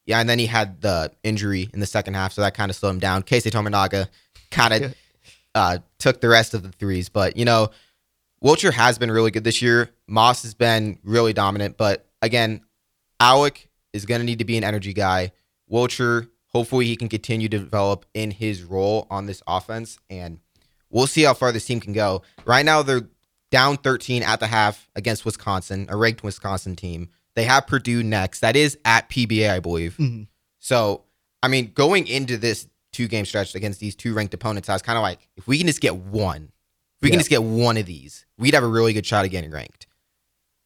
Yeah, 0.05 0.19
and 0.19 0.27
then 0.29 0.39
he 0.39 0.47
had 0.47 0.81
the 0.81 1.11
injury 1.23 1.69
in 1.73 1.79
the 1.79 1.85
second 1.85 2.15
half, 2.15 2.33
so 2.33 2.41
that 2.41 2.53
kind 2.55 2.69
of 2.71 2.75
slowed 2.75 2.95
him 2.95 2.99
down. 2.99 3.21
Casey 3.21 3.51
Tominaga 3.51 4.07
kind 4.49 4.73
of 4.73 4.81
Yeah. 4.81 4.89
uh, 5.53 5.77
took 5.99 6.19
the 6.21 6.29
rest 6.29 6.53
of 6.53 6.63
the 6.63 6.71
threes, 6.71 7.07
but 7.09 7.37
you 7.37 7.45
know, 7.45 7.69
Wilcher 8.43 8.73
has 8.73 8.97
been 8.97 9.11
really 9.11 9.29
good 9.31 9.43
this 9.43 9.61
year. 9.61 9.91
Moss 10.07 10.41
has 10.41 10.53
been 10.55 10.97
really 11.03 11.33
dominant, 11.33 11.77
but 11.77 12.07
again, 12.21 12.61
Allick 13.21 13.67
is 13.93 14.05
going 14.05 14.19
to 14.19 14.25
need 14.25 14.39
to 14.39 14.45
be 14.45 14.57
an 14.57 14.63
energy 14.63 14.93
guy. 14.93 15.31
Wilcher, 15.71 16.29
hopefully, 16.47 16.85
he 16.87 16.95
can 16.95 17.07
continue 17.07 17.47
to 17.47 17.59
develop 17.59 18.05
in 18.15 18.31
his 18.31 18.63
role 18.63 19.05
on 19.11 19.27
this 19.27 19.43
offense, 19.45 19.99
and 20.09 20.39
we'll 20.91 21.07
see 21.07 21.23
how 21.23 21.33
far 21.33 21.51
this 21.51 21.65
team 21.65 21.79
can 21.79 21.93
go. 21.93 22.21
Right 22.45 22.65
now, 22.65 22.81
they're 22.81 23.07
down 23.49 23.77
13 23.77 24.23
at 24.23 24.39
the 24.39 24.47
half 24.47 24.89
against 24.95 25.25
Wisconsin, 25.25 25.87
a 25.89 25.97
ranked 25.97 26.23
Wisconsin 26.23 26.75
team. 26.75 27.09
They 27.35 27.43
have 27.45 27.67
Purdue 27.67 28.03
next. 28.03 28.39
That 28.41 28.55
is 28.55 28.77
at 28.85 29.09
PBA, 29.09 29.49
I 29.51 29.59
believe. 29.59 29.95
Mhm. 29.97 30.27
So, 30.59 31.03
I 31.43 31.47
mean, 31.47 31.71
going 31.73 32.07
into 32.07 32.37
this 32.37 32.67
two 32.93 33.07
game 33.07 33.25
stretch 33.25 33.55
against 33.55 33.79
these 33.79 33.95
two 33.95 34.13
ranked 34.13 34.33
opponents, 34.33 34.69
I 34.69 34.73
was 34.73 34.81
kind 34.81 34.97
of 34.97 35.01
like, 35.01 35.27
if 35.37 35.47
we 35.47 35.57
can 35.57 35.67
just 35.67 35.81
get 35.81 35.95
one, 35.95 36.51
if 36.97 37.01
we 37.03 37.09
can 37.09 37.19
just 37.19 37.29
get 37.29 37.41
one 37.43 37.77
of 37.77 37.85
these, 37.85 38.25
we'd 38.37 38.53
have 38.53 38.63
a 38.63 38.67
really 38.67 38.93
good 38.93 39.05
shot 39.05 39.25
at 39.25 39.31
getting 39.31 39.51
ranked. 39.51 39.87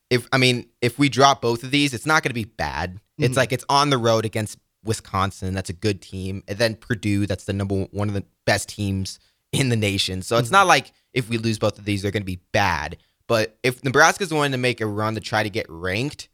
If 0.09 0.27
I 0.31 0.37
mean, 0.37 0.67
if 0.81 0.99
we 0.99 1.09
drop 1.09 1.41
both 1.41 1.63
of 1.63 1.71
these, 1.71 1.93
it's 1.93 2.05
not 2.05 2.21
going 2.23 2.29
to 2.29 2.33
be 2.35 2.45
bad. 2.45 2.99
It's 3.17 3.33
Mhm. 3.33 3.37
like 3.37 3.51
it's 3.53 3.65
on 3.69 3.89
the 3.89 3.97
road 3.97 4.25
against 4.25 4.57
Wisconsin, 4.83 5.53
that's 5.55 5.69
a 5.69 5.73
good 5.73 6.01
team, 6.01 6.43
and 6.47 6.57
then 6.59 6.75
Purdue, 6.75 7.25
that's 7.25 7.45
the 7.45 7.53
number 7.53 7.85
one 7.91 8.07
of 8.07 8.13
the 8.13 8.23
best 8.45 8.69
teams 8.69 9.17
in 9.55 9.69
the 9.69 9.75
nation. 9.75 10.21
So 10.21 10.37
it's 10.37 10.49
Mhm. 10.49 10.53
not 10.53 10.67
like 10.67 10.91
if 11.13 11.29
we 11.29 11.37
lose 11.37 11.57
both 11.59 11.77
of 11.79 11.85
these, 11.85 12.01
they're 12.01 12.11
going 12.11 12.23
to 12.23 12.25
be 12.25 12.41
bad. 12.51 12.97
But 13.27 13.57
if 13.63 13.83
Nebraska's 13.83 14.31
wanting 14.33 14.51
to 14.51 14.57
make 14.57 14.81
a 14.81 14.85
run 14.85 15.15
to 15.15 15.21
try 15.21 15.41
to 15.43 15.49
get 15.49 15.65
ranked, 15.69 16.29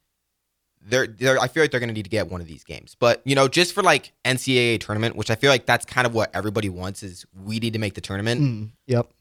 they're, 0.82 1.08
they're 1.08 1.40
I 1.40 1.48
feel 1.48 1.64
like 1.64 1.72
they're 1.72 1.80
going 1.80 1.90
to 1.90 1.94
need 1.94 2.04
to 2.06 2.10
get 2.10 2.30
one 2.30 2.42
of 2.42 2.48
these 2.48 2.64
games. 2.64 2.96
But, 3.00 3.22
you 3.24 3.36
know, 3.36 3.48
just 3.48 3.74
for 3.74 3.84
like 3.84 4.12
NCAA 4.26 4.80
tournament, 4.80 5.16
which 5.16 5.30
I 5.30 5.36
feel 5.36 5.50
like 5.52 5.66
that's 5.66 5.86
kind 5.86 6.08
of 6.08 6.14
what 6.14 6.32
everybody 6.36 6.70
wants 6.70 7.04
is 7.04 7.26
we 7.34 7.60
need 7.60 7.74
to 7.74 7.80
make 7.80 7.94
the 7.94 8.02
tournament. 8.02 8.42
Mm, 8.42 8.72
yep. 8.88 9.12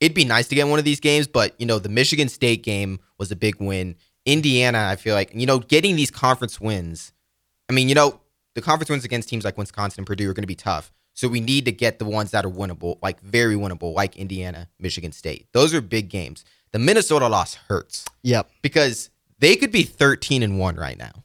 It'd 0.00 0.14
be 0.14 0.24
nice 0.24 0.46
to 0.48 0.54
get 0.54 0.68
one 0.68 0.78
of 0.78 0.84
these 0.84 1.00
games, 1.00 1.26
but, 1.26 1.54
you 1.58 1.66
know, 1.66 1.80
the 1.80 1.88
Michigan 1.88 2.28
State 2.28 2.62
game 2.62 3.00
was 3.18 3.32
a 3.32 3.36
big 3.36 3.56
win. 3.60 3.96
Indiana, 4.24 4.86
I 4.90 4.94
feel 4.96 5.14
like, 5.14 5.32
you 5.34 5.44
know, 5.46 5.58
getting 5.58 5.96
these 5.96 6.10
conference 6.10 6.60
wins. 6.60 7.12
I 7.68 7.72
mean, 7.72 7.88
you 7.88 7.94
know, 7.96 8.20
the 8.54 8.62
conference 8.62 8.90
wins 8.90 9.04
against 9.04 9.28
teams 9.28 9.44
like 9.44 9.58
Wisconsin 9.58 10.00
and 10.00 10.06
Purdue 10.06 10.30
are 10.30 10.34
going 10.34 10.44
to 10.44 10.46
be 10.48 10.54
tough. 10.54 10.92
So 11.18 11.26
we 11.26 11.40
need 11.40 11.64
to 11.64 11.72
get 11.72 11.98
the 11.98 12.04
ones 12.04 12.30
that 12.30 12.44
are 12.44 12.48
winnable, 12.48 12.96
like 13.02 13.20
very 13.20 13.56
winnable, 13.56 13.92
like 13.92 14.16
Indiana, 14.16 14.68
Michigan 14.78 15.10
State. 15.10 15.48
Those 15.52 15.74
are 15.74 15.80
big 15.80 16.10
games. 16.10 16.44
The 16.70 16.78
Minnesota 16.78 17.26
loss 17.26 17.54
hurts 17.54 18.04
Yep. 18.22 18.48
because 18.62 19.10
they 19.40 19.56
could 19.56 19.72
be 19.72 19.82
13 19.82 20.44
and 20.44 20.60
1 20.60 20.76
right 20.76 20.96
now. 20.96 21.24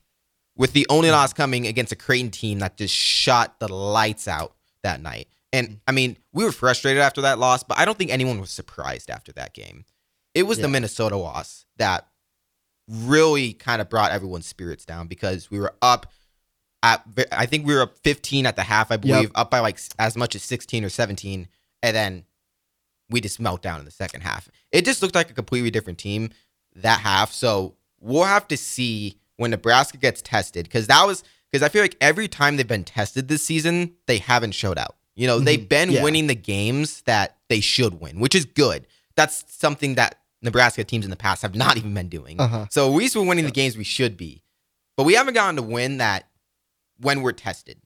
With 0.56 0.74
the 0.74 0.88
only 0.90 1.10
mm-hmm. 1.10 1.18
loss 1.18 1.34
coming 1.34 1.68
against 1.68 1.92
a 1.92 1.96
Creighton 1.96 2.32
team 2.32 2.58
that 2.58 2.76
just 2.76 2.96
shot 2.96 3.60
the 3.60 3.72
lights 3.72 4.28
out 4.28 4.56
that 4.82 5.00
night. 5.00 5.28
And 5.52 5.68
mm-hmm. 5.68 5.78
I 5.88 5.92
mean, 5.92 6.18
we 6.32 6.44
were 6.44 6.52
frustrated 6.52 7.04
after 7.04 7.22
that 7.22 7.38
loss, 7.38 7.62
but 7.62 7.78
I 7.78 7.86
don't 7.86 7.96
think 7.96 8.10
anyone 8.10 8.40
was 8.40 8.50
surprised 8.50 9.12
after 9.12 9.32
that 9.34 9.54
game. 9.54 9.86
It 10.34 10.48
was 10.48 10.58
the 10.58 10.70
Minnesota 10.70 11.18
loss 11.18 11.68
that 11.78 12.08
really 12.90 13.54
kind 13.54 13.80
of 13.80 13.92
brought 13.92 14.12
everyone's 14.12 14.48
spirits 14.48 14.86
down 14.86 15.06
because 15.06 15.52
we 15.52 15.60
were 15.60 15.76
up 15.84 16.12
at 16.84 17.04
I 17.32 17.48
think 17.48 17.66
we 17.66 17.74
were 17.74 17.82
up 17.82 17.98
15 18.00 18.46
at 18.46 18.56
the 18.56 18.62
half, 18.64 18.92
I 18.92 18.98
believe, 18.98 19.32
up 19.34 19.50
by 19.50 19.60
like 19.60 19.80
as 19.98 20.16
much 20.16 20.36
as 20.36 20.44
16 20.44 20.84
or 20.86 20.90
17, 20.90 21.48
and 21.82 21.96
then 21.96 22.26
we 23.10 23.22
just 23.22 23.40
melt 23.40 23.62
down 23.62 23.80
in 23.80 23.86
the 23.86 23.92
second 23.92 24.22
half. 24.22 24.50
It 24.72 24.86
just 24.86 25.02
looked 25.02 25.16
like 25.16 25.30
a 25.30 25.34
completely 25.34 25.72
different 25.72 25.98
team 25.98 26.30
that 26.76 27.00
half. 27.00 27.32
So 27.32 27.76
we'll 28.00 28.24
have 28.26 28.48
to 28.50 28.58
see 28.58 29.18
when 29.38 29.52
Nebraska 29.52 29.98
gets 29.98 30.22
tested 30.22 30.66
because 30.66 30.88
that 30.88 31.06
was 31.08 31.24
because 31.52 31.64
I 31.64 31.70
feel 31.70 31.82
like 31.82 31.96
every 32.02 32.28
time 32.28 32.58
they've 32.58 32.68
been 32.68 32.84
tested 32.84 33.28
this 33.28 33.44
season, 33.44 33.94
they 34.08 34.18
haven't 34.18 34.52
showed 34.54 34.78
out. 34.78 34.96
You 35.16 35.28
know, 35.28 35.40
they've 35.40 35.68
been 35.70 35.92
Yeah. 35.92 36.04
winning 36.04 36.28
the 36.28 36.36
games 36.36 37.02
that 37.04 37.38
they 37.48 37.60
should 37.60 38.02
win, 38.02 38.20
which 38.20 38.34
is 38.36 38.46
good. 38.46 38.88
That's 39.16 39.46
something 39.48 39.96
that 39.96 40.20
Nebraska 40.42 40.84
teams 40.84 41.06
in 41.06 41.12
the 41.12 41.16
past 41.16 41.44
have 41.44 41.54
not 41.56 41.78
even 41.78 41.94
been 41.94 42.10
doing. 42.10 42.40
Uh-huh. 42.42 42.66
So 42.72 42.88
at 42.92 42.96
least 42.96 43.16
we're 43.16 43.24
winning 43.26 43.46
the 43.46 43.52
games 43.52 43.78
we 43.78 43.84
should 43.84 44.18
be. 44.18 44.42
But 44.98 45.04
we 45.04 45.14
haven't 45.14 45.36
gotten 45.36 45.56
to 45.58 45.62
win 45.62 45.98
that 46.00 46.28
when 47.00 47.22
we're 47.22 47.32
tested. 47.34 47.80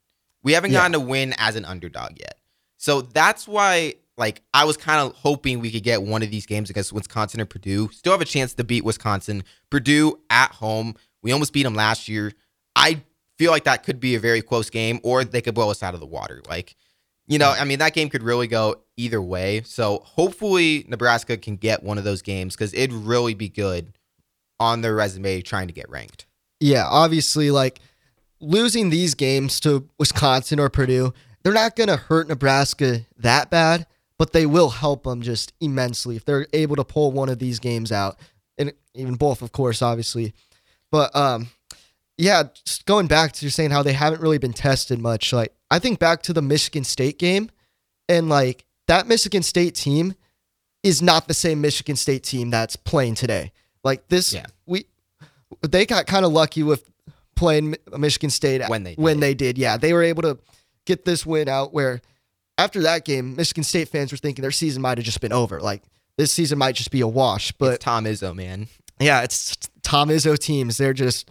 We 0.44 0.54
haven't 0.54 0.72
Yeah. 0.72 0.80
gotten 0.80 0.94
to 0.94 1.00
win 1.00 1.34
as 1.38 1.56
an 1.56 1.66
underdog 1.66 2.20
yet. 2.20 2.38
So 2.78 3.02
that's 3.02 3.48
why 3.48 3.96
like 4.18 4.42
I 4.54 4.66
was 4.66 4.78
kind 4.78 5.00
of 5.00 5.16
hoping 5.16 5.60
we 5.60 5.72
could 5.72 5.84
get 5.84 6.02
one 6.02 6.24
of 6.24 6.32
these 6.32 6.46
games 6.48 6.70
against 6.70 6.92
Wisconsin 6.92 7.40
or 7.42 7.46
Purdue. 7.46 7.90
Still 7.92 8.14
have 8.14 8.22
a 8.22 8.26
chance 8.26 8.54
to 8.56 8.64
beat 8.64 8.84
Wisconsin. 8.84 9.44
Purdue 9.70 10.20
at 10.30 10.52
home. 10.52 10.96
We 11.22 11.32
almost 11.32 11.54
beat 11.54 11.64
them 11.64 11.76
last 11.76 12.08
year. 12.08 12.34
I 12.76 13.02
feel 13.38 13.52
like 13.52 13.66
that 13.66 13.84
could 13.84 14.00
be 14.00 14.16
a 14.16 14.20
very 14.20 14.42
close 14.42 14.70
game 14.72 15.00
or 15.04 15.24
they 15.24 15.42
could 15.42 15.54
blow 15.54 15.70
us 15.70 15.84
out 15.84 15.94
of 15.94 16.00
the 16.00 16.06
water. 16.08 16.42
Like 16.50 16.76
you 17.30 17.38
know, 17.38 17.50
I 17.50 17.66
mean, 17.66 17.80
that 17.80 17.94
game 17.94 18.10
could 18.10 18.24
really 18.24 18.48
go 18.48 18.78
either 18.96 19.22
way. 19.22 19.62
So 19.66 20.02
hopefully 20.06 20.86
Nebraska 20.88 21.36
can 21.36 21.58
get 21.58 21.84
one 21.84 21.98
of 21.98 22.06
those 22.06 22.22
games 22.22 22.56
because 22.56 22.74
it'd 22.74 22.94
really 22.94 23.34
be 23.34 23.50
good 23.50 23.92
on 24.62 24.80
their 24.82 24.96
resume 24.96 25.42
trying 25.42 25.68
to 25.68 25.74
get 25.74 25.90
ranked. 25.90 26.26
Yeah, 26.62 26.86
obviously, 26.88 27.52
like 27.52 27.80
losing 28.40 28.90
these 28.90 29.14
games 29.16 29.60
to 29.62 29.88
Wisconsin 29.98 30.60
or 30.60 30.70
Purdue, 30.70 31.14
they're 31.44 31.54
not 31.54 31.76
going 31.76 31.88
to 31.90 31.98
hurt 31.98 32.28
Nebraska 32.28 33.06
that 33.18 33.50
bad, 33.50 33.88
but 34.18 34.34
they 34.34 34.46
will 34.46 34.70
help 34.70 35.04
them 35.04 35.22
just 35.22 35.54
immensely 35.60 36.16
if 36.16 36.26
they're 36.26 36.48
able 36.54 36.76
to 36.76 36.84
pull 36.84 37.12
one 37.12 37.30
of 37.30 37.40
these 37.40 37.60
games 37.60 37.92
out, 37.92 38.18
and 38.58 38.74
even 38.94 39.16
both, 39.16 39.42
of 39.42 39.52
course, 39.52 39.82
obviously. 39.82 40.34
But 40.92 41.16
um, 41.16 41.50
yeah, 42.18 42.44
just 42.66 42.86
going 42.86 43.08
back 43.08 43.32
to 43.34 43.50
saying 43.52 43.72
how 43.72 43.84
they 43.84 43.94
haven't 43.94 44.22
really 44.22 44.38
been 44.40 44.54
tested 44.54 45.00
much. 45.00 45.32
Like 45.34 45.54
I 45.70 45.80
think 45.80 46.00
back 46.00 46.22
to 46.24 46.34
the 46.34 46.42
Michigan 46.42 46.84
State 46.84 47.20
game, 47.20 47.50
and 48.10 48.30
like 48.30 48.66
that 48.88 49.08
Michigan 49.08 49.44
State 49.44 49.76
team 49.76 50.16
is 50.84 51.02
not 51.02 51.28
the 51.28 51.34
same 51.34 51.62
Michigan 51.62 51.96
State 51.96 52.24
team 52.24 52.50
that's 52.50 52.76
playing 52.76 53.16
today. 53.16 53.52
Like 53.84 54.08
this, 54.08 54.34
Yeah. 54.34 54.46
we 54.66 54.86
they 55.62 55.86
got 55.86 56.08
kind 56.08 56.26
of 56.26 56.32
lucky 56.32 56.64
with 56.64 56.90
playing 57.38 57.76
Michigan 57.98 58.30
State 58.30 58.62
When 58.68 58.84
they 58.84 58.96
when 58.96 59.16
did. 59.16 59.22
they 59.22 59.34
did. 59.34 59.58
Yeah, 59.58 59.78
they 59.78 59.94
were 59.94 60.04
able 60.04 60.24
to 60.24 60.38
get 60.86 61.06
this 61.06 61.26
win 61.26 61.48
out. 61.48 61.74
Where 61.74 62.02
after 62.58 62.82
that 62.82 63.06
game, 63.06 63.36
Michigan 63.36 63.64
State 63.64 63.88
fans 63.90 64.12
were 64.12 64.18
thinking 64.18 64.42
their 64.42 64.52
season 64.52 64.82
might 64.82 64.98
have 64.98 65.06
just 65.06 65.22
been 65.22 65.32
over. 65.34 65.62
Like 65.62 65.84
this 66.18 66.32
season 66.34 66.58
might 66.58 66.76
just 66.76 66.92
be 66.92 67.02
a 67.02 67.08
wash. 67.08 67.52
But 67.54 67.76
It's 67.76 67.84
Tom 67.86 68.04
Izzo, 68.06 68.36
man. 68.36 68.68
yeah, 69.00 69.22
it's 69.22 69.56
Tom 69.84 70.10
Izzo 70.10 70.38
teams. 70.38 70.78
They're 70.78 70.94
just 70.94 71.30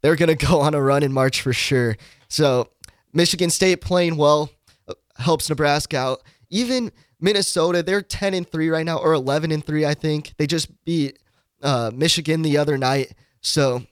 they're 0.00 0.16
gonna 0.16 0.34
go 0.36 0.60
on 0.60 0.74
a 0.74 0.80
run 0.82 1.02
in 1.02 1.12
March 1.12 1.42
for 1.42 1.52
sure. 1.52 1.96
So 2.28 2.70
Michigan 3.12 3.50
State 3.50 3.80
playing 3.80 4.16
well 4.16 4.50
uh, 4.88 4.94
helps 5.18 5.48
Nebraska 5.48 5.96
out. 5.96 6.22
Even 6.50 6.92
Minnesota, 7.20 7.82
they're 7.82 8.00
ten 8.02 8.32
and 8.34 8.48
three 8.48 8.70
right 8.70 8.86
now, 8.86 8.98
or 8.98 9.12
eleven 9.12 9.50
and 9.50 9.64
three, 9.64 9.84
I 9.84 9.94
think. 9.94 10.34
They 10.38 10.46
just 10.46 10.68
beat 10.84 11.18
uh, 11.62 11.90
Michigan 11.92 12.42
the 12.42 12.56
other 12.58 12.78
night. 12.78 13.12
So 13.40 13.82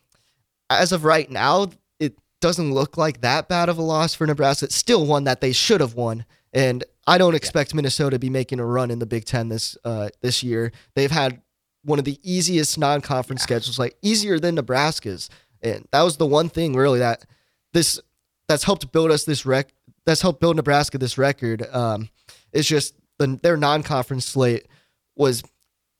as 0.71 0.93
of 0.93 1.05
right 1.05 1.31
now, 1.31 1.71
it 1.99 2.19
doesn't 2.41 2.73
look 2.73 2.97
like 2.97 3.21
that 3.21 3.49
bad 3.49 3.69
of 3.69 3.79
a 3.79 3.83
loss 3.83 4.15
for 4.15 4.27
Nebraska. 4.27 4.67
It's 4.67 4.77
still 4.77 5.07
one 5.07 5.25
that 5.25 5.41
they 5.41 5.53
should 5.53 5.81
have 5.81 5.95
won. 5.95 6.25
And 6.53 6.85
I 7.07 7.19
don't 7.19 7.35
expect 7.35 7.75
Minnesota 7.75 8.17
to 8.17 8.19
be 8.19 8.31
making 8.31 8.61
a 8.61 8.65
run 8.65 8.91
in 8.91 8.99
the 8.99 9.07
Big 9.07 9.25
Ten 9.25 9.49
this 9.49 9.77
uh, 9.85 10.09
this 10.23 10.43
year. 10.43 10.73
They've 10.95 11.11
had 11.11 11.43
one 11.85 11.99
of 11.99 12.05
the 12.05 12.19
easiest 12.23 12.79
non-conference 12.79 13.43
schedules, 13.43 13.79
like 13.79 13.97
easier 14.03 14.41
than 14.41 14.57
Nebraska's, 14.57 15.31
and 15.63 15.87
that 15.93 16.03
was 16.03 16.17
the 16.17 16.27
one 16.27 16.49
thing 16.49 16.75
really 16.75 16.99
that 16.99 17.25
this 17.73 18.01
that's 18.49 18.65
helped 18.65 18.91
build 18.91 19.11
us 19.11 19.25
this 19.25 19.47
rec 19.47 19.69
that's 20.05 20.23
helped 20.23 20.41
build 20.41 20.57
Nebraska 20.57 20.99
this 20.99 21.19
record. 21.19 21.67
Um, 21.73 22.09
it's 22.53 22.69
just 22.69 22.95
the, 23.19 23.39
their 23.43 23.57
non-conference 23.57 24.25
slate 24.25 24.67
was 25.15 25.43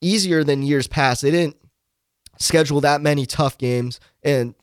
easier 0.01 0.43
than 0.43 0.63
years 0.63 0.87
past. 0.87 1.23
They 1.23 1.31
didn't 1.31 1.57
schedule 2.39 2.81
that 2.83 3.01
many 3.01 3.27
tough 3.27 3.59
games, 3.59 4.01
and 4.23 4.55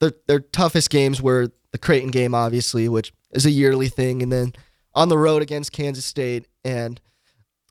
their 0.00 0.12
their 0.26 0.40
toughest 0.40 0.90
games 0.90 1.20
were 1.20 1.50
the 1.72 1.78
Creighton 1.78 2.10
game, 2.10 2.34
obviously, 2.34 2.88
which 2.88 3.12
is 3.32 3.46
a 3.46 3.50
yearly 3.50 3.88
thing, 3.88 4.22
and 4.22 4.32
then 4.32 4.52
on 4.94 5.08
the 5.08 5.18
road 5.18 5.42
against 5.42 5.72
Kansas 5.72 6.04
State 6.04 6.46
and 6.64 7.00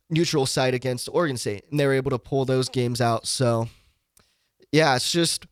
neutral 0.09 0.45
site 0.45 0.73
against 0.73 1.09
Oregon 1.11 1.37
State, 1.37 1.65
and 1.69 1.79
they 1.79 1.85
were 1.85 1.93
able 1.93 2.11
to 2.11 2.19
pull 2.19 2.45
those 2.45 2.69
games 2.69 3.01
out. 3.01 3.27
So, 3.27 3.67
yeah, 4.71 4.95
it's 4.95 5.11
just 5.11 5.45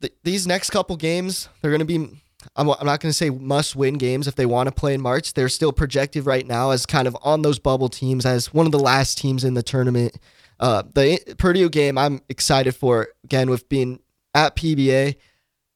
th- 0.00 0.14
these 0.24 0.46
next 0.46 0.70
couple 0.70 0.96
games 0.96 1.48
they're 1.60 1.70
going 1.70 1.80
to 1.80 1.84
be. 1.84 2.18
I'm, 2.56 2.68
I'm 2.68 2.86
not 2.86 2.98
going 2.98 3.10
to 3.10 3.12
say 3.12 3.30
must 3.30 3.76
win 3.76 3.98
games 3.98 4.26
if 4.26 4.34
they 4.34 4.46
want 4.46 4.68
to 4.68 4.74
play 4.74 4.94
in 4.94 5.00
March. 5.00 5.34
They're 5.34 5.48
still 5.48 5.72
projected 5.72 6.26
right 6.26 6.44
now 6.46 6.70
as 6.70 6.86
kind 6.86 7.06
of 7.06 7.16
on 7.22 7.42
those 7.42 7.60
bubble 7.60 7.88
teams 7.88 8.26
as 8.26 8.52
one 8.52 8.66
of 8.66 8.72
the 8.72 8.80
last 8.80 9.16
teams 9.16 9.44
in 9.44 9.54
the 9.54 9.62
tournament. 9.62 10.18
Uh, 10.60 10.82
the 10.94 11.18
Purdue 11.38 11.68
game 11.68 11.98
I'm 11.98 12.20
excited 12.28 12.72
for 12.74 13.08
again 13.24 13.50
with 13.50 13.68
being 13.68 14.00
at 14.34 14.56
PBA. 14.56 15.16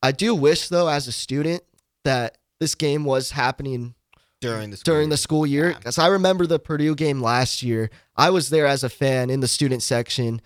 I 0.03 0.13
do 0.13 0.35
wish 0.35 0.69
though, 0.69 0.89
as 0.89 1.09
a 1.09 1.13
student, 1.13 1.63
that 2.05 2.39
this 2.61 2.75
game 2.75 3.05
was 3.05 3.33
happening 3.33 3.95
During 4.41 4.71
the 4.71 4.77
school 4.77 4.93
during 4.95 5.07
year. 5.07 5.11
the 5.11 5.17
school 5.17 5.47
year 5.47 5.71
Yeah. 5.71 5.79
because 5.79 5.99
I 5.99 6.07
remember 6.09 6.47
the 6.47 6.59
Purdue 6.59 6.95
game 6.95 7.21
last 7.21 7.63
year. 7.63 7.91
I 8.17 8.31
was 8.31 8.51
there 8.51 8.67
as 8.67 8.85
a 8.85 8.89
fan 8.89 9.29
in 9.31 9.41
the 9.41 9.49
student 9.49 9.83
section. 9.83 10.41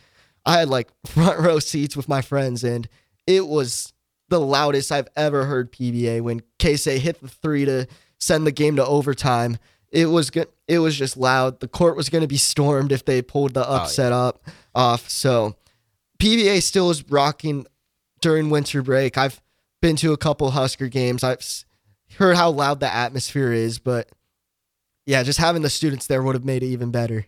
I 0.46 0.58
had 0.60 0.68
like 0.68 0.88
front 1.06 1.38
row 1.40 1.58
seats 1.58 1.96
with 1.96 2.08
my 2.08 2.22
friends, 2.22 2.64
and 2.64 2.88
it 3.26 3.46
was 3.46 3.92
the 4.28 4.40
loudest 4.40 4.90
I've 4.92 5.08
ever 5.16 5.44
heard 5.44 5.72
PBA 5.72 6.20
when 6.22 6.40
Casey 6.58 6.98
hit 6.98 7.20
the 7.20 7.28
three 7.28 7.64
to 7.66 7.86
send 8.18 8.46
the 8.46 8.52
game 8.52 8.76
to 8.76 8.86
overtime. 8.86 9.58
It 9.90 10.06
was 10.06 10.30
good. 10.30 10.48
It 10.68 10.78
was 10.78 10.96
just 10.96 11.16
loud. 11.16 11.60
The 11.60 11.68
court 11.68 11.96
was 11.96 12.08
going 12.08 12.22
to 12.22 12.28
be 12.28 12.36
stormed 12.36 12.92
if 12.92 13.04
they 13.04 13.22
pulled 13.22 13.54
the 13.54 13.66
Oh, 13.68 13.74
yeah. 13.74 13.82
upset 13.82 14.12
up 14.12 14.42
off. 14.74 15.08
So 15.10 15.56
PBA 16.20 16.62
still 16.62 16.90
is 16.90 17.08
rocking 17.10 17.66
during 18.20 18.50
winter 18.50 18.82
break. 18.82 19.18
I've 19.18 19.40
been 19.82 19.96
to 19.96 20.12
a 20.12 20.16
couple 20.16 20.50
Husker 20.52 20.88
games. 20.88 21.24
I've 21.24 21.44
heard 22.18 22.36
how 22.36 22.50
loud 22.50 22.80
the 22.80 22.92
atmosphere 22.92 23.52
is, 23.52 23.78
but 23.78 24.10
yeah, 25.06 25.22
just 25.22 25.38
having 25.38 25.62
the 25.62 25.70
students 25.70 26.06
there 26.06 26.22
would 26.22 26.34
have 26.34 26.44
made 26.44 26.62
it 26.62 26.66
even 26.66 26.90
better. 26.90 27.26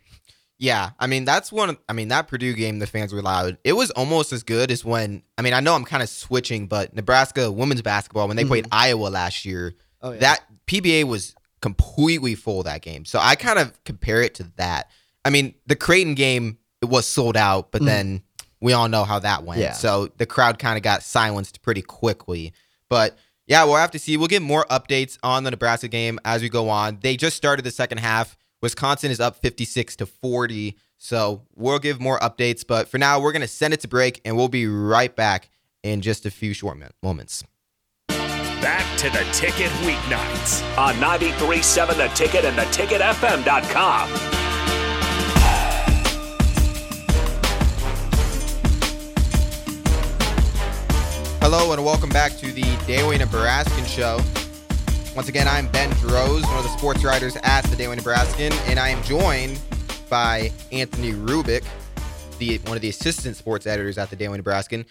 Yeah, 0.59 0.91
I 1.01 1.09
mean 1.09 1.25
that's 1.25 1.51
one. 1.51 1.71
of- 1.71 1.79
I 1.89 1.93
mean 1.93 2.09
that 2.09 2.29
Purdue 2.29 2.53
game, 2.53 2.79
the 2.79 2.87
fans 2.87 3.13
were 3.13 3.23
loud. 3.23 3.59
It 3.65 3.73
was 3.73 3.91
almost 3.93 4.33
as 4.33 4.45
good 4.45 4.71
as 4.71 4.85
when. 4.85 5.23
I 5.37 5.43
mean, 5.43 5.55
I 5.55 5.59
know 5.61 5.75
I'm 5.75 5.85
kind 5.85 6.03
of 6.05 6.09
switching, 6.09 6.69
but 6.69 6.95
Nebraska 6.95 7.51
women's 7.51 7.83
basketball 7.83 8.29
when 8.29 8.37
they 8.37 8.43
mm-hmm. 8.45 8.51
played 8.51 8.67
Iowa 8.71 9.09
last 9.09 9.45
year, 9.45 9.75
Oh, 10.01 10.13
yeah. 10.13 10.19
that 10.21 10.45
PBA 10.69 11.05
was 11.05 11.35
completely 11.63 12.35
full 12.35 12.63
that 12.65 12.83
game. 12.83 13.07
So 13.07 13.19
I 13.19 13.35
kind 13.37 13.59
of 13.59 13.83
compare 13.85 14.21
it 14.21 14.35
to 14.35 14.45
that. 14.57 14.91
I 15.25 15.31
mean, 15.31 15.55
the 15.67 15.77
Creighton 15.77 16.15
game 16.15 16.59
it 16.83 16.87
was 16.87 17.07
sold 17.07 17.37
out, 17.37 17.71
but 17.71 17.81
Mm. 17.81 17.87
then 17.87 18.23
we 18.61 18.73
all 18.73 18.89
know 18.89 19.05
how 19.05 19.21
that 19.21 19.45
went. 19.45 19.61
Yeah. 19.61 19.73
So 19.73 20.09
the 20.19 20.27
crowd 20.27 20.59
kind 20.59 20.77
of 20.77 20.83
got 20.83 21.03
silenced 21.03 21.63
pretty 21.63 21.81
quickly. 21.83 22.53
But 22.91 23.17
yeah, 23.47 23.65
we'll 23.65 23.77
have 23.77 23.93
to 23.93 23.99
see. 23.99 24.17
We'll 24.17 24.27
get 24.29 24.43
more 24.43 24.67
updates 24.71 25.17
on 25.23 25.45
the 25.45 25.51
Nebraska 25.53 25.89
game 25.89 26.19
as 26.25 26.43
we 26.43 26.49
go 26.49 26.69
on. 26.69 26.99
They 27.01 27.17
just 27.17 27.37
started 27.37 27.63
the 27.65 27.71
second 27.71 27.99
half. 27.99 28.37
Wisconsin 28.61 29.11
is 29.11 29.21
up 29.21 29.37
56 29.37 29.97
to 29.97 30.07
40. 30.07 30.77
So 30.99 31.43
we'll 31.57 31.79
give 31.81 32.01
more 32.01 32.19
updates. 32.21 32.65
But 32.67 32.89
for 32.89 32.99
now, 32.99 33.19
we're 33.21 33.33
going 33.33 33.43
to 33.43 33.49
send 33.49 33.75
it 33.75 33.81
to 33.81 33.89
break 33.89 34.21
and 34.25 34.37
we'll 34.37 34.49
be 34.49 34.67
right 34.67 35.15
back 35.15 35.51
in 35.83 36.01
just 36.01 36.27
a 36.27 36.31
few 36.31 36.53
short 36.53 36.79
moments. 37.03 37.43
Back 38.63 38.87
to 38.97 39.11
the 39.11 39.27
ticket 39.33 39.71
weeknights. 39.83 40.63
on 40.79 40.95
93.7 40.95 41.97
The 41.97 42.07
Ticket 42.15 42.45
and 42.45 42.57
the 42.57 42.63
theticketfm.com. 42.63 44.09
Hello 51.41 51.73
and 51.73 51.85
welcome 51.85 52.09
back 52.11 52.37
to 52.39 52.53
the 52.53 52.63
Daily 52.87 53.19
Nebraskan 53.19 53.85
Show. 53.85 54.21
Once 55.17 55.29
again, 55.29 55.49
I'm 55.49 55.67
Ben 55.67 55.91
Droz, 55.97 56.43
one 56.45 56.57
of 56.57 56.63
the 56.63 56.71
sports 56.79 57.03
writers 57.03 57.37
at 57.43 57.63
the 57.63 57.75
Daily 57.75 57.97
Nebraskan, 57.97 58.53
and 58.69 58.79
I 58.79 58.91
am 58.91 59.03
joined 59.03 59.59
by 60.09 60.53
Anthony 60.71 61.13
Rubik, 61.13 61.65
the 62.39 62.59
one 62.59 62.77
of 62.77 62.81
the 62.81 62.89
assistant 62.89 63.37
sports 63.37 63.67
editors 63.67 63.99
at 63.99 64.09
the 64.09 64.17
Daily 64.17 64.39
Nebraskan. 64.39 64.87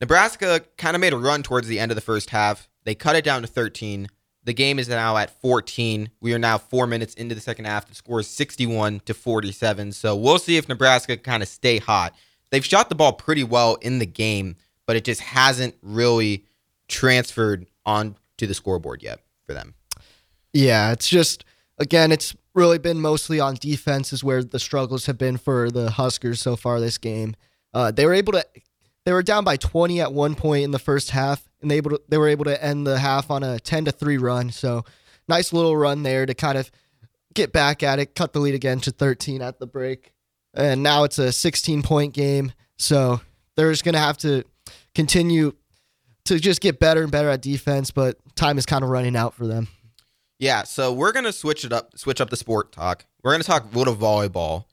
Nebraska 0.00 0.62
kind 0.76 0.96
of 0.96 1.00
made 1.00 1.12
a 1.12 1.16
run 1.16 1.42
towards 1.42 1.68
the 1.68 1.78
end 1.78 1.92
of 1.92 1.94
the 1.94 2.02
first 2.02 2.30
half. 2.30 2.69
They 2.84 2.94
cut 2.94 3.16
it 3.16 3.24
down 3.24 3.42
to 3.42 3.48
13. 3.48 4.08
The 4.44 4.54
game 4.54 4.78
is 4.78 4.88
now 4.88 5.16
at 5.16 5.38
14. 5.40 6.10
We 6.20 6.32
are 6.32 6.38
now 6.38 6.58
four 6.58 6.86
minutes 6.86 7.14
into 7.14 7.34
the 7.34 7.40
second 7.40 7.66
half. 7.66 7.88
The 7.88 7.94
score 7.94 8.20
is 8.20 8.26
61 8.28 9.00
to 9.00 9.14
47. 9.14 9.92
So 9.92 10.16
we'll 10.16 10.38
see 10.38 10.56
if 10.56 10.68
Nebraska 10.68 11.16
kind 11.16 11.42
of 11.42 11.48
stay 11.48 11.78
hot. 11.78 12.14
They've 12.50 12.64
shot 12.64 12.88
the 12.88 12.94
ball 12.94 13.12
pretty 13.12 13.44
well 13.44 13.76
in 13.76 13.98
the 13.98 14.06
game, 14.06 14.56
but 14.86 14.96
it 14.96 15.04
just 15.04 15.20
hasn't 15.20 15.74
really 15.82 16.44
transferred 16.88 17.66
on 17.86 18.16
to 18.38 18.46
the 18.46 18.54
scoreboard 18.54 19.02
yet 19.02 19.20
for 19.46 19.54
them. 19.54 19.74
Yeah, 20.52 20.92
it's 20.92 21.08
just 21.08 21.44
again, 21.78 22.10
it's 22.10 22.34
really 22.54 22.78
been 22.78 23.00
mostly 23.00 23.38
on 23.40 23.54
defense 23.54 24.12
is 24.12 24.24
where 24.24 24.42
the 24.42 24.58
struggles 24.58 25.06
have 25.06 25.18
been 25.18 25.36
for 25.36 25.70
the 25.70 25.90
Huskers 25.90 26.40
so 26.40 26.56
far 26.56 26.80
this 26.80 26.98
game. 26.98 27.36
Uh, 27.72 27.90
they 27.90 28.06
were 28.06 28.14
able 28.14 28.32
to 28.32 28.44
they 29.04 29.12
were 29.12 29.22
down 29.22 29.44
by 29.44 29.56
20 29.56 30.00
at 30.00 30.12
one 30.12 30.34
point 30.34 30.64
in 30.64 30.72
the 30.72 30.78
first 30.78 31.10
half, 31.10 31.48
and 31.62 31.70
they 31.70 31.76
able 31.76 31.90
to, 31.90 32.00
they 32.08 32.18
were 32.18 32.28
able 32.28 32.44
to 32.44 32.62
end 32.62 32.86
the 32.86 32.98
half 32.98 33.30
on 33.30 33.42
a 33.42 33.58
10 33.58 33.86
to 33.86 33.92
three 33.92 34.18
run. 34.18 34.50
So 34.50 34.84
nice 35.28 35.52
little 35.52 35.76
run 35.76 36.02
there 36.02 36.26
to 36.26 36.34
kind 36.34 36.58
of 36.58 36.70
get 37.34 37.52
back 37.52 37.82
at 37.82 37.98
it, 37.98 38.14
cut 38.14 38.32
the 38.32 38.40
lead 38.40 38.54
again 38.54 38.80
to 38.80 38.90
13 38.90 39.42
at 39.42 39.58
the 39.58 39.66
break, 39.66 40.12
and 40.54 40.82
now 40.82 41.04
it's 41.04 41.18
a 41.18 41.32
16 41.32 41.82
point 41.82 42.14
game. 42.14 42.52
So 42.76 43.20
they're 43.56 43.70
just 43.70 43.84
gonna 43.84 43.98
have 43.98 44.18
to 44.18 44.44
continue 44.94 45.52
to 46.24 46.38
just 46.38 46.60
get 46.60 46.78
better 46.78 47.02
and 47.02 47.12
better 47.12 47.28
at 47.28 47.42
defense, 47.42 47.90
but 47.90 48.18
time 48.36 48.58
is 48.58 48.66
kind 48.66 48.84
of 48.84 48.90
running 48.90 49.16
out 49.16 49.34
for 49.34 49.46
them. 49.46 49.68
Yeah, 50.38 50.64
so 50.64 50.92
we're 50.92 51.12
gonna 51.12 51.32
switch 51.32 51.64
it 51.64 51.72
up, 51.72 51.96
switch 51.98 52.20
up 52.20 52.30
the 52.30 52.36
sport 52.36 52.72
talk. 52.72 53.04
We're 53.22 53.32
gonna 53.32 53.44
talk 53.44 53.72
a 53.72 53.78
little 53.78 53.94
volleyball 53.94 54.64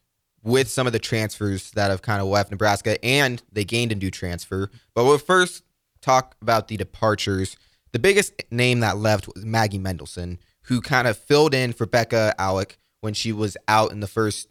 with 0.43 0.69
some 0.69 0.88
of 0.88 0.93
the 0.93 1.00
transfers 1.00 1.71
that 1.71 1.91
have 1.91 2.02
kind 2.02 2.21
of 2.21 2.28
left 2.28 2.52
Nebraska, 2.52 3.04
and 3.04 3.43
they 3.52 3.65
gained 3.65 3.91
a 3.91 3.95
new 3.95 4.10
transfer. 4.10 4.71
But 4.95 5.06
we'll 5.06 5.17
first 5.17 5.63
talk 6.08 6.36
about 6.41 6.67
the 6.67 6.78
departures. 6.78 7.58
The 7.91 8.00
biggest 8.00 8.34
name 8.52 8.80
that 8.80 8.98
left 8.98 9.28
was 9.28 9.46
Maggie 9.46 9.80
Mendelson, 9.80 10.38
who 10.63 10.82
kind 10.82 11.08
of 11.08 11.17
filled 11.17 11.54
in 11.54 11.74
for 11.74 11.86
Bekka 11.86 12.36
Allick 12.38 12.78
when 13.02 13.13
she 13.13 13.32
was 13.32 13.58
out 13.67 13.91
in 13.91 14.00
the 14.00 14.08
first 14.08 14.48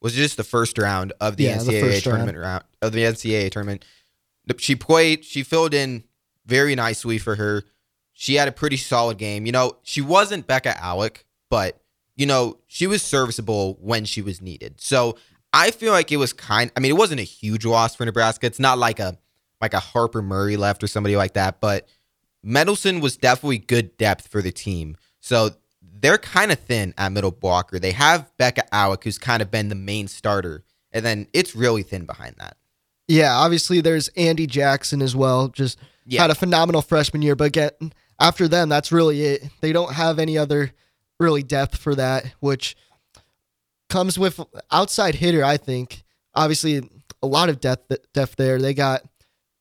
was 0.00 0.14
just 0.14 0.36
the 0.36 0.44
first 0.44 0.78
round 0.78 1.12
of 1.20 1.36
the 1.36 1.44
Yeah, 1.44 1.58
NCAA 1.58 1.80
first 1.80 2.04
tournament 2.04 2.38
round 2.38 2.64
of 2.80 2.92
the 2.92 3.02
NCAA 3.02 3.50
tournament. 3.50 3.84
She 4.58 4.74
played, 4.74 5.24
she 5.24 5.42
filled 5.42 5.74
in 5.74 6.04
very 6.46 6.74
nicely 6.74 7.18
for 7.18 7.36
her. 7.36 7.64
She 8.12 8.34
had 8.36 8.48
a 8.48 8.52
pretty 8.52 8.76
solid 8.78 9.18
game. 9.18 9.46
You 9.46 9.52
know, 9.52 9.76
she 9.82 10.00
wasn't 10.00 10.46
Bekka 10.46 10.74
Allick, 10.76 11.24
but 11.50 11.80
you 12.16 12.26
know, 12.26 12.58
she 12.66 12.86
was 12.86 13.02
serviceable 13.02 13.78
when 13.80 14.04
she 14.04 14.22
was 14.22 14.40
needed. 14.40 14.80
So 14.80 15.16
I 15.52 15.70
feel 15.70 15.92
like 15.92 16.10
it 16.12 16.16
was 16.16 16.32
kind 16.32 16.70
I 16.76 16.80
mean, 16.80 16.90
it 16.90 16.96
wasn't 16.96 17.20
a 17.20 17.24
huge 17.24 17.64
loss 17.64 17.94
for 17.94 18.04
Nebraska. 18.04 18.46
It's 18.46 18.58
not 18.58 18.78
like 18.78 19.00
a 19.00 19.18
like 19.60 19.74
a 19.74 19.80
Harper 19.80 20.22
Murray 20.22 20.56
left 20.56 20.82
or 20.82 20.86
somebody 20.86 21.16
like 21.16 21.34
that, 21.34 21.60
but 21.60 21.86
Mendelson 22.44 23.00
was 23.00 23.16
definitely 23.16 23.58
good 23.58 23.96
depth 23.98 24.28
for 24.28 24.40
the 24.42 24.52
team. 24.52 24.96
So 25.20 25.50
they're 25.82 26.18
kind 26.18 26.50
of 26.50 26.58
thin 26.58 26.94
at 26.96 27.12
middle 27.12 27.30
blocker. 27.30 27.78
They 27.78 27.92
have 27.92 28.30
Bekka 28.38 28.68
Allick, 28.70 29.04
who's 29.04 29.18
kind 29.18 29.42
of 29.42 29.50
been 29.50 29.68
the 29.68 29.74
main 29.74 30.08
starter, 30.08 30.64
and 30.92 31.04
then 31.04 31.26
it's 31.32 31.54
really 31.54 31.82
thin 31.82 32.06
behind 32.06 32.36
that. 32.38 32.56
Yeah, 33.08 33.34
obviously 33.34 33.80
there's 33.80 34.08
Andi 34.10 34.46
Jackson 34.46 35.02
as 35.02 35.14
well. 35.14 35.48
Just 35.48 35.78
Yeah. 36.06 36.22
had 36.22 36.30
a 36.30 36.34
phenomenal 36.34 36.80
freshman 36.80 37.22
year, 37.22 37.36
but 37.36 37.44
again, 37.44 37.92
after 38.18 38.48
them, 38.48 38.68
that's 38.68 38.90
really 38.92 39.22
it. 39.22 39.44
They 39.60 39.72
don't 39.72 39.92
have 39.94 40.18
any 40.18 40.38
other 40.38 40.72
really 41.18 41.42
depth 41.42 41.76
for 41.76 41.94
that, 41.96 42.24
which 42.40 42.76
comes 43.88 44.18
with 44.18 44.40
outside 44.70 45.16
hitter. 45.16 45.44
I 45.44 45.56
think 45.56 46.04
obviously 46.34 46.88
a 47.22 47.26
lot 47.26 47.48
of 47.48 47.60
depth 47.60 47.92
depth 48.14 48.36
there. 48.36 48.58
They 48.58 48.72
got 48.74 49.02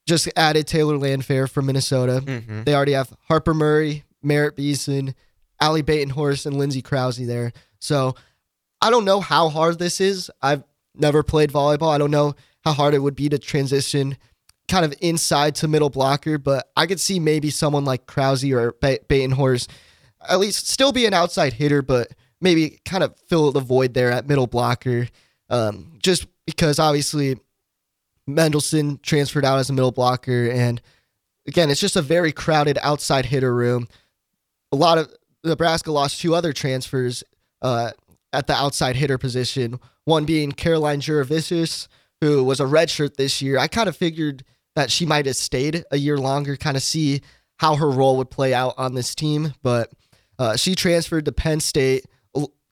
just 0.10 0.30
added 0.36 0.68
Taylor 0.68 0.96
Landfair 0.96 1.50
from 1.50 1.68
Minnesota. 1.68 2.22
Mm-hmm. 2.26 2.64
They 2.64 2.76
already 2.76 2.94
have 2.94 3.14
Harper 3.28 3.54
Murray, 3.54 4.04
Merritt 4.22 4.56
Beason, 4.56 5.16
Ally 5.62 5.82
Batenhorst, 5.82 6.46
and 6.46 6.58
Lindsay 6.58 6.82
Krause 6.82 7.26
there. 7.26 7.54
So 7.80 8.16
I 8.82 8.90
don't 8.90 9.06
know 9.06 9.22
how 9.22 9.50
hard 9.50 9.80
this 9.80 10.02
is. 10.02 10.30
I've 10.42 10.64
never 10.96 11.24
played 11.24 11.52
volleyball. 11.52 11.94
I 11.94 11.98
don't 11.98 12.12
know 12.12 12.36
how 12.66 12.74
hard 12.74 12.94
it 12.94 13.00
would 13.00 13.16
be 13.16 13.30
to 13.30 13.40
transition 13.40 14.18
kind 14.68 14.86
of 14.86 14.94
inside 15.02 15.56
to 15.56 15.68
middle 15.68 15.90
blocker, 15.90 16.38
but 16.38 16.70
I 16.78 16.86
could 16.86 17.00
see 17.00 17.20
maybe 17.20 17.50
someone 17.50 17.86
like 17.86 18.06
Krause 18.06 18.46
or 18.46 18.76
ba- 18.80 19.00
Batenhorst 19.10 19.68
at 20.28 20.40
least 20.40 20.70
still 20.70 20.92
be 20.92 21.06
an 21.06 21.14
outside 21.14 21.54
hitter, 21.54 21.82
but 21.82 22.10
maybe 22.42 22.80
kind 22.86 23.04
of 23.04 23.16
fill 23.28 23.52
the 23.52 23.60
void 23.60 23.94
there 23.94 24.12
at 24.12 24.28
middle 24.28 24.48
blocker. 24.48 25.08
Um, 25.50 25.94
just 26.02 26.28
because 26.46 26.78
obviously 26.80 27.40
Mendelson 28.36 29.02
transferred 29.02 29.46
out 29.46 29.60
as 29.60 29.70
a 29.70 29.74
middle 29.74 29.92
blocker, 29.92 30.50
and 30.50 30.82
again, 31.48 31.70
it's 31.70 31.82
just 31.82 31.96
a 31.96 32.02
very 32.02 32.32
crowded 32.32 32.78
outside 32.82 33.26
hitter 33.26 33.54
room. 33.54 33.88
A 34.72 34.76
lot 34.76 34.98
of 34.98 35.12
Nebraska 35.44 35.92
lost 35.92 36.22
two 36.22 36.36
other 36.36 36.54
transfers 36.54 37.24
uh, 37.62 37.92
at 38.34 38.48
the 38.48 38.54
outside 38.54 38.96
hitter 38.96 39.18
position. 39.18 39.80
One 40.06 40.26
being 40.26 40.52
Caroline 40.52 41.02
Jurevicius, 41.02 41.88
who 42.22 42.44
was 42.44 42.60
a 42.60 42.66
redshirt 42.66 43.16
this 43.16 43.42
year. 43.42 43.58
I 43.58 43.68
kind 43.68 43.90
of 43.90 43.96
figured 43.96 44.44
that 44.76 44.92
she 44.92 45.06
might 45.06 45.26
have 45.26 45.36
stayed 45.36 45.84
a 45.92 45.98
year 45.98 46.18
longer, 46.18 46.56
kind 46.56 46.78
of 46.78 46.84
see 46.84 47.22
how 47.58 47.76
her 47.76 47.90
role 47.90 48.18
would 48.18 48.30
play 48.30 48.54
out 48.54 48.74
on 48.78 48.94
this 48.94 49.16
team. 49.16 49.54
But 49.62 49.92
uh, 50.38 50.56
she 50.56 50.76
transferred 50.76 51.26
to 51.26 51.32
Penn 51.32 51.60
State, 51.60 52.06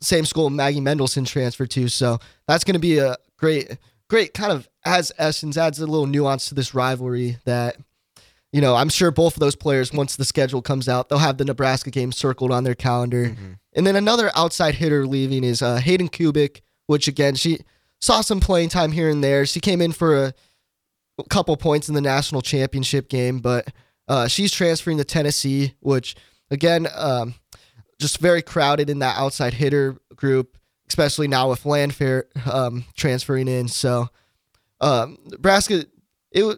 same 0.01 0.25
school 0.25 0.49
Maggie 0.49 0.79
Mendelson 0.79 1.25
transferred 1.25 1.71
to. 1.71 1.87
So 1.87 2.19
that's 2.47 2.63
going 2.63 2.75
to 2.75 2.79
be 2.79 2.99
a 2.99 3.15
great, 3.37 3.77
great 4.09 4.33
kind 4.33 4.51
of 4.51 4.67
adds 4.85 5.11
essence, 5.17 5.57
adds 5.57 5.79
a 5.79 5.85
little 5.85 6.07
nuance 6.07 6.49
to 6.49 6.55
this 6.55 6.73
rivalry 6.73 7.37
that. 7.45 7.77
You 8.53 8.61
know, 8.61 8.75
I'm 8.75 8.87
sure 8.87 9.11
both 9.11 9.35
of 9.35 9.41
those 9.41 9.57
players, 9.57 9.91
once 9.91 10.15
the 10.15 10.23
schedule 10.23 10.61
comes 10.61 10.87
out, 10.87 11.09
they'll 11.09 11.17
have 11.17 11.37
the 11.37 11.43
Nebraska 11.43 11.91
game 11.91 12.13
circled 12.13 12.49
on 12.49 12.63
their 12.63 12.75
calendar. 12.75 13.35
And 13.75 13.85
then 13.85 13.97
another 13.97 14.31
outside 14.35 14.75
hitter 14.75 15.05
leaving 15.05 15.43
is 15.43 15.61
uh, 15.61 15.75
Hayden 15.75 16.07
Kubik, 16.07 16.61
which 16.87 17.09
again, 17.09 17.35
she 17.35 17.59
saw 17.99 18.21
some 18.21 18.39
playing 18.39 18.69
time 18.69 18.93
here 18.93 19.09
and 19.09 19.21
there. 19.21 19.45
She 19.45 19.59
came 19.59 19.81
in 19.81 19.91
for 19.91 20.27
a 20.27 20.33
couple 21.29 21.55
points 21.57 21.89
in 21.89 21.93
the 21.93 22.01
national 22.01 22.41
championship 22.41 23.09
game, 23.09 23.39
but 23.39 23.67
uh, 24.07 24.27
she's 24.27 24.51
transferring 24.51 24.97
to 24.97 25.03
Tennessee, 25.03 25.73
which 25.81 26.15
again, 26.49 26.87
um, 26.95 27.35
just 27.99 28.19
very 28.19 28.41
crowded 28.41 28.89
in 28.89 28.99
that 28.99 29.17
outside 29.17 29.53
hitter 29.53 29.97
group, 30.15 30.56
especially 30.89 31.27
now 31.27 31.49
with 31.49 31.63
Landfair 31.63 32.23
um, 32.51 32.85
transferring 32.95 33.47
in. 33.47 33.67
So 33.67 34.09
um, 34.81 35.17
Nebraska, 35.25 35.85
it 36.31 36.43
was 36.43 36.57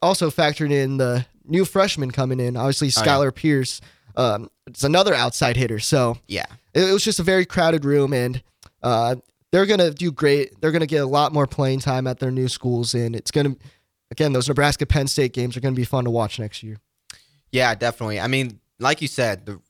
also 0.00 0.30
factored 0.30 0.70
in 0.70 0.96
the 0.96 1.26
new 1.44 1.64
freshman 1.64 2.10
coming 2.10 2.40
in. 2.40 2.56
Obviously, 2.56 2.88
Oh, 2.88 2.92
yeah. 2.96 3.06
Skyler 3.06 3.34
Pierce. 3.34 3.80
Um, 4.16 4.50
it's 4.66 4.84
another 4.84 5.14
outside 5.14 5.56
hitter. 5.56 5.78
So 5.78 6.18
Yeah. 6.28 6.46
it, 6.74 6.82
it 6.88 6.92
was 6.92 7.04
just 7.04 7.18
a 7.20 7.22
very 7.24 7.44
crowded 7.46 7.84
room, 7.84 8.12
and 8.12 8.42
uh, 8.82 9.16
they're 9.50 9.66
gonna 9.66 9.90
do 9.90 10.12
great. 10.12 10.60
They're 10.60 10.72
gonna 10.72 10.86
get 10.86 11.02
a 11.02 11.06
lot 11.06 11.32
more 11.32 11.46
playing 11.46 11.80
time 11.80 12.06
at 12.06 12.18
their 12.18 12.30
new 12.30 12.48
schools, 12.48 12.94
and 12.94 13.14
it's 13.16 13.30
gonna 13.30 13.54
again 14.10 14.32
those 14.32 14.48
Nebraska 14.48 14.86
Penn 14.86 15.06
State 15.06 15.32
games 15.32 15.56
are 15.56 15.60
gonna 15.60 15.74
be 15.74 15.84
fun 15.84 16.04
to 16.04 16.10
watch 16.10 16.38
next 16.38 16.62
year. 16.62 16.76
Yeah, 17.50 17.74
definitely. 17.74 18.18
I 18.20 18.28
mean, 18.28 18.60
like 18.78 19.02
you 19.02 19.08
said, 19.08 19.46
the 19.46 19.60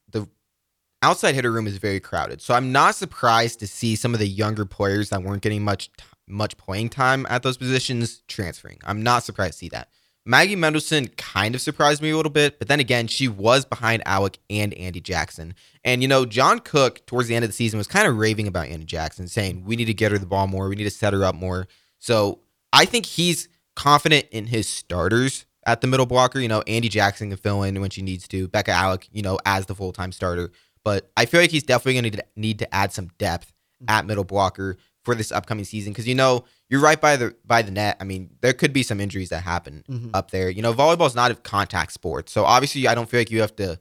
outside 1.03 1.35
hitter 1.35 1.53
room 1.53 1.67
is 1.67 1.79
very 1.79 2.01
crowded. 2.01 2.41
So 2.41 2.55
I'm 2.55 2.73
not 2.73 2.95
surprised 2.95 3.61
to 3.61 3.67
see 3.67 3.97
some 3.97 4.15
of 4.15 4.21
the 4.21 4.29
younger 4.29 4.65
players 4.65 5.11
that 5.11 5.23
weren't 5.23 5.43
getting 5.43 5.63
much 5.63 5.91
much 6.29 6.57
playing 6.57 6.89
time 6.89 7.27
at 7.29 7.43
those 7.43 7.57
positions 7.57 8.23
transferring. 8.29 8.79
I'm 8.85 9.03
not 9.03 9.25
surprised 9.25 9.55
to 9.55 9.59
see 9.59 9.69
that. 9.71 9.89
Maggie 10.25 10.55
Mendelson 10.55 11.15
kind 11.17 11.55
of 11.57 11.61
surprised 11.61 12.01
me 12.01 12.11
a 12.11 12.17
little 12.17 12.31
bit, 12.31 12.61
but 12.61 12.69
then 12.69 12.79
again, 12.79 13.09
she 13.09 13.27
was 13.27 13.65
behind 13.65 14.05
Allick 14.05 14.37
and 14.49 14.73
Andi 14.73 15.03
Jackson. 15.03 15.55
And 15.85 16.01
you 16.01 16.07
know, 16.07 16.25
John 16.25 16.61
Cook 16.61 17.05
towards 17.07 17.29
the 17.29 17.35
end 17.35 17.45
of 17.45 17.49
the 17.49 17.55
season 17.55 17.79
was 17.79 17.89
kind 17.89 18.07
of 18.07 18.17
raving 18.17 18.47
about 18.47 18.69
Andi 18.69 18.87
Jackson, 18.87 19.27
saying 19.27 19.65
we 19.65 19.75
need 19.75 19.87
to 19.87 19.95
get 19.95 20.13
her 20.13 20.19
the 20.19 20.27
ball 20.27 20.47
more, 20.47 20.69
we 20.69 20.77
need 20.77 20.85
to 20.85 20.91
set 20.91 21.13
her 21.13 21.25
up 21.25 21.35
more. 21.35 21.67
So 21.99 22.39
I 22.73 22.85
think 22.85 23.07
he's 23.07 23.49
confident 23.75 24.27
in 24.31 24.47
his 24.47 24.69
starters 24.69 25.45
at 25.67 25.81
the 25.81 25.89
middle 25.89 26.07
blocker. 26.07 26.39
You 26.39 26.49
know, 26.49 26.61
Andi 26.63 26.89
Jackson 26.89 27.31
can 27.31 27.39
fill 27.39 27.65
in 27.65 27.81
when 27.81 27.91
she 27.91 28.03
needs 28.03 28.29
to. 28.29 28.47
Bekka 28.49 28.73
Allick, 28.73 29.09
you 29.11 29.23
know, 29.23 29.39
as 29.45 29.67
the 29.67 29.75
full 29.75 29.93
time 29.93 30.13
starter. 30.13 30.53
But 30.85 31.11
I 31.17 31.27
feel 31.27 31.41
like 31.41 31.51
he's 31.51 31.63
definitely 31.63 32.01
going 32.01 32.13
to 32.13 32.25
need 32.37 32.59
to 32.61 32.75
add 32.75 32.93
some 32.93 33.09
depth 33.19 33.53
at 33.89 34.07
middle 34.07 34.25
blocker. 34.25 34.77
for 35.05 35.17
this 35.17 35.33
upcoming 35.33 35.65
season 35.65 35.93
because 35.93 36.07
you 36.07 36.15
know 36.15 36.45
you're 36.71 36.81
right 36.81 37.01
by 37.01 37.17
the 37.17 37.35
by 37.45 37.61
the 37.61 37.73
net. 37.73 37.97
I 38.01 38.05
mean, 38.05 38.31
there 38.41 38.53
could 38.53 38.73
be 38.73 38.85
some 38.85 39.01
injuries 39.01 39.31
that 39.31 39.43
happen 39.43 39.83
Mhm. 39.91 40.11
up 40.15 40.31
there. 40.31 40.49
You 40.49 40.63
know, 40.63 40.73
volleyball 40.73 41.09
is 41.09 41.17
not 41.17 41.33
a 41.33 41.35
contact 41.35 41.91
sport, 41.93 42.29
so 42.31 42.45
obviously 42.45 42.87
I 42.87 42.95
don't 42.95 43.11
feel 43.11 43.19
like 43.19 43.29
you 43.33 43.41
have 43.41 43.57
to 43.57 43.81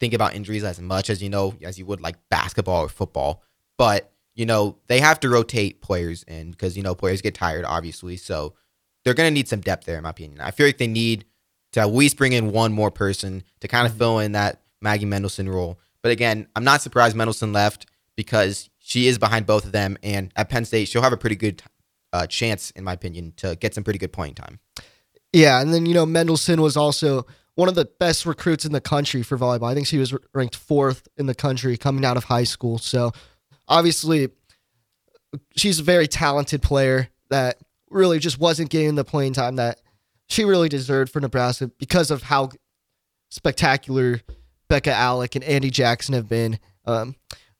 think 0.00 0.12
about 0.12 0.34
injuries 0.34 0.64
as 0.64 0.80
much 0.80 1.08
as 1.08 1.22
you 1.22 1.28
know 1.30 1.54
as 1.62 1.78
you 1.78 1.86
would 1.86 2.00
like 2.00 2.16
basketball 2.30 2.82
or 2.82 2.88
football. 2.88 3.44
But 3.78 4.12
you 4.34 4.44
know 4.44 4.78
they 4.88 4.98
have 4.98 5.20
to 5.20 5.28
rotate 5.28 5.80
players 5.80 6.24
in 6.24 6.50
because 6.50 6.76
you 6.76 6.82
know 6.82 6.96
players 6.96 7.22
get 7.22 7.36
tired, 7.36 7.64
obviously. 7.64 8.16
So 8.16 8.54
they're 9.04 9.14
gonna 9.14 9.30
need 9.30 9.46
some 9.46 9.60
depth 9.60 9.86
there, 9.86 9.98
in 9.98 10.02
my 10.02 10.10
opinion. 10.10 10.40
I 10.40 10.50
feel 10.50 10.66
like 10.66 10.78
they 10.78 10.88
need 10.88 11.26
to 11.74 11.80
at 11.80 11.92
least 11.92 12.16
bring 12.16 12.32
in 12.32 12.50
one 12.50 12.72
more 12.72 12.90
person 12.90 13.44
to 13.60 13.68
kind 13.68 13.86
of 13.86 13.92
Mhm. 13.94 13.98
fill 13.98 14.18
in 14.18 14.32
that 14.32 14.62
Maggie 14.80 15.06
Mendelson 15.06 15.48
role. 15.48 15.78
But 16.04 16.12
again, 16.12 16.48
I'm 16.54 16.64
not 16.64 16.82
surprised 16.82 17.16
Mendelson 17.16 17.54
left 17.54 17.86
because 18.14 18.68
she 18.78 19.08
is 19.08 19.16
behind 19.16 19.46
both 19.46 19.64
of 19.64 19.72
them, 19.72 19.96
and 20.02 20.30
at 20.36 20.50
Penn 20.50 20.66
State 20.66 20.86
she'll 20.86 21.00
have 21.00 21.14
a 21.14 21.16
pretty 21.16 21.34
good 21.34 21.62
uh, 22.12 22.26
chance, 22.26 22.70
in 22.72 22.84
my 22.84 22.92
opinion, 22.92 23.32
to 23.38 23.56
get 23.56 23.72
some 23.74 23.84
pretty 23.84 23.98
good 23.98 24.12
playing 24.12 24.34
time. 24.34 24.60
Yeah, 25.32 25.62
and 25.62 25.72
then 25.72 25.86
you 25.86 25.94
know 25.94 26.04
Mendelson 26.04 26.58
was 26.58 26.76
also 26.76 27.26
one 27.54 27.70
of 27.70 27.74
the 27.74 27.86
best 27.86 28.26
recruits 28.26 28.66
in 28.66 28.72
the 28.72 28.82
country 28.82 29.22
for 29.22 29.38
volleyball. 29.38 29.70
I 29.70 29.74
think 29.74 29.86
she 29.86 29.96
was 29.96 30.14
ranked 30.34 30.56
fourth 30.56 31.08
in 31.16 31.24
the 31.24 31.34
country 31.34 31.78
coming 31.78 32.04
out 32.04 32.18
of 32.18 32.24
high 32.24 32.44
school. 32.44 32.76
So 32.76 33.12
obviously, 33.66 34.28
she's 35.56 35.80
a 35.80 35.82
very 35.82 36.06
talented 36.06 36.60
player 36.60 37.08
that 37.30 37.56
really 37.88 38.18
just 38.18 38.38
wasn't 38.38 38.68
getting 38.68 38.94
the 38.96 39.04
playing 39.04 39.32
time 39.32 39.56
that 39.56 39.80
she 40.28 40.44
really 40.44 40.68
deserved 40.68 41.10
for 41.10 41.20
Nebraska 41.20 41.68
because 41.78 42.10
of 42.10 42.24
how 42.24 42.50
spectacular 43.30 44.20
Bekka 44.74 44.92
Allick 44.92 45.34
and 45.36 45.44
Andi 45.44 45.70
Jackson 45.70 46.14
have 46.14 46.28
been. 46.28 46.58
Um, 46.84 47.14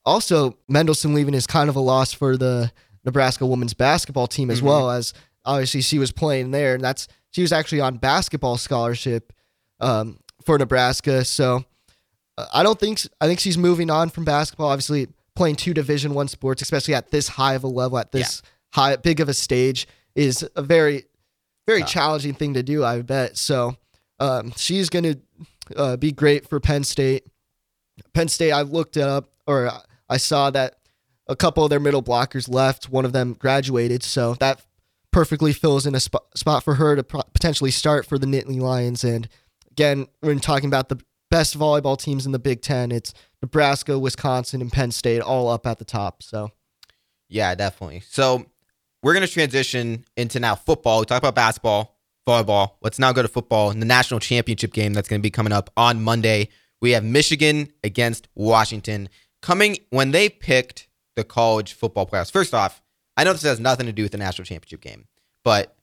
also, 0.04 0.58
Mendelson 0.70 1.14
leaving 1.14 1.34
is 1.34 1.46
kind 1.46 1.68
of 1.70 1.76
a 1.76 1.80
loss 1.80 2.12
for 2.12 2.36
the 2.36 2.72
Nebraska 3.04 3.46
women's 3.46 3.74
basketball 3.74 4.26
team 4.26 4.50
as 4.50 4.60
Mhm. 4.60 4.64
well 4.64 4.90
as 4.90 5.14
obviously 5.44 5.80
she 5.82 5.98
was 5.98 6.12
playing 6.12 6.50
there, 6.50 6.74
and 6.74 6.82
that's 6.82 7.06
she 7.30 7.42
was 7.42 7.52
actually 7.52 7.80
on 7.80 7.96
basketball 7.96 8.56
scholarship 8.56 9.32
um, 9.80 10.18
for 10.44 10.58
Nebraska. 10.58 11.24
So 11.24 11.64
uh, 12.38 12.46
I 12.52 12.62
don't 12.62 12.78
think 12.78 13.00
I 13.20 13.26
think 13.26 13.40
she's 13.40 13.58
moving 13.58 13.90
on 13.90 14.10
from 14.10 14.24
basketball. 14.24 14.68
Obviously, 14.70 15.08
playing 15.36 15.56
two 15.56 15.74
Division 15.74 16.14
One 16.14 16.28
sports, 16.28 16.62
especially 16.62 16.94
at 16.94 17.10
this 17.10 17.28
high 17.28 17.54
of 17.54 17.64
a 17.64 17.68
level, 17.68 17.98
at 17.98 18.12
this 18.12 18.42
high 18.72 18.96
big 18.96 19.20
of 19.20 19.28
a 19.28 19.34
stage, 19.34 19.86
is 20.14 20.46
a 20.56 20.62
very 20.62 21.04
very 21.66 21.80
Yeah. 21.80 21.86
challenging 21.86 22.34
thing 22.34 22.54
to 22.54 22.62
do. 22.62 22.84
I 22.84 23.00
bet. 23.02 23.36
So 23.38 23.76
um, 24.20 24.52
she's 24.56 24.88
going 24.90 25.02
to 25.04 25.16
uh, 25.76 25.96
be 25.96 26.12
great 26.12 26.48
for 26.48 26.60
Penn 26.60 26.84
State. 26.84 27.24
Penn 28.12 28.28
State, 28.28 28.52
I 28.52 28.62
looked 28.62 28.96
it 28.96 29.02
up 29.02 29.30
or 29.46 29.70
I 30.08 30.16
saw 30.16 30.50
that 30.50 30.78
a 31.26 31.36
couple 31.36 31.64
of 31.64 31.70
their 31.70 31.80
middle 31.80 32.02
blockers 32.02 32.52
left. 32.52 32.90
One 32.90 33.04
of 33.04 33.12
them 33.12 33.34
graduated, 33.34 34.02
so 34.02 34.34
that 34.34 34.62
perfectly 35.10 35.52
fills 35.52 35.86
in 35.86 35.94
a 35.94 36.00
spot, 36.00 36.24
spot 36.36 36.64
for 36.64 36.74
her 36.74 36.96
to 36.96 37.02
pro- 37.04 37.22
potentially 37.32 37.70
start 37.70 38.06
for 38.06 38.18
the 38.18 38.26
Nittany 38.26 38.60
Lions. 38.60 39.04
And 39.04 39.28
again, 39.70 40.06
when 40.20 40.40
talking 40.40 40.68
about 40.68 40.88
the 40.88 41.00
best 41.30 41.58
volleyball 41.58 41.98
teams 41.98 42.26
in 42.26 42.32
the 42.32 42.38
Big 42.38 42.62
Ten, 42.62 42.92
it's 42.92 43.14
Nebraska, 43.40 43.98
Wisconsin, 43.98 44.60
and 44.60 44.72
Penn 44.72 44.90
State 44.90 45.20
all 45.20 45.48
up 45.48 45.66
at 45.66 45.78
the 45.78 45.84
top. 45.84 46.22
So 46.22 46.50
Yeah, 47.28 47.54
definitely. 47.54 48.00
So 48.00 48.46
we're 49.02 49.14
gonna 49.14 49.26
transition 49.26 50.04
into 50.16 50.40
now 50.40 50.54
football. 50.54 51.00
We 51.00 51.06
talked 51.06 51.22
about 51.22 51.34
basketball, 51.34 51.93
volleyball. 52.26 52.72
Let's 52.82 52.98
now 52.98 53.12
go 53.12 53.22
to 53.22 53.28
football 53.28 53.70
in 53.70 53.80
the 53.80 53.86
national 53.86 54.20
championship 54.20 54.72
game 54.72 54.92
that's 54.92 55.08
gonna 55.08 55.20
be 55.20 55.30
coming 55.30 55.52
up 55.52 55.70
on 55.76 56.02
Monday. 56.02 56.48
We 56.80 56.90
have 56.92 57.04
Michigan 57.04 57.72
against 57.82 58.28
Washington 58.34 59.08
coming 59.42 59.78
when 59.90 60.10
they 60.10 60.28
picked 60.28 60.88
the 61.16 61.24
college 61.24 61.72
football 61.72 62.06
playoffs. 62.06 62.30
First 62.30 62.54
off, 62.54 62.82
I 63.16 63.24
know 63.24 63.32
this 63.32 63.42
has 63.42 63.60
nothing 63.60 63.86
to 63.86 63.92
do 63.92 64.02
with 64.02 64.12
the 64.12 64.18
national 64.18 64.44
championship 64.46 64.80
game, 64.80 65.06
but 65.44 65.76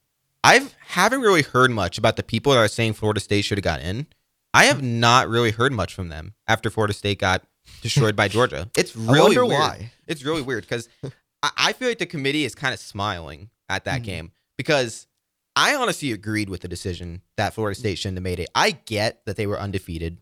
I 0.43 0.67
haven't 0.87 1.21
really 1.21 1.43
heard 1.43 1.71
much 1.71 1.97
about 1.97 2.15
the 2.17 2.23
people 2.23 2.51
that 2.53 2.59
are 2.59 2.67
saying 2.67 2.93
Florida 2.93 3.19
State 3.19 3.43
should 3.45 3.57
have 3.57 3.63
got 3.63 3.81
in. 3.81 4.07
I 4.53 4.65
have 4.65 4.81
not 4.81 5.29
really 5.29 5.51
heard 5.51 5.71
much 5.71 5.93
from 5.93 6.09
them 6.09 6.33
after 6.47 6.69
Florida 6.69 6.93
State 6.93 7.19
got 7.19 7.43
destroyed 7.81 8.15
by 8.15 8.27
Georgia. 8.27 8.69
It's 8.75 8.97
I 8.97 8.99
really 9.13 9.19
wonder 9.37 9.45
weird. 9.45 9.59
why. 9.59 9.91
It's 10.07 10.23
really 10.23 10.41
weird 10.41 10.63
because 10.63 10.89
I, 11.43 11.51
I 11.57 11.73
feel 11.73 11.87
like 11.87 11.99
the 11.99 12.05
committee 12.05 12.43
is 12.43 12.53
kind 12.55 12.73
of 12.73 12.79
smiling 12.79 13.49
at 13.69 13.85
that 13.85 14.01
Mhm. 14.01 14.05
game 14.05 14.31
because 14.57 15.07
I 15.55 15.75
honestly 15.75 16.11
agreed 16.11 16.49
with 16.49 16.61
the 16.61 16.67
decision 16.67 17.21
that 17.37 17.53
Florida 17.53 17.77
State 17.77 17.97
shouldn't 17.97 18.17
have 18.17 18.23
made 18.23 18.39
it. 18.39 18.49
I 18.55 18.71
get 18.71 19.25
that 19.25 19.35
they 19.35 19.47
were 19.47 19.59
undefeated 19.59 20.17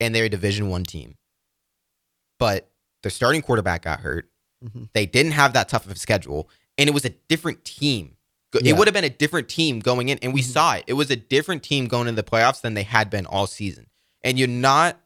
and 0.00 0.14
they're 0.14 0.24
a 0.24 0.28
Division 0.28 0.68
One 0.70 0.84
team, 0.84 1.16
but 2.38 2.70
their 3.02 3.10
starting 3.10 3.42
quarterback 3.42 3.82
got 3.82 4.00
hurt. 4.00 4.30
Mhm. 4.64 4.88
They 4.92 5.06
didn't 5.06 5.32
have 5.32 5.52
that 5.52 5.68
tough 5.68 5.86
of 5.86 5.92
a 5.92 5.96
schedule, 5.96 6.48
and 6.78 6.88
it 6.88 6.92
was 6.92 7.04
a 7.04 7.10
different 7.10 7.64
team. 7.64 8.16
Go- 8.50 8.60
Yeah. 8.62 8.70
It 8.74 8.78
would 8.78 8.88
have 8.88 8.94
been 8.94 9.04
a 9.04 9.10
different 9.10 9.48
team 9.48 9.80
going 9.80 10.08
in, 10.08 10.18
and 10.18 10.32
we 10.34 10.40
Mhm. 10.42 10.52
saw 10.52 10.74
it. 10.74 10.84
It 10.86 10.94
was 10.94 11.10
a 11.10 11.16
different 11.16 11.62
team 11.62 11.86
going 11.86 12.08
into 12.08 12.20
the 12.20 12.28
playoffs 12.28 12.60
than 12.60 12.74
they 12.74 12.82
had 12.82 13.10
been 13.10 13.26
all 13.26 13.46
season. 13.46 13.88
And 14.22 14.38
you're 14.38 14.48
not 14.48 15.00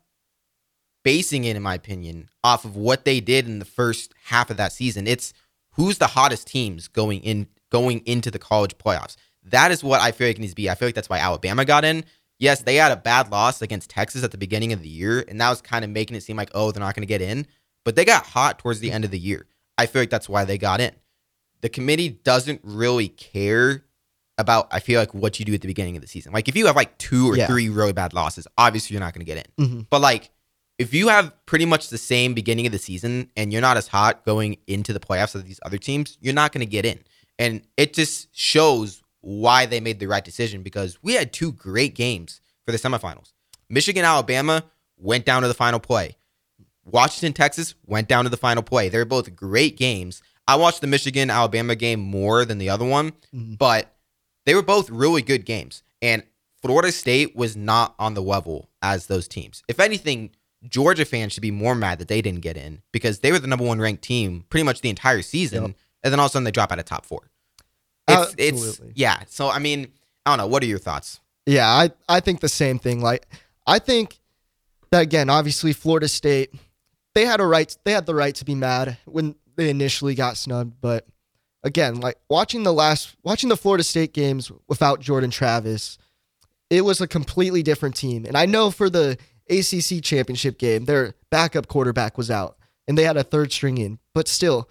basing 1.04 1.44
it, 1.44 1.56
in 1.56 1.62
my 1.62 1.74
opinion, 1.74 2.28
off 2.44 2.64
of 2.64 2.76
what 2.76 3.04
they 3.04 3.20
did 3.20 3.46
in 3.46 3.58
the 3.58 3.64
first 3.64 4.12
half 4.24 4.50
of 4.50 4.56
that 4.58 4.72
season. 4.72 5.06
It's 5.06 5.32
who's 5.72 5.98
the 5.98 6.08
hottest 6.08 6.46
teams 6.46 6.88
going 6.88 7.20
in 7.22 7.48
going 7.70 8.00
into 8.06 8.30
the 8.30 8.38
college 8.38 8.76
playoffs. 8.78 9.16
That 9.44 9.70
is 9.70 9.82
what 9.84 10.00
I 10.00 10.12
feel 10.12 10.26
like 10.28 10.36
it 10.36 10.40
needs 10.40 10.52
to 10.52 10.56
be. 10.56 10.68
I 10.70 10.74
feel 10.74 10.88
like 10.88 10.94
that's 10.94 11.08
why 11.08 11.18
Alabama 11.18 11.64
got 11.64 11.84
in. 11.84 12.04
Yes, 12.38 12.62
they 12.62 12.76
had 12.76 12.92
a 12.92 12.96
bad 12.96 13.30
loss 13.30 13.62
against 13.62 13.90
Texas 13.90 14.22
at 14.22 14.30
the 14.30 14.38
beginning 14.38 14.72
of 14.72 14.82
the 14.82 14.88
year, 14.88 15.24
and 15.26 15.40
that 15.40 15.50
was 15.50 15.60
kind 15.60 15.84
of 15.84 15.90
making 15.90 16.16
it 16.16 16.22
seem 16.22 16.36
like, 16.36 16.50
oh, 16.54 16.70
they're 16.70 16.80
not 16.80 16.94
going 16.94 17.02
to 17.02 17.06
get 17.06 17.20
in. 17.22 17.46
But 17.84 17.96
they 17.96 18.04
got 18.04 18.24
hot 18.26 18.58
towards 18.58 18.80
the 18.80 18.92
end 18.92 19.04
of 19.04 19.10
the 19.10 19.18
year. 19.18 19.46
I 19.76 19.86
feel 19.86 20.02
like 20.02 20.10
that's 20.10 20.28
why 20.28 20.44
they 20.44 20.58
got 20.58 20.80
in. 20.80 20.92
The 21.62 21.68
committee 21.68 22.08
doesn't 22.10 22.60
really 22.62 23.08
care 23.08 23.84
about, 24.36 24.68
I 24.70 24.78
feel 24.78 25.00
like, 25.00 25.12
what 25.14 25.38
you 25.40 25.44
do 25.44 25.54
at 25.54 25.62
the 25.62 25.66
beginning 25.66 25.96
of 25.96 26.02
the 26.02 26.06
season. 26.08 26.32
Like, 26.32 26.48
if 26.48 26.54
you 26.54 26.66
have 26.66 26.76
like 26.76 26.96
two 26.98 27.30
or 27.32 27.36
Yeah. 27.36 27.46
three 27.48 27.68
really 27.68 27.92
bad 27.92 28.12
losses, 28.14 28.46
obviously 28.56 28.94
you're 28.94 29.00
not 29.00 29.14
going 29.14 29.26
to 29.26 29.32
get 29.34 29.48
in. 29.58 29.66
Mhm. 29.66 29.86
But 29.90 30.00
like, 30.00 30.30
if 30.78 30.94
you 30.94 31.08
have 31.08 31.32
pretty 31.44 31.64
much 31.64 31.88
the 31.88 31.98
same 31.98 32.34
beginning 32.34 32.66
of 32.66 32.70
the 32.72 32.78
season 32.78 33.32
and 33.36 33.52
you're 33.52 33.62
not 33.62 33.76
as 33.76 33.88
hot 33.88 34.24
going 34.24 34.58
into 34.68 34.92
the 34.92 35.00
playoffs 35.00 35.34
as 35.34 35.42
these 35.42 35.58
other 35.64 35.78
teams, 35.78 36.16
you're 36.20 36.34
not 36.34 36.52
going 36.52 36.64
to 36.64 36.70
get 36.70 36.84
in. 36.84 37.00
And 37.38 37.62
it 37.76 37.92
just 37.94 38.28
shows 38.36 39.02
why 39.20 39.66
they 39.66 39.80
made 39.80 40.00
the 40.00 40.06
right 40.06 40.24
decision 40.24 40.62
because 40.62 40.98
we 41.02 41.14
had 41.14 41.32
two 41.32 41.52
great 41.52 41.94
games 41.94 42.40
for 42.64 42.72
the 42.72 42.78
semifinals. 42.78 43.32
Michigan, 43.68 44.04
Alabama 44.04 44.64
went 44.96 45.24
down 45.24 45.42
to 45.42 45.48
the 45.48 45.54
final 45.54 45.80
play. 45.80 46.16
Washington, 46.84 47.32
Texas 47.32 47.74
went 47.86 48.08
down 48.08 48.24
to 48.24 48.30
the 48.30 48.36
final 48.36 48.62
play. 48.62 48.88
They're 48.88 49.04
both 49.04 49.36
great 49.36 49.76
games. 49.76 50.22
I 50.46 50.56
watched 50.56 50.80
the 50.80 50.86
Michigan 50.86 51.28
Alabama 51.30 51.74
game 51.76 52.00
more 52.00 52.44
than 52.44 52.58
the 52.58 52.70
other 52.70 52.84
one, 52.86 53.12
Mhm. 53.34 53.58
but 53.58 53.94
they 54.46 54.54
were 54.54 54.62
both 54.62 54.88
really 54.88 55.20
good 55.20 55.44
games. 55.44 55.82
And 56.00 56.22
Florida 56.62 56.90
State 56.90 57.36
was 57.36 57.54
not 57.56 57.94
on 57.98 58.14
the 58.14 58.22
level 58.22 58.70
as 58.80 59.06
those 59.06 59.28
teams. 59.28 59.62
If 59.68 59.78
anything, 59.78 60.30
Georgia 60.66 61.04
fans 61.04 61.32
should 61.34 61.42
be 61.42 61.50
more 61.50 61.74
mad 61.74 61.98
that 61.98 62.08
they 62.08 62.22
didn't 62.22 62.40
get 62.40 62.56
in 62.56 62.82
because 62.90 63.18
they 63.20 63.30
were 63.30 63.38
the 63.38 63.46
number 63.46 63.64
one 63.66 63.78
ranked 63.78 64.02
team 64.02 64.44
pretty 64.48 64.64
much 64.64 64.80
the 64.80 64.88
entire 64.88 65.22
season, 65.22 65.62
Yep. 65.66 65.76
And 66.02 66.12
then 66.12 66.20
all 66.20 66.26
of 66.26 66.30
a 66.30 66.32
sudden 66.32 66.44
they 66.44 66.50
drop 66.50 66.72
out 66.72 66.78
of 66.78 66.84
top 66.84 67.06
four. 67.06 67.30
It's, 68.08 68.34
it's 68.38 68.62
Absolutely. 68.62 68.92
yeah. 68.96 69.22
So 69.28 69.50
I 69.50 69.58
mean, 69.58 69.88
I 70.24 70.30
don't 70.30 70.38
know. 70.38 70.46
What 70.46 70.62
are 70.62 70.66
your 70.66 70.78
thoughts? 70.78 71.20
Yeah, 71.46 71.66
I, 71.66 71.90
I 72.08 72.20
think 72.20 72.40
the 72.40 72.48
same 72.48 72.78
thing. 72.78 73.00
Like 73.00 73.26
I 73.66 73.78
think 73.78 74.18
that 74.90 75.00
again, 75.00 75.30
obviously 75.30 75.72
Florida 75.72 76.08
State, 76.08 76.54
they 77.14 77.24
had 77.24 77.40
a 77.40 77.46
right 77.46 77.74
they 77.84 77.92
had 77.92 78.06
the 78.06 78.14
right 78.14 78.34
to 78.36 78.44
be 78.44 78.54
mad 78.54 78.98
when 79.04 79.34
they 79.56 79.70
initially 79.70 80.14
got 80.14 80.36
snubbed, 80.36 80.80
but 80.80 81.06
again, 81.62 82.00
like 82.00 82.16
watching 82.30 82.62
the 82.62 82.72
last 82.72 83.16
watching 83.22 83.48
the 83.48 83.56
Florida 83.56 83.84
State 83.84 84.12
games 84.12 84.50
without 84.68 85.00
Jordan 85.00 85.30
Travis, 85.30 85.98
it 86.70 86.82
was 86.82 87.00
a 87.00 87.08
completely 87.08 87.62
different 87.62 87.96
team. 87.96 88.24
And 88.24 88.36
I 88.36 88.46
know 88.46 88.70
for 88.70 88.88
the 88.90 89.18
ACC 89.50 90.02
championship 90.02 90.58
game, 90.58 90.84
their 90.84 91.14
backup 91.30 91.68
quarterback 91.68 92.18
was 92.18 92.30
out 92.30 92.56
and 92.86 92.96
they 92.96 93.04
had 93.04 93.16
a 93.16 93.24
third 93.24 93.52
string 93.52 93.78
in, 93.78 93.98
but 94.14 94.28
still 94.28 94.68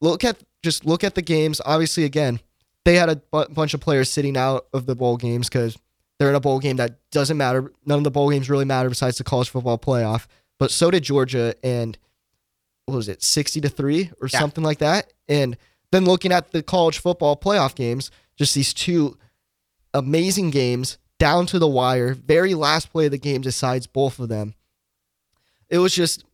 look 0.00 0.24
at 0.24 0.38
just 0.62 0.84
look 0.84 1.04
at 1.04 1.14
the 1.14 1.22
games. 1.22 1.60
Obviously 1.64 2.04
again, 2.04 2.40
they 2.84 2.96
had 2.96 3.08
a 3.08 3.16
bunch 3.48 3.74
of 3.74 3.80
players 3.80 4.10
sitting 4.10 4.36
out 4.36 4.66
of 4.72 4.86
the 4.86 4.94
bowl 4.96 5.16
games 5.16 5.48
because 5.48 5.76
they're 6.18 6.28
in 6.28 6.34
a 6.34 6.40
bowl 6.40 6.58
game 6.58 6.76
that 6.76 6.98
doesn't 7.10 7.36
matter. 7.36 7.72
None 7.86 7.98
of 7.98 8.04
the 8.04 8.10
bowl 8.10 8.30
games 8.30 8.50
really 8.50 8.64
matter 8.64 8.88
besides 8.88 9.18
the 9.18 9.24
college 9.24 9.48
football 9.48 9.78
playoff. 9.78 10.26
But 10.58 10.70
so 10.70 10.90
did 10.90 11.02
Georgia, 11.02 11.54
and 11.62 11.96
what 12.84 12.96
was 12.96 13.08
it, 13.08 13.22
sixty 13.22 13.60
to 13.62 13.68
three 13.70 14.10
or 14.20 14.28
Yeah. 14.30 14.38
something 14.40 14.62
like 14.64 14.78
that? 14.78 15.12
And 15.28 15.56
then 15.92 16.04
looking 16.04 16.32
at 16.32 16.52
the 16.52 16.62
college 16.62 16.98
football 16.98 17.36
playoff 17.36 17.74
games, 17.74 18.10
just 18.36 18.54
these 18.54 18.74
two 18.74 19.16
amazing 19.94 20.50
games 20.50 20.98
down 21.18 21.46
to 21.46 21.58
the 21.58 21.66
wire. 21.66 22.14
Very 22.14 22.54
last 22.54 22.90
play 22.92 23.06
of 23.06 23.10
the 23.12 23.18
game 23.18 23.40
decides 23.40 23.86
both 23.86 24.18
of 24.18 24.28
them. 24.28 24.54
It 25.68 25.78
was 25.78 25.94
just, 25.94 26.24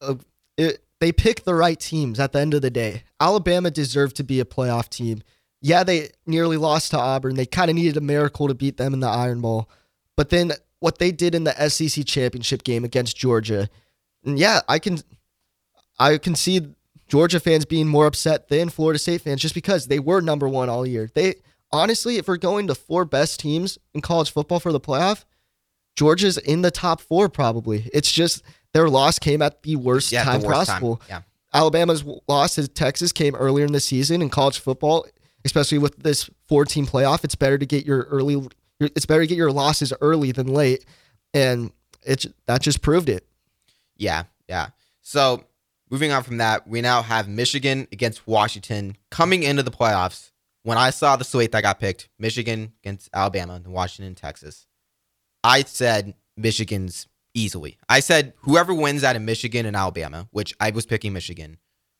uh, 0.00 0.14
it, 0.56 0.82
they 1.00 1.12
picked 1.12 1.44
the 1.44 1.54
right 1.54 1.80
teams 1.80 2.20
at 2.20 2.32
the 2.32 2.40
end 2.40 2.54
of 2.54 2.62
the 2.62 2.70
day. 2.70 3.02
Alabama 3.18 3.70
deserved 3.70 4.16
to 4.16 4.24
be 4.24 4.38
a 4.38 4.44
playoff 4.44 4.88
team. 4.88 5.22
Yeah, 5.62 5.82
they 5.82 6.10
nearly 6.26 6.56
lost 6.56 6.90
to 6.92 6.98
Auburn. 6.98 7.36
They 7.36 7.46
kind 7.46 7.70
of 7.70 7.76
needed 7.76 7.96
a 7.96 8.02
miracle 8.02 8.48
to 8.48 8.54
beat 8.54 8.76
them 8.76 8.94
in 8.94 9.00
the 9.00 9.08
Iron 9.08 9.40
Bowl. 9.40 9.68
But 10.16 10.30
then 10.30 10.52
what 10.78 10.98
they 10.98 11.12
did 11.12 11.34
in 11.34 11.44
the 11.44 11.68
SEC 11.68 12.06
championship 12.06 12.62
game 12.62 12.84
against 12.84 13.16
Georgia, 13.16 13.68
and 14.24 14.38
yeah, 14.38 14.60
I 14.68 14.78
can, 14.78 14.98
I 15.98 16.18
can 16.18 16.34
see 16.34 16.74
Georgia 17.08 17.40
fans 17.40 17.64
being 17.64 17.88
more 17.88 18.06
upset 18.06 18.48
than 18.48 18.68
Florida 18.68 18.98
State 18.98 19.22
fans 19.22 19.42
just 19.42 19.54
because 19.54 19.86
they 19.86 19.98
were 19.98 20.20
number 20.20 20.48
one 20.48 20.68
all 20.68 20.86
year. 20.86 21.10
They 21.12 21.36
honestly, 21.72 22.16
if 22.16 22.28
we're 22.28 22.36
going 22.36 22.66
to 22.68 22.74
four 22.74 23.04
best 23.04 23.40
teams 23.40 23.78
in 23.94 24.00
college 24.00 24.30
football 24.32 24.60
for 24.60 24.72
the 24.72 24.80
playoff, 24.80 25.24
Georgia's 25.96 26.38
in 26.38 26.62
the 26.62 26.70
top 26.70 27.00
four 27.00 27.28
probably. 27.28 27.90
It's 27.92 28.12
just 28.12 28.42
their 28.74 28.88
loss 28.88 29.18
came 29.18 29.42
at 29.42 29.62
the 29.62 29.76
worst 29.76 30.12
Yeah, 30.12 30.24
the 30.24 30.30
time 30.32 30.42
worst 30.42 30.68
time. 30.70 30.80
possible. 30.80 31.02
Yeah. 31.08 31.22
Alabama's 31.52 32.04
loss 32.28 32.54
to 32.54 32.68
Texas 32.68 33.10
came 33.12 33.34
earlier 33.34 33.64
in 33.64 33.72
the 33.72 33.80
season 33.80 34.22
in 34.22 34.28
college 34.30 34.58
football, 34.60 35.06
especially 35.44 35.78
with 35.78 35.96
this 35.96 36.30
four-team 36.48 36.86
playoff. 36.86 37.24
It's 37.24 37.34
better 37.34 37.58
to 37.58 37.66
get 37.66 37.84
your 37.84 38.02
early. 38.04 38.46
It's 38.78 39.06
better 39.06 39.22
to 39.22 39.26
get 39.26 39.36
your 39.36 39.50
losses 39.52 39.92
early 40.00 40.32
than 40.32 40.46
late, 40.46 40.84
and 41.34 41.72
it 42.06 42.26
that 42.46 42.62
just 42.62 42.82
proved 42.82 43.08
it. 43.08 43.26
Yeah, 43.96 44.24
yeah. 44.48 44.68
So 45.02 45.44
moving 45.90 46.12
on 46.12 46.22
from 46.22 46.36
that, 46.38 46.68
we 46.68 46.80
now 46.80 47.02
have 47.02 47.28
Michigan 47.28 47.88
against 47.90 48.26
Washington 48.26 48.96
coming 49.10 49.42
into 49.42 49.62
the 49.64 49.70
playoffs. 49.72 50.30
When 50.62 50.78
I 50.78 50.90
saw 50.90 51.16
the 51.16 51.24
slate 51.24 51.52
that 51.52 51.62
got 51.62 51.80
picked, 51.80 52.08
Michigan 52.18 52.72
against 52.84 53.08
Alabama 53.12 53.54
and 53.54 53.66
Washington, 53.68 54.14
Texas, 54.14 54.66
I 55.42 55.62
said 55.64 56.14
Michigan's 56.36 57.08
easily. 57.34 57.78
I 57.88 58.00
said 58.00 58.34
whoever 58.38 58.74
wins 58.74 59.04
out 59.04 59.16
of 59.16 59.22
Michigan 59.22 59.66
and 59.66 59.76
Alabama, 59.76 60.28
which 60.30 60.54
I 60.60 60.70
was 60.70 60.86
picking 60.86 61.12
Michigan, 61.12 61.58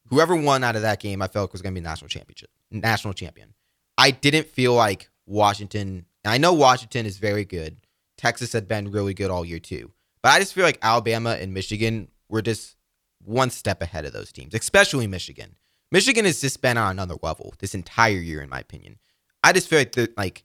whoever 0.09 0.35
won 0.35 0.63
out 0.63 0.75
of 0.75 0.81
that 0.81 0.99
game, 0.99 1.21
I 1.21 1.27
felt 1.27 1.49
like 1.49 1.53
was 1.53 1.61
going 1.61 1.73
to 1.73 1.81
be 1.81 1.83
national 1.83 2.09
championship, 2.09 2.49
national 2.69 3.13
champion. 3.13 3.53
I 3.97 4.11
didn't 4.11 4.47
feel 4.47 4.73
like 4.73 5.09
Washington. 5.25 6.05
I 6.25 6.37
know 6.37 6.53
Washington 6.53 7.05
is 7.05 7.17
very 7.17 7.45
good. 7.45 7.77
Texas 8.17 8.53
had 8.53 8.67
been 8.67 8.91
really 8.91 9.13
good 9.13 9.31
all 9.31 9.45
year 9.45 9.59
too, 9.59 9.91
but 10.21 10.29
I 10.29 10.39
just 10.39 10.53
feel 10.53 10.65
like 10.65 10.79
Alabama 10.81 11.37
and 11.39 11.53
Michigan 11.53 12.09
were 12.29 12.41
just 12.41 12.75
one 13.23 13.49
step 13.49 13.81
ahead 13.81 14.05
of 14.05 14.13
those 14.13 14.31
teams, 14.31 14.53
especially 14.53 15.07
Michigan. 15.07 15.55
Michigan 15.91 16.25
has 16.25 16.41
just 16.41 16.61
been 16.61 16.77
on 16.77 16.91
another 16.91 17.15
level 17.21 17.53
this 17.59 17.73
entire 17.75 18.17
year, 18.17 18.41
in 18.41 18.49
my 18.49 18.59
opinion. 18.59 18.97
I 19.43 19.53
just 19.53 19.67
feel 19.67 19.79
like 19.79 19.93
the 19.93 20.11
like 20.17 20.43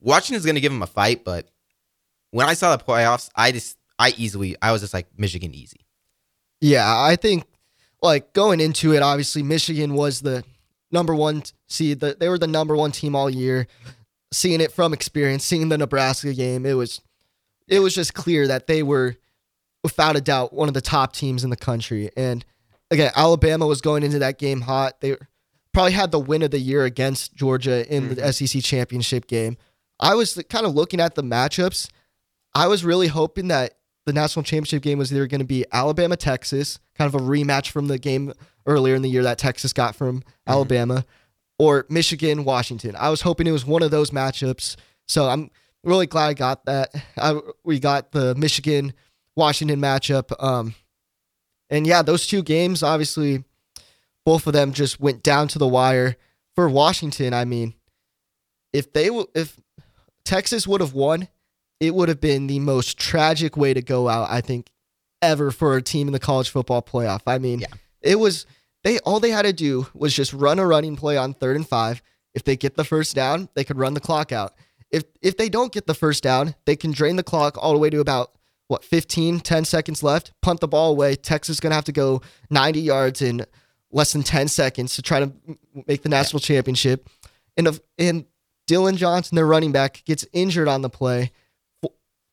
Washington's 0.00 0.44
going 0.44 0.54
to 0.54 0.60
give 0.60 0.72
them 0.72 0.82
a 0.82 0.86
fight, 0.86 1.24
but 1.24 1.48
when 2.30 2.46
I 2.46 2.54
saw 2.54 2.76
the 2.76 2.84
playoffs, 2.84 3.30
I 3.34 3.52
just 3.52 3.77
I 3.98 4.14
easily 4.16 4.56
I 4.62 4.72
was 4.72 4.82
just 4.82 4.94
like 4.94 5.06
Michigan 5.16 5.54
easy. 5.54 5.86
Yeah, 6.60 6.84
I 6.86 7.16
think 7.16 7.44
like 8.02 8.32
going 8.32 8.60
into 8.60 8.94
it, 8.94 9.02
obviously 9.02 9.42
Michigan 9.42 9.94
was 9.94 10.20
the 10.20 10.44
number 10.90 11.14
one 11.14 11.42
seed. 11.68 12.00
The, 12.00 12.16
they 12.18 12.28
were 12.28 12.38
the 12.38 12.46
number 12.46 12.76
one 12.76 12.92
team 12.92 13.14
all 13.14 13.30
year. 13.30 13.66
Seeing 14.32 14.60
it 14.60 14.72
from 14.72 14.92
experience, 14.92 15.44
seeing 15.44 15.70
the 15.70 15.78
Nebraska 15.78 16.34
game, 16.34 16.66
it 16.66 16.74
was 16.74 17.00
it 17.66 17.80
was 17.80 17.94
just 17.94 18.14
clear 18.14 18.46
that 18.48 18.66
they 18.66 18.82
were 18.82 19.16
without 19.82 20.16
a 20.16 20.20
doubt 20.20 20.52
one 20.52 20.68
of 20.68 20.74
the 20.74 20.80
top 20.80 21.12
teams 21.12 21.44
in 21.44 21.50
the 21.50 21.56
country. 21.56 22.10
And 22.16 22.44
again, 22.90 23.10
Alabama 23.16 23.66
was 23.66 23.80
going 23.80 24.02
into 24.02 24.18
that 24.18 24.38
game 24.38 24.62
hot. 24.62 25.00
They 25.00 25.16
probably 25.72 25.92
had 25.92 26.10
the 26.10 26.18
win 26.18 26.42
of 26.42 26.50
the 26.50 26.58
year 26.58 26.84
against 26.84 27.34
Georgia 27.34 27.86
in 27.94 28.08
the 28.08 28.16
mm-hmm. 28.16 28.46
SEC 28.46 28.62
championship 28.62 29.26
game. 29.26 29.56
I 30.00 30.14
was 30.14 30.42
kind 30.48 30.66
of 30.66 30.74
looking 30.74 31.00
at 31.00 31.14
the 31.14 31.22
matchups. 31.22 31.88
I 32.54 32.66
was 32.66 32.84
really 32.84 33.08
hoping 33.08 33.48
that 33.48 33.77
the 34.08 34.12
national 34.14 34.42
championship 34.42 34.82
game 34.82 34.98
was 34.98 35.12
either 35.12 35.26
going 35.26 35.40
to 35.40 35.46
be 35.46 35.66
Alabama 35.70 36.16
Texas, 36.16 36.80
kind 36.96 37.14
of 37.14 37.20
a 37.20 37.22
rematch 37.22 37.70
from 37.70 37.88
the 37.88 37.98
game 37.98 38.32
earlier 38.66 38.94
in 38.94 39.02
the 39.02 39.10
year 39.10 39.22
that 39.22 39.36
Texas 39.36 39.74
got 39.74 39.94
from 39.94 40.22
Alabama, 40.46 41.04
or 41.58 41.84
Michigan 41.90 42.44
Washington. 42.44 42.96
I 42.96 43.10
was 43.10 43.20
hoping 43.20 43.46
it 43.46 43.52
was 43.52 43.66
one 43.66 43.82
of 43.82 43.90
those 43.90 44.10
matchups. 44.10 44.76
So 45.06 45.28
I'm 45.28 45.50
really 45.84 46.06
glad 46.06 46.28
I 46.28 46.34
got 46.34 46.64
that. 46.64 46.90
I, 47.18 47.38
we 47.64 47.78
got 47.78 48.12
the 48.12 48.34
Michigan 48.34 48.94
Washington 49.36 49.78
matchup. 49.78 50.32
Um, 50.42 50.74
and 51.68 51.86
yeah, 51.86 52.00
those 52.00 52.26
two 52.26 52.42
games, 52.42 52.82
obviously, 52.82 53.44
both 54.24 54.46
of 54.46 54.54
them 54.54 54.72
just 54.72 55.00
went 55.00 55.22
down 55.22 55.48
to 55.48 55.58
the 55.58 55.68
wire. 55.68 56.16
For 56.54 56.66
Washington, 56.68 57.34
I 57.34 57.44
mean, 57.44 57.74
if 58.72 58.90
they 58.92 59.08
w- 59.08 59.28
if 59.34 59.60
Texas 60.24 60.66
would 60.66 60.80
have 60.80 60.94
won, 60.94 61.28
it 61.80 61.94
would 61.94 62.08
have 62.08 62.20
been 62.20 62.46
the 62.46 62.58
most 62.58 62.98
tragic 62.98 63.56
way 63.56 63.72
to 63.74 63.82
go 63.82 64.08
out, 64.08 64.30
I 64.30 64.40
think, 64.40 64.70
ever 65.22 65.50
for 65.50 65.76
a 65.76 65.82
team 65.82 66.08
in 66.08 66.12
the 66.12 66.18
college 66.18 66.48
football 66.50 66.82
playoff. 66.82 67.20
I 67.26 67.38
mean, 67.38 67.60
Yeah. 67.60 67.66
it 68.02 68.16
was 68.18 68.46
they 68.84 68.98
all 69.00 69.20
they 69.20 69.30
had 69.30 69.42
to 69.42 69.52
do 69.52 69.86
was 69.94 70.14
just 70.14 70.32
run 70.32 70.58
a 70.58 70.66
running 70.66 70.96
play 70.96 71.16
on 71.16 71.34
third 71.34 71.56
and 71.56 71.68
five. 71.68 72.00
If 72.34 72.44
they 72.44 72.56
get 72.56 72.76
the 72.76 72.84
first 72.84 73.14
down, 73.16 73.48
they 73.54 73.64
could 73.64 73.76
run 73.78 73.94
the 73.94 74.00
clock 74.00 74.30
out. 74.32 74.54
If 74.90 75.04
if 75.20 75.36
they 75.36 75.48
don't 75.48 75.72
get 75.72 75.86
the 75.86 75.94
first 75.94 76.22
down, 76.22 76.54
they 76.64 76.76
can 76.76 76.92
drain 76.92 77.16
the 77.16 77.22
clock 77.22 77.56
all 77.60 77.72
the 77.72 77.78
way 77.78 77.90
to 77.90 78.00
about 78.00 78.32
what 78.68 78.84
15 78.84 79.40
10 79.40 79.64
seconds 79.64 80.02
left, 80.02 80.32
punt 80.42 80.60
the 80.60 80.68
ball 80.68 80.90
away. 80.92 81.16
Texas 81.16 81.56
is 81.56 81.60
going 81.60 81.70
to 81.70 81.74
have 81.74 81.84
to 81.86 81.92
go 81.92 82.20
90 82.50 82.80
yards 82.80 83.22
in 83.22 83.44
less 83.90 84.12
than 84.12 84.22
10 84.22 84.48
seconds 84.48 84.94
to 84.94 85.02
try 85.02 85.20
to 85.20 85.32
make 85.86 86.02
the 86.02 86.08
national 86.10 86.40
championship. 86.40 87.08
And 87.56 87.66
if, 87.66 87.80
and 87.98 88.26
Dillon 88.66 88.96
Johnson, 88.98 89.36
their 89.36 89.46
running 89.46 89.72
back, 89.72 90.02
gets 90.04 90.26
injured 90.34 90.68
on 90.68 90.82
the 90.82 90.90
play. 90.90 91.32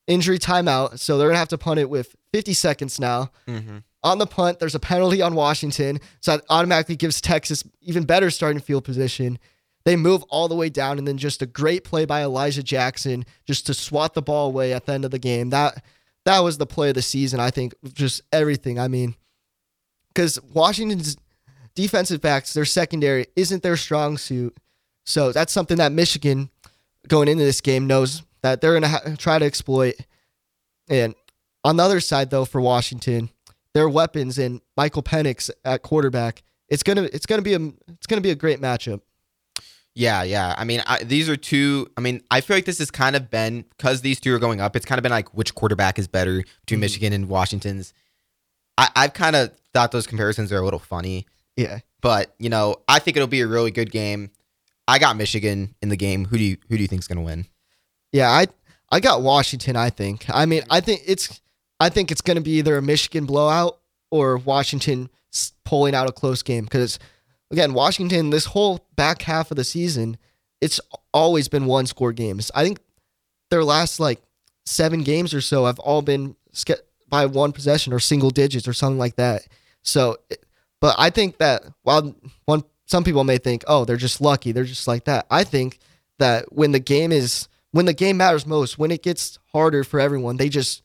Injury 0.06 0.38
timeout, 0.38 0.98
so 0.98 1.18
they're 1.18 1.28
gonna 1.28 1.38
have 1.38 1.48
to 1.48 1.58
punt 1.58 1.80
it 1.80 1.90
with 1.90 2.14
50 2.32 2.52
seconds 2.52 3.00
now. 3.00 3.30
Mm-hmm. 3.48 3.78
On 4.04 4.18
the 4.18 4.26
punt, 4.26 4.60
there's 4.60 4.74
a 4.76 4.80
penalty 4.80 5.20
on 5.20 5.34
Washington, 5.34 5.98
so 6.20 6.36
that 6.36 6.44
automatically 6.48 6.96
gives 6.96 7.20
Texas 7.20 7.64
even 7.80 8.04
better 8.04 8.30
starting 8.30 8.60
field 8.60 8.84
position. 8.84 9.38
They 9.84 9.96
move 9.96 10.22
all 10.24 10.48
the 10.48 10.54
way 10.54 10.68
down, 10.68 10.98
and 10.98 11.08
then 11.08 11.18
just 11.18 11.42
a 11.42 11.46
great 11.46 11.82
play 11.82 12.04
by 12.04 12.22
Elijah 12.22 12.62
Jackson 12.62 13.24
just 13.46 13.66
to 13.66 13.74
swat 13.74 14.14
the 14.14 14.22
ball 14.22 14.48
away 14.48 14.72
at 14.72 14.86
the 14.86 14.92
end 14.92 15.04
of 15.04 15.10
the 15.10 15.18
game. 15.18 15.50
That 15.50 15.82
that 16.24 16.40
was 16.40 16.58
the 16.58 16.66
play 16.66 16.88
of 16.88 16.94
the 16.94 17.02
season. 17.02 17.40
I 17.40 17.50
think 17.50 17.74
just 17.94 18.20
everything. 18.32 18.78
I 18.78 18.88
mean, 18.88 19.14
because 20.08 20.40
Washington's 20.42 21.16
defensive 21.74 22.20
backs, 22.20 22.52
their 22.52 22.64
secondary 22.64 23.26
isn't 23.36 23.62
their 23.62 23.76
strong 23.76 24.18
suit. 24.18 24.56
So 25.04 25.30
that's 25.30 25.52
something 25.52 25.76
that 25.78 25.92
Michigan 25.92 26.50
going 27.06 27.28
into 27.28 27.44
this 27.44 27.60
game 27.60 27.86
knows 27.86 28.22
that 28.46 28.60
they're 28.60 28.72
going 28.78 28.82
to 28.82 28.88
ha- 28.88 29.14
try 29.18 29.38
to 29.38 29.44
exploit. 29.44 29.94
And 30.88 31.14
on 31.64 31.76
the 31.76 31.82
other 31.82 31.98
side, 32.00 32.30
though, 32.30 32.44
for 32.44 32.60
Washington, 32.60 33.30
their 33.74 33.88
weapons 33.88 34.38
and 34.38 34.60
Michael 34.76 35.02
Penix 35.02 35.50
at 35.64 35.82
quarterback, 35.82 36.42
it's 36.68 36.82
gonna 36.82 37.02
it's 37.12 37.26
gonna 37.26 37.42
be 37.42 37.54
a 37.54 37.60
it's 37.88 38.06
gonna 38.08 38.20
be 38.20 38.30
a 38.30 38.34
great 38.34 38.60
matchup. 38.60 39.00
Yeah, 39.94 40.22
yeah. 40.24 40.54
I 40.58 40.64
mean, 40.64 40.82
I, 40.86 41.02
these 41.04 41.28
are 41.28 41.36
two. 41.36 41.86
I 41.96 42.00
mean, 42.00 42.22
I 42.30 42.40
feel 42.40 42.56
like 42.56 42.64
this 42.66 42.78
has 42.78 42.90
kind 42.90 43.16
of 43.16 43.30
been 43.30 43.64
because 43.76 44.00
these 44.02 44.20
two 44.20 44.34
are 44.34 44.38
going 44.38 44.60
up. 44.60 44.76
It's 44.76 44.84
kind 44.86 44.98
of 44.98 45.02
been 45.02 45.12
like 45.12 45.32
which 45.34 45.54
quarterback 45.54 45.98
is 45.98 46.06
better 46.08 46.44
between 46.60 46.78
Mhm. 46.78 46.82
Michigan 46.82 47.12
and 47.12 47.28
Washington's. 47.28 47.92
I, 48.78 48.88
I've 48.96 49.12
kind 49.14 49.34
of 49.36 49.52
thought 49.72 49.92
those 49.92 50.06
comparisons 50.06 50.52
are 50.52 50.58
a 50.58 50.64
little 50.64 50.78
funny, 50.80 51.26
Yeah, 51.56 51.78
but 52.00 52.34
you 52.38 52.48
know, 52.50 52.76
I 52.88 52.98
think 52.98 53.16
it'll 53.16 53.26
be 53.26 53.40
a 53.40 53.46
really 53.46 53.70
good 53.70 53.90
game. 53.90 54.30
I 54.88 54.98
got 54.98 55.16
Michigan 55.16 55.74
in 55.82 55.88
the 55.88 55.96
game. 55.96 56.24
Who 56.26 56.36
do 56.38 56.44
you 56.44 56.56
who 56.68 56.76
do 56.76 56.82
you 56.82 56.88
think's 56.88 57.08
gonna 57.08 57.22
win? 57.22 57.46
Yeah. 58.16 58.30
I 58.30 58.46
I 58.90 59.00
got 59.00 59.22
Washington. 59.22 59.76
I 59.76 59.90
think. 59.90 60.24
I 60.28 60.46
mean, 60.46 60.62
I 60.70 60.80
think 60.80 61.02
it's 61.06 61.40
I 61.78 61.88
think 61.88 62.10
it's 62.10 62.22
gonna 62.22 62.40
be 62.40 62.52
either 62.52 62.76
a 62.76 62.82
Michigan 62.82 63.26
blowout 63.26 63.78
or 64.10 64.38
Washington 64.38 65.10
pulling 65.64 65.94
out 65.94 66.08
a 66.08 66.12
close 66.12 66.42
game 66.42 66.64
because 66.64 66.98
again, 67.50 67.74
Washington 67.74 68.30
this 68.30 68.46
whole 68.46 68.80
back 68.96 69.22
half 69.22 69.50
of 69.50 69.56
the 69.56 69.64
season, 69.64 70.16
it's 70.60 70.80
always 71.12 71.48
been 71.48 71.66
one 71.66 71.86
score 71.86 72.12
games. 72.12 72.50
I 72.54 72.64
think 72.64 72.78
their 73.50 73.64
last 73.64 74.00
like 74.00 74.22
seven 74.64 75.02
games 75.02 75.34
or 75.34 75.40
so 75.40 75.66
have 75.66 75.78
all 75.78 76.02
been 76.02 76.34
by 77.08 77.26
one 77.26 77.52
possession 77.52 77.92
or 77.92 78.00
single 78.00 78.30
digits 78.30 78.66
or 78.66 78.72
something 78.72 78.98
like 78.98 79.16
that. 79.16 79.46
So, 79.82 80.16
but 80.80 80.96
I 80.98 81.10
think 81.10 81.38
that 81.38 81.64
while 81.82 82.14
one 82.46 82.64
some 82.86 83.04
people 83.04 83.24
may 83.24 83.38
think, 83.38 83.64
oh, 83.66 83.84
they're 83.84 83.96
just 83.96 84.20
lucky, 84.20 84.52
they're 84.52 84.64
just 84.64 84.88
like 84.88 85.04
that. 85.04 85.26
I 85.30 85.44
think 85.44 85.80
that 86.18 86.52
when 86.52 86.72
the 86.72 86.80
game 86.80 87.12
is 87.12 87.48
when 87.76 87.84
the 87.84 87.92
game 87.92 88.16
matters 88.16 88.46
most, 88.46 88.78
when 88.78 88.90
it 88.90 89.02
gets 89.02 89.38
harder 89.52 89.84
for 89.84 90.00
everyone, 90.00 90.38
they 90.38 90.48
just 90.48 90.82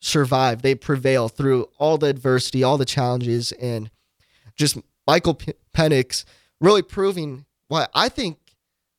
survive. 0.00 0.60
They 0.60 0.74
prevail 0.74 1.28
through 1.28 1.68
all 1.78 1.98
the 1.98 2.08
adversity, 2.08 2.64
all 2.64 2.76
the 2.76 2.84
challenges, 2.84 3.52
and 3.52 3.88
just 4.56 4.76
Michael 5.06 5.34
P- 5.34 5.52
Penix 5.72 6.24
really 6.60 6.82
proving 6.82 7.44
why 7.68 7.86
I 7.94 8.08
think 8.08 8.38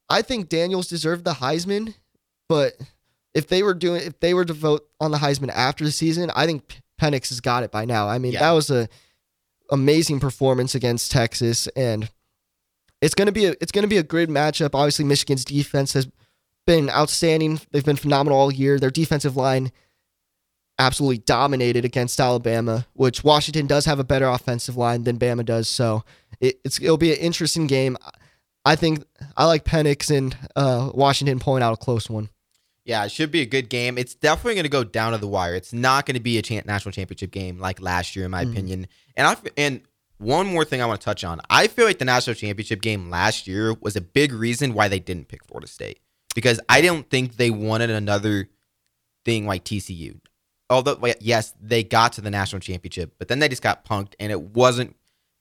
I 0.09 0.21
think 0.21 0.47
Daniels 0.47 0.87
deserved 0.87 1.25
the 1.25 1.33
Heisman, 1.33 1.95
but 2.47 2.77
if 3.33 3.49
they 3.49 3.61
were 3.61 3.73
doing 3.73 4.01
if 4.03 4.17
they 4.21 4.33
were 4.33 4.45
to 4.45 4.53
vote 4.53 4.87
on 5.01 5.11
the 5.11 5.17
Heisman 5.17 5.49
after 5.49 5.83
the 5.83 5.91
season, 5.91 6.31
I 6.37 6.45
think 6.45 6.79
Penix 6.97 7.27
has 7.27 7.41
got 7.41 7.63
it 7.63 7.71
by 7.71 7.83
now. 7.83 8.07
I 8.07 8.19
mean, 8.19 8.31
Yeah. 8.31 8.39
that 8.39 8.51
was 8.51 8.69
a 8.69 8.87
amazing 9.69 10.21
performance 10.21 10.75
against 10.75 11.11
Texas 11.11 11.67
and 11.75 12.09
it's 13.01 13.15
going 13.15 13.25
to 13.25 13.31
be 13.33 13.47
a 13.47 13.55
it's 13.59 13.73
going 13.73 13.83
to 13.83 13.89
be 13.89 13.97
a 13.97 14.03
great 14.03 14.29
matchup. 14.29 14.69
Obviously, 14.73 15.03
Michigan's 15.03 15.43
defense 15.43 15.91
has 15.91 16.07
been 16.65 16.89
outstanding. 16.89 17.59
They've 17.71 17.83
been 17.85 17.95
phenomenal 17.95 18.37
all 18.39 18.51
year. 18.51 18.79
Their 18.79 18.89
defensive 18.91 19.35
line 19.35 19.71
absolutely 20.79 21.19
dominated 21.19 21.85
against 21.85 22.19
Alabama, 22.19 22.87
which 22.93 23.23
Washington 23.23 23.67
does 23.67 23.85
have 23.85 23.99
a 23.99 24.03
better 24.03 24.27
offensive 24.27 24.75
line 24.75 25.03
than 25.03 25.19
Bama 25.19 25.45
does. 25.45 25.67
So 25.67 26.03
it, 26.39 26.59
it's 26.63 26.79
it'll 26.81 26.97
be 26.97 27.11
an 27.13 27.19
interesting 27.19 27.67
game. 27.67 27.97
I 28.65 28.75
think 28.75 29.03
I 29.37 29.45
like 29.45 29.65
Penix 29.65 30.15
and 30.15 30.35
uh, 30.55 30.89
Washington 30.93 31.39
pulling 31.39 31.63
out 31.63 31.73
a 31.73 31.77
close 31.77 32.09
one. 32.09 32.29
Yeah, 32.85 33.05
it 33.05 33.11
should 33.11 33.31
be 33.31 33.41
a 33.41 33.45
good 33.45 33.69
game. 33.69 33.97
It's 33.97 34.13
definitely 34.15 34.55
going 34.55 34.63
to 34.63 34.69
go 34.69 34.83
down 34.83 35.13
to 35.13 35.17
the 35.17 35.27
wire. 35.27 35.55
It's 35.55 35.71
not 35.73 36.05
going 36.05 36.15
to 36.15 36.21
be 36.21 36.37
a 36.37 36.41
cha- 36.41 36.61
national 36.65 36.91
championship 36.91 37.31
game 37.31 37.57
like 37.59 37.81
last 37.81 38.15
year, 38.15 38.25
in 38.25 38.31
my 38.31 38.43
Mhm. 38.43 38.51
opinion. 38.51 38.87
And 39.15 39.27
I 39.27 39.37
and 39.57 39.81
one 40.17 40.47
more 40.47 40.65
thing 40.65 40.81
I 40.81 40.85
want 40.85 40.99
to 41.01 41.05
touch 41.05 41.23
on. 41.23 41.39
I 41.49 41.67
feel 41.67 41.85
like 41.85 41.99
the 41.99 42.05
national 42.05 42.35
championship 42.35 42.81
game 42.81 43.09
last 43.09 43.47
year 43.47 43.73
was 43.79 43.95
a 43.95 44.01
big 44.01 44.31
reason 44.33 44.73
why 44.73 44.87
they 44.87 44.99
didn't 44.99 45.27
pick 45.27 45.45
Florida 45.45 45.67
State 45.67 45.99
because 46.35 46.59
I 46.69 46.81
don't 46.81 47.09
think 47.09 47.35
they 47.37 47.49
wanted 47.49 47.89
another 47.89 48.49
thing 49.25 49.45
like 49.45 49.63
TCU. 49.63 50.19
Although 50.69 50.97
yes, 51.19 51.53
they 51.61 51.83
got 51.83 52.13
to 52.13 52.21
the 52.21 52.31
national 52.31 52.59
championship, 52.61 53.15
but 53.19 53.27
then 53.27 53.39
they 53.39 53.47
just 53.49 53.61
got 53.61 53.85
punked, 53.85 54.13
and 54.19 54.31
it 54.31 54.41
wasn't. 54.41 54.95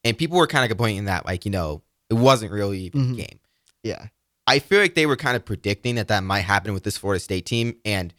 And 0.05 0.19
people 0.19 0.37
were 0.37 0.47
kind 0.47 0.65
of 0.65 0.69
complaining 0.69 1.05
that 1.07 1.25
like 1.25 1.45
you 1.45 1.51
know 1.51 1.83
it 2.11 2.15
wasn't 2.15 2.53
really 2.53 2.81
even 2.83 3.01
a 3.01 3.05
Mhm. 3.05 3.17
game. 3.17 3.39
Yeah. 3.83 4.07
I 4.47 4.59
feel 4.59 4.81
like 4.81 4.95
they 4.95 5.07
were 5.07 5.17
kind 5.17 5.37
of 5.37 5.45
predicting 5.45 5.95
that 5.95 6.09
that 6.09 6.25
might 6.25 6.41
happen 6.41 6.75
with 6.75 6.83
this 6.83 6.99
Florida 6.99 7.21
State 7.21 7.47
team. 7.47 7.77
And 7.85 8.13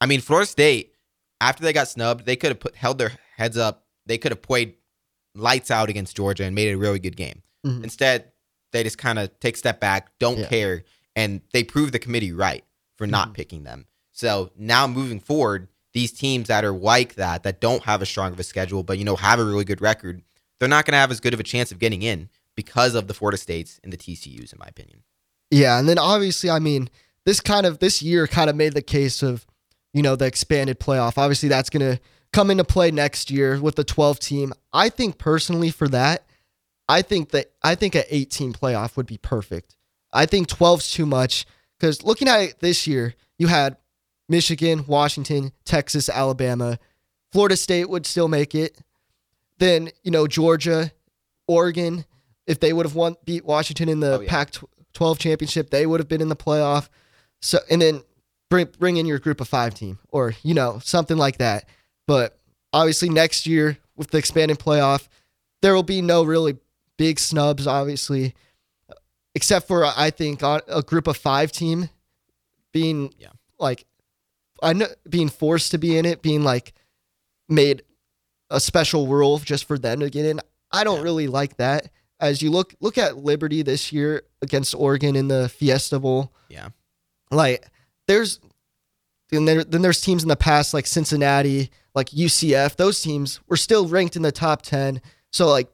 I 0.00 0.06
mean, 0.06 0.20
Florida 0.20 0.46
State, 0.46 0.94
after 1.40 1.62
they 1.64 1.72
got 1.72 1.88
snubbed, 1.88 2.24
they 2.24 2.36
could 2.36 2.50
have 2.50 2.60
put 2.60 2.76
held 2.76 2.98
their 2.98 3.12
heads 3.36 3.58
up. 3.58 3.84
They 4.06 4.16
could 4.16 4.30
have 4.32 4.40
played 4.42 4.74
lights 5.34 5.70
out 5.70 5.90
against 5.90 6.16
Georgia 6.16 6.44
and 6.44 6.54
made 6.54 6.68
it 6.68 6.74
a 6.74 6.78
really 6.78 7.00
good 7.00 7.16
game. 7.16 7.42
Mhm. 7.66 7.82
Instead, 7.82 8.32
they 8.72 8.84
just 8.84 8.96
kind 8.96 9.18
of 9.18 9.38
take 9.40 9.56
a 9.56 9.58
step 9.58 9.80
back, 9.80 10.16
don't 10.18 10.38
Yeah. 10.38 10.46
care, 10.48 10.84
and 11.16 11.40
they 11.52 11.64
prove 11.64 11.90
the 11.90 11.98
committee 11.98 12.30
right 12.32 12.64
for 12.96 13.06
not 13.06 13.30
Mhm. 13.30 13.34
picking 13.34 13.64
them. 13.64 13.86
So 14.12 14.50
now 14.56 14.86
moving 14.86 15.18
forward, 15.18 15.68
these 15.92 16.12
teams 16.12 16.48
that 16.48 16.64
are 16.64 16.72
like 16.72 17.14
that, 17.14 17.42
that 17.42 17.60
don't 17.60 17.82
have 17.84 18.02
a 18.02 18.06
strong 18.06 18.32
of 18.32 18.38
a 18.38 18.44
schedule, 18.44 18.82
but 18.82 18.98
you 18.98 19.04
know 19.04 19.16
have 19.16 19.40
a 19.40 19.44
really 19.44 19.64
good 19.64 19.80
record, 19.80 20.22
they're 20.60 20.68
not 20.68 20.84
going 20.84 20.92
to 20.92 20.98
have 20.98 21.10
as 21.10 21.20
good 21.20 21.34
of 21.34 21.40
a 21.40 21.44
chance 21.44 21.72
of 21.72 21.78
getting 21.78 22.02
in 22.02 22.28
because 22.54 22.94
of 22.94 23.08
the 23.08 23.14
Florida 23.14 23.36
States 23.38 23.80
and 23.82 23.92
the 23.92 23.96
TCUs, 23.96 24.52
in 24.52 24.58
my 24.58 24.66
opinion. 24.66 25.02
Yeah, 25.50 25.78
and 25.78 25.88
then 25.88 25.98
obviously, 25.98 26.50
I 26.50 26.58
mean, 26.58 26.88
this 27.24 27.40
kind 27.40 27.66
of 27.66 27.78
this 27.78 28.02
year 28.02 28.26
kind 28.26 28.48
of 28.48 28.56
made 28.56 28.72
the 28.74 28.82
case 28.82 29.22
of, 29.22 29.46
you 29.92 30.02
know, 30.02 30.16
the 30.16 30.26
expanded 30.26 30.80
playoff. 30.80 31.18
Obviously, 31.18 31.48
that's 31.48 31.70
going 31.70 31.96
to 31.96 32.00
come 32.32 32.50
into 32.50 32.64
play 32.64 32.90
next 32.90 33.30
year 33.30 33.60
with 33.60 33.76
the 33.76 33.84
12 33.84 34.18
team. 34.18 34.52
I 34.72 34.88
think 34.88 35.18
personally 35.18 35.70
for 35.70 35.88
that, 35.88 36.26
I 36.88 37.02
think 37.02 37.30
that 37.30 37.52
I 37.62 37.74
think 37.74 37.94
an 37.94 38.04
18 38.10 38.52
playoff 38.52 38.96
would 38.96 39.06
be 39.06 39.18
perfect. 39.18 39.75
I 40.16 40.26
think 40.26 40.48
12's 40.48 40.90
too 40.90 41.06
much 41.06 41.46
cuz 41.78 42.02
looking 42.02 42.28
at 42.28 42.40
it 42.40 42.60
this 42.60 42.86
year, 42.86 43.14
you 43.38 43.48
had 43.48 43.76
Michigan, 44.28 44.84
Washington, 44.86 45.52
Texas, 45.64 46.08
Alabama, 46.08 46.78
Florida 47.32 47.56
State 47.56 47.88
would 47.88 48.06
still 48.06 48.28
make 48.28 48.54
it. 48.54 48.78
Then, 49.58 49.90
you 50.02 50.10
know, 50.10 50.26
Georgia, 50.26 50.92
Oregon, 51.46 52.04
if 52.46 52.60
they 52.60 52.72
would 52.72 52.86
have 52.86 52.94
won 52.94 53.16
beat 53.24 53.44
Washington 53.44 53.88
in 53.88 54.00
the 54.00 54.18
Oh, 54.18 54.20
yeah. 54.20 54.28
Pac 54.28 54.52
12 54.94 55.18
championship, 55.18 55.70
they 55.70 55.86
would 55.86 56.00
have 56.00 56.08
been 56.08 56.22
in 56.22 56.28
the 56.28 56.36
playoff. 56.36 56.88
So 57.40 57.58
and 57.70 57.80
then 57.82 58.02
bring 58.48 58.68
bring 58.78 58.96
in 58.96 59.06
your 59.06 59.18
group 59.18 59.40
of 59.40 59.48
5 59.48 59.74
team 59.74 59.98
or, 60.08 60.34
you 60.42 60.54
know, 60.54 60.80
something 60.82 61.16
like 61.16 61.38
that. 61.38 61.68
But 62.06 62.38
obviously 62.72 63.10
next 63.10 63.46
year 63.46 63.78
with 63.96 64.10
the 64.10 64.18
expanded 64.18 64.58
playoff, 64.58 65.08
there 65.62 65.74
will 65.74 65.82
be 65.82 66.02
no 66.02 66.22
really 66.22 66.56
big 66.96 67.18
snubs 67.18 67.66
obviously 67.66 68.34
except 69.36 69.68
for 69.68 69.84
uh, 69.84 69.92
I 69.96 70.08
think 70.10 70.42
on 70.42 70.60
a 70.66 70.82
group 70.82 71.06
of 71.06 71.16
5 71.16 71.52
team 71.52 71.90
being 72.72 73.12
Yeah. 73.18 73.28
like 73.58 73.84
I 74.62 74.72
know 74.72 74.86
being 75.08 75.28
forced 75.28 75.70
to 75.72 75.78
be 75.78 75.96
in 75.98 76.04
it, 76.06 76.22
being 76.22 76.42
like 76.42 76.72
made 77.48 77.82
a 78.50 78.58
special 78.58 79.06
rule 79.06 79.38
just 79.38 79.64
for 79.66 79.78
them 79.78 80.00
to 80.00 80.08
get 80.10 80.24
in. 80.24 80.40
I 80.72 80.82
don't 80.82 80.98
Yeah. 80.98 81.02
really 81.04 81.26
like 81.28 81.58
that. 81.58 81.90
As 82.18 82.40
you 82.40 82.50
look 82.50 82.74
look 82.80 82.96
at 82.96 83.18
Liberty 83.18 83.62
this 83.62 83.92
year 83.92 84.22
against 84.40 84.74
Oregon 84.74 85.14
in 85.14 85.28
the 85.28 85.48
Fiesta 85.50 85.98
Bowl, 86.00 86.32
Yeah. 86.48 86.70
like 87.30 87.66
there's 88.08 88.40
and 89.32 89.46
there, 89.46 89.64
then 89.64 89.82
there's 89.82 90.00
teams 90.00 90.22
in 90.22 90.28
the 90.28 90.36
past 90.36 90.72
like 90.72 90.86
Cincinnati, 90.86 91.70
like 91.94 92.10
UCF. 92.12 92.76
Those 92.76 93.00
teams 93.02 93.40
were 93.48 93.56
still 93.56 93.86
ranked 93.88 94.16
in 94.16 94.22
the 94.22 94.32
top 94.32 94.62
ten. 94.62 95.02
So 95.32 95.48
like 95.48 95.68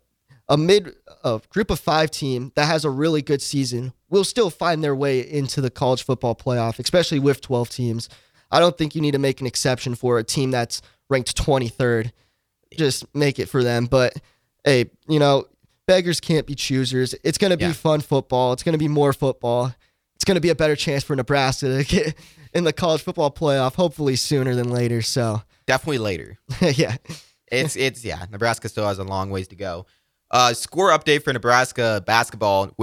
a 0.53 0.57
mid 0.59 0.95
a 1.25 1.41
group 1.49 1.71
of 1.71 1.81
five 1.81 2.11
team 2.11 2.53
that 2.57 2.67
has 2.67 2.85
a 2.85 2.91
really 2.91 3.23
good 3.23 3.41
season 3.41 3.93
will 4.11 4.25
still 4.25 4.51
find 4.51 4.85
their 4.85 4.95
way 4.95 5.21
into 5.21 5.61
the 5.63 5.71
college 5.71 6.05
football 6.05 6.35
playoff, 6.35 6.79
especially 6.79 7.19
with 7.19 7.41
12 7.41 7.71
teams. 7.71 8.09
I 8.51 8.61
don't 8.61 8.77
think 8.77 8.95
you 8.95 9.01
need 9.01 9.13
to 9.13 9.19
make 9.19 9.41
an 9.41 9.47
exception 9.47 9.95
for 9.95 10.19
a 10.19 10.25
team 10.25 10.51
that's 10.51 10.83
ranked 11.09 11.35
23rd. 11.37 12.13
Just 12.77 13.05
make 13.15 13.39
it 13.39 13.49
for 13.49 13.63
them. 13.63 13.87
But 13.87 14.15
hey, 14.65 14.91
you 15.09 15.19
know, 15.19 15.47
beggars 15.87 16.21
can't 16.21 16.47
be 16.47 16.55
choosers. 16.55 17.15
It's 17.25 17.39
going 17.39 17.53
to 17.53 17.57
be 17.57 17.65
Yeah. 17.65 17.73
fun 17.73 18.01
football. 18.03 18.53
It's 18.53 18.63
going 18.63 18.75
to 18.75 18.79
be 18.79 18.89
more 18.89 19.13
football. 19.15 19.75
It's 20.17 20.25
going 20.25 20.35
to 20.37 20.41
be 20.41 20.51
a 20.51 20.55
better 20.55 20.77
chance 20.77 21.03
for 21.03 21.17
Nebraska 21.17 21.79
to 21.79 21.85
get 21.85 22.15
in 22.53 22.65
the 22.65 22.73
college 22.73 23.01
football 23.03 23.31
playoff, 23.31 23.75
hopefully 23.75 24.17
sooner 24.17 24.55
than 24.55 24.71
later. 24.71 25.01
So, 25.03 25.43
Definitely 25.67 25.99
later. 25.99 26.39
yeah. 26.61 26.97
It's 27.51 27.77
it's 27.77 28.05
yeah. 28.05 28.25
Nebraska 28.31 28.69
still 28.69 28.87
has 28.87 28.99
a 28.99 29.05
long 29.05 29.31
ways 29.31 29.49
to 29.49 29.57
go. 29.57 29.87
Uh, 30.33 30.55
score 30.55 30.89
update 30.91 31.23
for 31.23 31.33
Nebraska 31.33 32.03
basketball. 32.07 32.75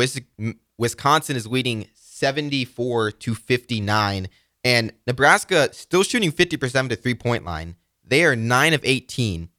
Wisconsin 0.78 1.36
is 1.36 1.48
leading 1.48 1.88
seventy 1.96 2.64
four 2.66 3.12
to 3.12 3.34
fifty 3.34 3.82
nine, 3.82 4.28
and 4.64 4.94
Nebraska 5.08 5.70
still 5.74 6.04
shooting 6.04 6.32
fifty 6.32 6.58
percent 6.58 6.86
of 6.86 6.90
the 6.90 7.02
three 7.02 7.16
point 7.16 7.44
line. 7.46 7.76
They 8.06 8.24
are 8.24 8.36
nine 8.36 8.74
of 8.74 8.82
eighteen, 8.84 9.50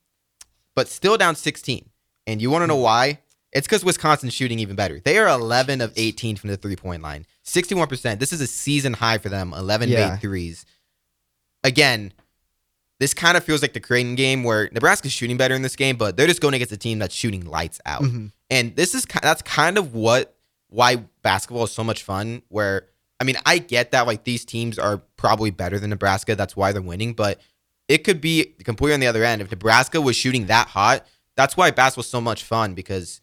but 0.76 0.88
still 0.88 1.16
down 1.16 1.34
sixteen. 1.34 1.90
And 2.26 2.40
you 2.40 2.50
want 2.50 2.62
to 2.62 2.66
know 2.68 2.76
why? 2.76 3.20
It's 3.52 3.66
because 3.66 3.84
Wisconsin's 3.84 4.32
shooting 4.34 4.60
even 4.60 4.76
better. 4.76 5.00
They 5.00 5.18
are 5.18 5.26
eleven 5.28 5.80
of 5.80 5.92
eighteen 5.96 6.36
from 6.36 6.50
the 6.50 6.56
three 6.56 6.76
point 6.76 7.02
line, 7.02 7.26
sixty 7.42 7.74
one 7.74 7.88
percent. 7.88 8.20
This 8.20 8.32
is 8.32 8.40
a 8.40 8.46
season 8.46 8.92
high 8.92 9.18
for 9.18 9.28
them. 9.28 9.52
Eleven 9.52 9.88
Yeah. 9.88 10.10
made 10.10 10.20
threes. 10.20 10.64
Again, 11.64 12.12
this 13.00 13.14
kind 13.14 13.36
of 13.36 13.42
feels 13.42 13.62
like 13.62 13.72
the 13.72 13.80
Creighton 13.80 14.14
game 14.14 14.44
where 14.44 14.68
Nebraska's 14.72 15.10
shooting 15.12 15.36
better 15.36 15.54
in 15.54 15.62
this 15.62 15.74
game, 15.74 15.96
but 15.96 16.16
they're 16.16 16.26
just 16.26 16.40
going 16.40 16.54
against 16.54 16.72
a 16.72 16.76
team 16.76 16.98
that's 17.00 17.14
shooting 17.14 17.44
lights 17.46 17.80
out. 17.86 18.02
Mhm. 18.02 18.30
And 18.50 18.76
this 18.76 18.94
is 18.94 19.06
that's 19.22 19.42
kind 19.42 19.78
of 19.78 19.94
what 19.94 20.36
why 20.68 20.96
basketball 21.22 21.64
is 21.64 21.72
so 21.72 21.82
much 21.82 22.02
fun. 22.04 22.42
Where 22.48 22.86
I 23.18 23.24
mean, 23.24 23.36
I 23.44 23.58
get 23.58 23.90
that 23.90 24.06
like 24.06 24.24
these 24.24 24.44
teams 24.44 24.78
are 24.78 24.98
probably 25.16 25.50
better 25.50 25.78
than 25.80 25.90
Nebraska, 25.90 26.36
that's 26.36 26.54
why 26.54 26.72
they're 26.72 26.80
winning, 26.82 27.14
but 27.14 27.40
it 27.88 28.04
could 28.04 28.20
be 28.20 28.54
completely 28.64 28.94
on 28.94 29.00
the 29.00 29.08
other 29.08 29.24
end. 29.24 29.42
If 29.42 29.50
Nebraska 29.50 30.00
was 30.00 30.14
shooting 30.14 30.46
that 30.46 30.68
hot, 30.68 31.04
that's 31.36 31.56
why 31.56 31.70
basketball's 31.72 32.08
so 32.08 32.20
much 32.20 32.44
fun 32.44 32.74
because 32.74 33.20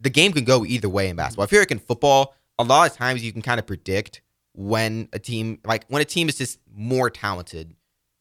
the 0.00 0.10
game 0.10 0.32
can 0.32 0.44
go 0.44 0.64
either 0.64 0.88
way 0.88 1.08
in 1.08 1.16
basketball. 1.16 1.44
I 1.44 1.48
feel 1.48 1.60
like 1.60 1.70
in 1.70 1.78
football, 1.78 2.34
a 2.58 2.64
lot 2.64 2.90
of 2.90 2.96
times 2.96 3.22
you 3.22 3.32
can 3.32 3.42
kind 3.42 3.58
of 3.58 3.66
predict 3.66 4.22
when 4.54 5.08
a 5.12 5.18
team 5.18 5.58
like 5.64 5.84
when 5.88 6.00
a 6.00 6.06
team 6.06 6.28
is 6.28 6.38
just 6.38 6.58
more 6.74 7.10
talented, 7.10 7.74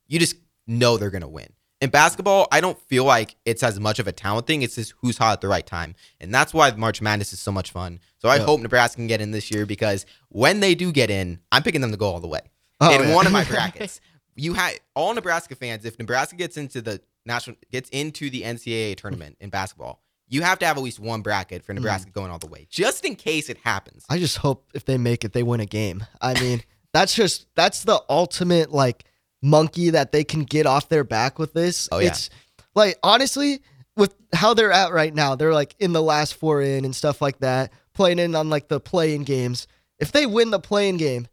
you 0.08 0.20
just 0.20 0.36
know 0.68 0.98
they're 0.98 1.10
gonna 1.10 1.28
win. 1.28 1.48
In 1.82 1.90
basketball, 1.90 2.48
I 2.52 2.62
don't 2.62 2.80
feel 2.88 3.04
like 3.04 3.36
it's 3.46 3.62
as 3.62 3.80
much 3.80 4.00
of 4.00 4.08
a 4.08 4.12
talent 4.12 4.48
thing. 4.48 4.62
It's 4.62 4.76
just 4.76 4.94
who's 5.02 5.18
hot 5.18 5.34
at 5.34 5.42
the 5.42 5.48
right 5.48 5.66
time. 5.66 5.94
And 6.22 6.34
that's 6.34 6.54
why 6.54 6.72
March 6.72 7.02
Madness 7.02 7.34
is 7.34 7.40
so 7.40 7.52
much 7.52 7.72
fun. 7.72 8.00
So 8.18 8.30
I 8.30 8.38
Yeah. 8.38 8.46
hope 8.46 8.62
Nebraska 8.62 8.96
can 8.96 9.08
get 9.08 9.20
in 9.22 9.32
this 9.32 9.52
year 9.52 9.66
because 9.66 10.06
when 10.30 10.62
they 10.62 10.74
do 10.74 10.92
get 10.92 11.10
in, 11.10 11.40
I'm 11.52 11.64
picking 11.64 11.82
them 11.82 11.92
to 11.92 11.98
go 11.98 12.08
all 12.08 12.22
the 12.22 12.28
way. 12.28 12.40
Oh, 12.80 12.94
in 12.94 13.02
yeah. 13.10 13.14
one 13.14 13.26
of 13.26 13.34
my 13.34 13.44
brackets. 13.50 14.00
You 14.36 14.54
had 14.54 14.80
all 14.96 15.14
Nebraska 15.14 15.56
fans, 15.56 15.86
if 15.86 16.00
Nebraska 16.00 16.36
gets 16.36 16.58
into 16.58 16.82
the 16.82 17.02
national 17.26 17.58
gets 17.72 17.90
into 17.90 18.30
the 18.30 18.44
NCAA 18.44 18.96
tournament 18.96 19.38
in 19.40 19.50
basketball, 19.50 20.02
you 20.28 20.42
have 20.42 20.60
to 20.60 20.66
have 20.66 20.78
at 20.78 20.84
least 20.84 21.00
one 21.00 21.22
bracket 21.22 21.64
for 21.64 21.74
mm-hmm. 21.74 21.84
Nebraska 21.84 22.12
going 22.12 22.32
all 22.32 22.40
the 22.40 22.48
way. 22.48 22.68
Just 22.70 23.06
in 23.06 23.16
case 23.16 23.50
it 23.50 23.58
happens. 23.64 24.06
I 24.10 24.18
just 24.18 24.38
hope 24.38 24.70
if 24.74 24.86
they 24.86 24.98
make 24.98 25.24
it, 25.24 25.34
they 25.34 25.44
win 25.44 25.60
a 25.60 25.66
game. 25.66 26.06
I 26.22 26.40
mean, 26.40 26.64
that's 26.94 27.14
just 27.14 27.48
that's 27.56 27.84
the 27.84 28.02
ultimate 28.10 28.72
like 28.72 29.04
monkey 29.46 29.92
that 29.92 30.12
they 30.12 30.24
can 30.24 30.44
get 30.44 30.66
off 30.66 30.90
their 30.90 31.04
back 31.04 31.38
with 31.40 31.54
this. 31.54 31.88
Oh, 31.92 32.00
yeah. 32.00 32.08
It's 32.08 32.30
like 32.74 32.98
honestly, 33.04 33.62
with 33.96 34.14
how 34.34 34.54
they're 34.54 34.72
at 34.72 34.92
right 34.92 35.14
now, 35.14 35.36
they're 35.36 35.54
like 35.54 35.76
in 35.80 35.94
the 35.94 36.02
last 36.02 36.36
four 36.36 36.62
in 36.62 36.84
and 36.84 36.96
stuff 36.96 37.22
like 37.22 37.40
that, 37.40 37.72
playing 37.94 38.20
in 38.20 38.36
on 38.36 38.50
like 38.50 38.68
the 38.68 38.80
play 38.80 39.16
in 39.16 39.24
games. 39.24 39.68
If 40.00 40.12
they 40.12 40.26
win 40.26 40.52
the 40.52 40.60
playing 40.60 40.98
game, 40.98 41.28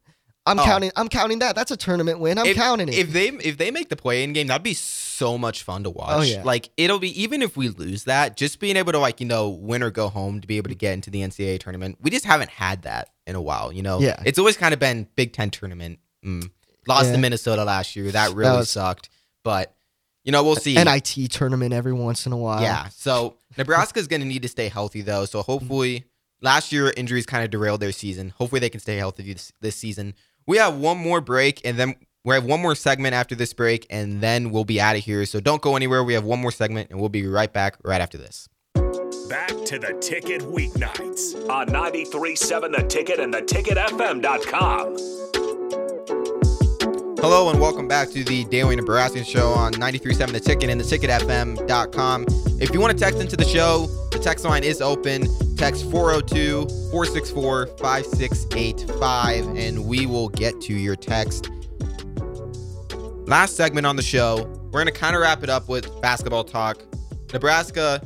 I'm 0.44 0.58
Oh. 0.58 0.64
counting. 0.64 0.90
I'm 0.96 1.08
counting 1.08 1.38
that. 1.40 1.54
That's 1.54 1.70
a 1.70 1.76
tournament 1.76 2.18
win. 2.20 2.38
I'm 2.38 2.46
if, 2.46 2.56
counting 2.56 2.88
it. 2.88 2.94
If 2.94 3.12
they 3.12 3.28
if 3.28 3.58
they 3.58 3.70
make 3.70 3.88
the 3.88 3.96
play 3.96 4.22
in 4.24 4.32
game, 4.32 4.48
that'd 4.48 4.62
be 4.62 4.74
so 4.74 5.38
much 5.38 5.62
fun 5.62 5.84
to 5.84 5.90
watch. 5.90 6.10
Oh, 6.10 6.22
yeah. 6.22 6.42
Like 6.44 6.70
it'll 6.76 6.98
be 6.98 7.20
even 7.20 7.42
if 7.42 7.56
we 7.56 7.68
lose 7.68 8.04
that, 8.04 8.36
just 8.36 8.60
being 8.60 8.76
able 8.76 8.92
to 8.92 8.98
like, 8.98 9.20
you 9.20 9.26
know, 9.26 9.48
win 9.48 9.82
or 9.82 9.90
go 9.90 10.08
home 10.08 10.40
to 10.40 10.46
be 10.46 10.56
able 10.56 10.68
to 10.68 10.74
get 10.74 10.94
into 10.94 11.10
the 11.10 11.22
NCAA 11.22 11.58
tournament. 11.60 11.98
We 12.00 12.10
just 12.10 12.24
haven't 12.24 12.50
had 12.50 12.82
that 12.82 13.08
in 13.26 13.36
a 13.36 13.40
while, 13.42 13.72
you 13.72 13.82
know? 13.82 14.00
Yeah. 14.00 14.20
It's 14.26 14.38
always 14.38 14.56
kind 14.56 14.74
of 14.74 14.80
been 14.80 15.06
Big 15.14 15.32
Ten 15.32 15.50
tournament. 15.50 16.00
Mm. 16.24 16.50
Lost 16.86 17.06
Yeah. 17.06 17.12
to 17.12 17.18
Minnesota 17.18 17.64
last 17.64 17.96
year. 17.96 18.10
That 18.10 18.34
really 18.34 18.58
was- 18.58 18.70
sucked. 18.70 19.08
But 19.44 19.74
you 20.24 20.30
know, 20.30 20.44
we'll 20.44 20.56
see. 20.56 20.74
NIT 20.76 21.28
tournament 21.30 21.74
every 21.74 21.92
once 21.92 22.26
in 22.26 22.32
a 22.32 22.36
while. 22.36 22.62
Yeah. 22.62 22.88
So 22.90 23.36
Nebraska's 23.58 24.06
going 24.06 24.20
to 24.22 24.26
need 24.26 24.42
to 24.42 24.48
stay 24.48 24.68
healthy, 24.68 25.02
though. 25.02 25.24
So 25.24 25.42
hopefully, 25.42 26.04
last 26.40 26.70
year 26.70 26.92
injuries 26.96 27.26
kind 27.26 27.44
of 27.44 27.50
derailed 27.50 27.80
their 27.80 27.90
season. 27.92 28.32
Hopefully, 28.38 28.60
they 28.60 28.70
can 28.70 28.80
stay 28.80 28.96
healthy 28.96 29.32
this, 29.32 29.52
this 29.60 29.76
season. 29.76 30.14
We 30.46 30.58
have 30.58 30.76
one 30.76 30.98
more 30.98 31.20
break, 31.20 31.60
and 31.64 31.76
then 31.76 31.96
we 32.24 32.34
have 32.36 32.44
one 32.44 32.62
more 32.62 32.76
segment 32.76 33.14
after 33.14 33.34
this 33.34 33.52
break, 33.52 33.84
and 33.90 34.20
then 34.20 34.52
we'll 34.52 34.64
be 34.64 34.80
out 34.80 34.94
of 34.94 35.02
here. 35.04 35.26
So 35.26 35.40
don't 35.40 35.60
go 35.60 35.74
anywhere. 35.74 36.04
We 36.04 36.14
have 36.14 36.22
one 36.24 36.40
more 36.40 36.52
segment, 36.52 36.90
and 36.90 37.00
we'll 37.00 37.08
be 37.08 37.26
right 37.26 37.52
back 37.52 37.76
right 37.82 38.00
after 38.00 38.16
this. 38.16 38.48
Back 39.28 39.48
to 39.66 39.78
the 39.80 39.96
ticket 40.00 40.42
weeknights. 40.42 41.34
On 41.50 41.66
93.7 41.66 42.76
The 42.76 42.84
Ticket 42.86 43.18
and 43.18 43.34
theticketfm.com. 43.34 44.96
Hello 47.22 47.50
and 47.50 47.60
welcome 47.60 47.86
back 47.86 48.10
to 48.10 48.24
the 48.24 48.42
Daily 48.46 48.74
Nebraskan 48.74 49.24
Show 49.24 49.50
on 49.50 49.74
93.7 49.74 50.32
The 50.32 50.40
Ticket 50.40 50.68
and 50.68 50.80
theticketfm.com. 50.80 52.26
If 52.60 52.74
you 52.74 52.80
want 52.80 52.98
to 52.98 52.98
text 52.98 53.20
into 53.20 53.36
the 53.36 53.44
show, 53.44 53.86
the 54.10 54.18
text 54.18 54.44
line 54.44 54.64
is 54.64 54.80
open. 54.80 55.28
Text 55.54 55.88
402 55.88 56.66
464 56.90 57.66
5685 57.78 59.56
and 59.56 59.86
we 59.86 60.04
will 60.04 60.30
get 60.30 60.60
to 60.62 60.74
your 60.74 60.96
text. 60.96 61.48
Last 63.28 63.56
segment 63.56 63.86
on 63.86 63.94
the 63.94 64.02
show, 64.02 64.44
we're 64.72 64.82
going 64.82 64.86
to 64.86 64.90
kind 64.90 65.14
of 65.14 65.22
wrap 65.22 65.44
it 65.44 65.48
up 65.48 65.68
with 65.68 66.02
basketball 66.02 66.42
talk. 66.42 66.82
Nebraska 67.32 68.02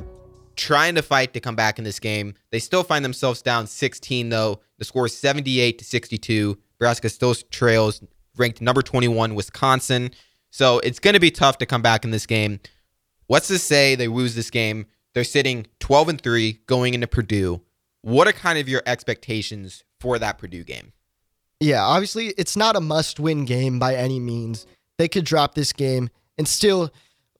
trying 0.55 0.93
to 0.93 1.01
fight 1.01 1.33
to 1.33 1.39
come 1.39 1.55
back 1.55 1.79
in 1.79 1.83
this 1.83 1.99
game. 1.99 2.35
They 2.51 2.59
still 2.59 2.83
find 2.83 3.03
themselves 3.03 3.41
down 3.41 3.65
16 3.65 4.29
though. 4.29 4.59
The 4.77 4.85
score 4.85 5.07
is 5.07 5.17
78 5.17 5.79
to 5.79 5.85
62. 5.85 6.55
Nebraska 6.79 7.09
still 7.09 7.33
trails 7.33 8.03
ranked 8.37 8.61
number 8.61 8.81
21 8.81 9.35
Wisconsin. 9.35 10.11
So 10.49 10.79
it's 10.79 10.99
going 10.99 11.13
to 11.13 11.19
be 11.19 11.31
tough 11.31 11.57
to 11.59 11.65
come 11.65 11.81
back 11.81 12.03
in 12.03 12.11
this 12.11 12.25
game. 12.25 12.59
What's 13.27 13.47
to 13.49 13.59
say 13.59 13.95
they 13.95 14.07
lose 14.07 14.35
this 14.35 14.49
game? 14.49 14.85
They're 15.13 15.23
sitting 15.23 15.67
12 15.79 16.09
and 16.09 16.21
3 16.21 16.59
going 16.67 16.93
into 16.93 17.07
Purdue. 17.07 17.61
What 18.01 18.27
are 18.27 18.31
kind 18.33 18.57
of 18.59 18.69
your 18.69 18.81
expectations 18.85 19.83
for 19.99 20.17
that 20.19 20.37
Purdue 20.37 20.63
game? 20.63 20.93
Yeah, 21.59 21.83
obviously 21.83 22.27
it's 22.37 22.55
not 22.55 22.75
a 22.75 22.81
must-win 22.81 23.45
game 23.45 23.79
by 23.79 23.95
any 23.95 24.19
means. 24.19 24.65
They 24.97 25.07
could 25.07 25.25
drop 25.25 25.55
this 25.55 25.73
game 25.73 26.09
and 26.37 26.47
still 26.47 26.91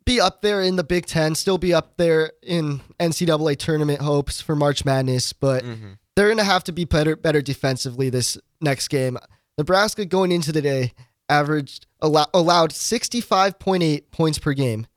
be 0.06 0.20
up 0.20 0.42
there 0.42 0.62
in 0.62 0.76
the 0.76 0.84
Big 0.84 1.06
Ten, 1.06 1.36
still 1.36 1.58
be 1.58 1.74
up 1.74 1.98
there 1.98 2.32
in 2.42 2.82
NCAA 3.00 3.58
tournament 3.58 4.02
hopes 4.02 4.42
for 4.42 4.56
March 4.56 4.84
Madness, 4.86 5.34
but 5.34 5.64
Mm-hmm. 5.64 5.92
they're 6.16 6.30
gonna 6.30 6.44
have 6.44 6.64
to 6.66 6.72
be 6.72 6.86
better 6.86 7.16
better 7.16 7.42
defensively 7.42 8.10
this 8.10 8.38
next 8.60 8.88
game. 8.88 9.18
Nebraska 9.58 10.06
going 10.06 10.32
into 10.32 10.52
the 10.52 10.62
day 10.62 10.94
averaged 11.30 11.88
allow, 12.00 12.26
allowed 12.34 12.72
65.8 12.72 14.12
points 14.12 14.40
per 14.40 14.54
game 14.54 14.88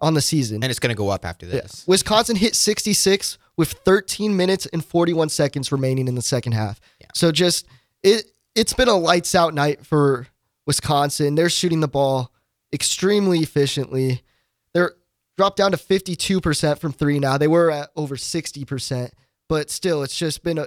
on 0.00 0.14
the 0.14 0.20
season. 0.20 0.62
And 0.62 0.70
it's 0.70 0.78
going 0.78 0.94
to 0.94 0.96
go 0.98 1.08
up 1.08 1.24
after 1.24 1.46
Yeah. 1.46 1.62
this. 1.62 1.84
Wisconsin 1.86 2.36
hit 2.36 2.54
66 2.54 3.38
with 3.56 3.72
13 3.84 4.36
minutes 4.36 4.66
and 4.66 4.84
41 4.84 5.28
seconds 5.30 5.72
remaining 5.72 6.08
in 6.08 6.14
the 6.14 6.22
second 6.22 6.52
half. 6.52 6.80
Yeah. 7.00 7.06
So 7.14 7.32
just 7.32 7.66
it 8.02 8.24
it's 8.54 8.72
been 8.72 8.88
a 8.88 8.94
lights 8.94 9.34
out 9.34 9.54
night 9.54 9.84
for 9.84 10.28
Wisconsin. 10.66 11.34
They're 11.34 11.50
shooting 11.50 11.80
the 11.80 11.88
ball 11.88 12.32
extremely 12.72 13.40
efficiently. 13.40 14.22
They're 14.72 14.92
dropped 15.36 15.56
down 15.58 15.72
to 15.72 15.76
52% 15.76 16.78
from 16.78 16.92
3 16.92 17.18
now. 17.18 17.36
They 17.38 17.48
were 17.48 17.70
at 17.70 17.90
over 17.96 18.16
60%, 18.16 19.10
but 19.48 19.70
still 19.70 20.02
it's 20.02 20.16
just 20.16 20.42
been 20.42 20.56
a 20.58 20.66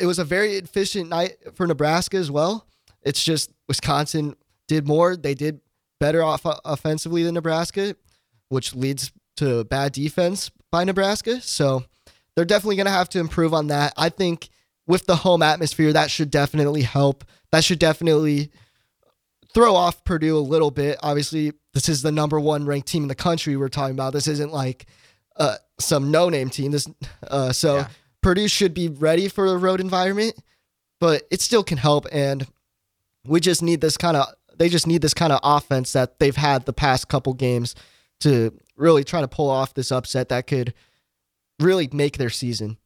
it 0.00 0.06
was 0.06 0.18
a 0.18 0.24
very 0.24 0.54
efficient 0.54 1.08
night 1.10 1.36
for 1.54 1.66
Nebraska 1.66 2.16
as 2.16 2.30
well. 2.30 2.66
It's 3.02 3.22
just 3.22 3.50
Wisconsin 3.68 4.36
did 4.68 4.86
more. 4.86 5.16
They 5.16 5.34
did 5.34 5.60
better 6.00 6.22
off 6.22 6.42
offensively 6.64 7.22
than 7.22 7.34
Nebraska 7.34 7.94
which 8.48 8.74
leads 8.74 9.12
to 9.36 9.64
bad 9.64 9.92
defense 9.92 10.50
by 10.70 10.84
Nebraska. 10.84 11.40
So 11.40 11.84
they're 12.34 12.44
definitely 12.44 12.76
going 12.76 12.86
to 12.86 12.92
have 12.92 13.08
to 13.10 13.18
improve 13.18 13.54
on 13.54 13.68
that. 13.68 13.92
I 13.96 14.08
think 14.08 14.48
with 14.86 15.06
the 15.06 15.16
home 15.16 15.42
atmosphere, 15.42 15.92
that 15.92 16.10
should 16.10 16.30
definitely 16.30 16.82
help. 16.82 17.24
That 17.52 17.64
should 17.64 17.78
definitely 17.78 18.50
throw 19.52 19.74
off 19.74 20.04
Purdue 20.04 20.36
a 20.36 20.40
little 20.40 20.70
bit. 20.70 20.98
Obviously, 21.02 21.52
this 21.74 21.88
is 21.88 22.02
the 22.02 22.12
number 22.12 22.38
one 22.38 22.66
ranked 22.66 22.88
team 22.88 23.02
in 23.02 23.08
the 23.08 23.14
country 23.14 23.56
we're 23.56 23.68
talking 23.68 23.94
about. 23.94 24.12
This 24.12 24.28
isn't 24.28 24.52
like 24.52 24.86
uh, 25.36 25.56
some 25.80 26.10
no 26.10 26.28
name 26.28 26.50
team. 26.50 26.72
This 26.72 26.88
uh, 27.28 27.52
so 27.52 27.76
Yeah. 27.76 27.88
Purdue 28.26 28.48
should 28.48 28.74
be 28.74 28.88
ready 28.88 29.28
for 29.28 29.46
a 29.46 29.56
road 29.56 29.80
environment, 29.80 30.34
but 30.98 31.22
it 31.30 31.40
still 31.40 31.62
can 31.62 31.78
help. 31.78 32.06
And 32.10 32.44
we 33.24 33.38
just 33.38 33.62
need 33.62 33.80
this 33.80 33.96
kind 33.96 34.16
of 34.16 34.26
they 34.58 34.68
just 34.68 34.84
need 34.84 35.00
this 35.00 35.14
kind 35.14 35.32
of 35.32 35.38
offense 35.44 35.92
that 35.92 36.18
they've 36.18 36.34
had 36.34 36.66
the 36.66 36.72
past 36.72 37.06
couple 37.06 37.34
games 37.34 37.76
to 38.18 38.52
really 38.76 39.04
try 39.04 39.20
to 39.20 39.28
pull 39.28 39.48
off 39.48 39.74
this 39.74 39.92
upset 39.92 40.28
that 40.30 40.48
could 40.48 40.74
really 41.60 41.88
make 41.92 42.18
their 42.18 42.28
season. 42.28 42.78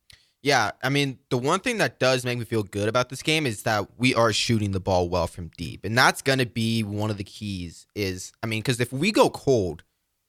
Yeah, 0.43 0.73
I 0.83 0.91
mean, 0.91 1.19
the 1.31 1.39
one 1.39 1.61
thing 1.61 1.79
that 1.79 1.99
does 1.99 2.23
make 2.23 2.37
me 2.37 2.45
feel 2.45 2.63
good 2.63 2.91
about 2.91 3.09
this 3.09 3.23
game 3.23 3.47
is 3.47 3.63
that 3.63 3.89
we 3.97 4.15
are 4.15 4.35
shooting 4.35 4.73
the 4.73 4.81
ball 4.81 5.09
well 5.09 5.27
from 5.27 5.51
deep. 5.57 5.87
And 5.87 5.97
that's 5.97 6.21
going 6.21 6.41
to 6.41 6.47
be 6.47 6.83
one 6.83 7.09
of 7.09 7.17
the 7.17 7.25
keys 7.25 7.87
is, 7.95 8.35
I 8.43 8.47
mean, 8.47 8.63
cuz 8.63 8.79
if 8.79 8.93
we 8.93 9.11
go 9.11 9.31
cold, 9.31 9.85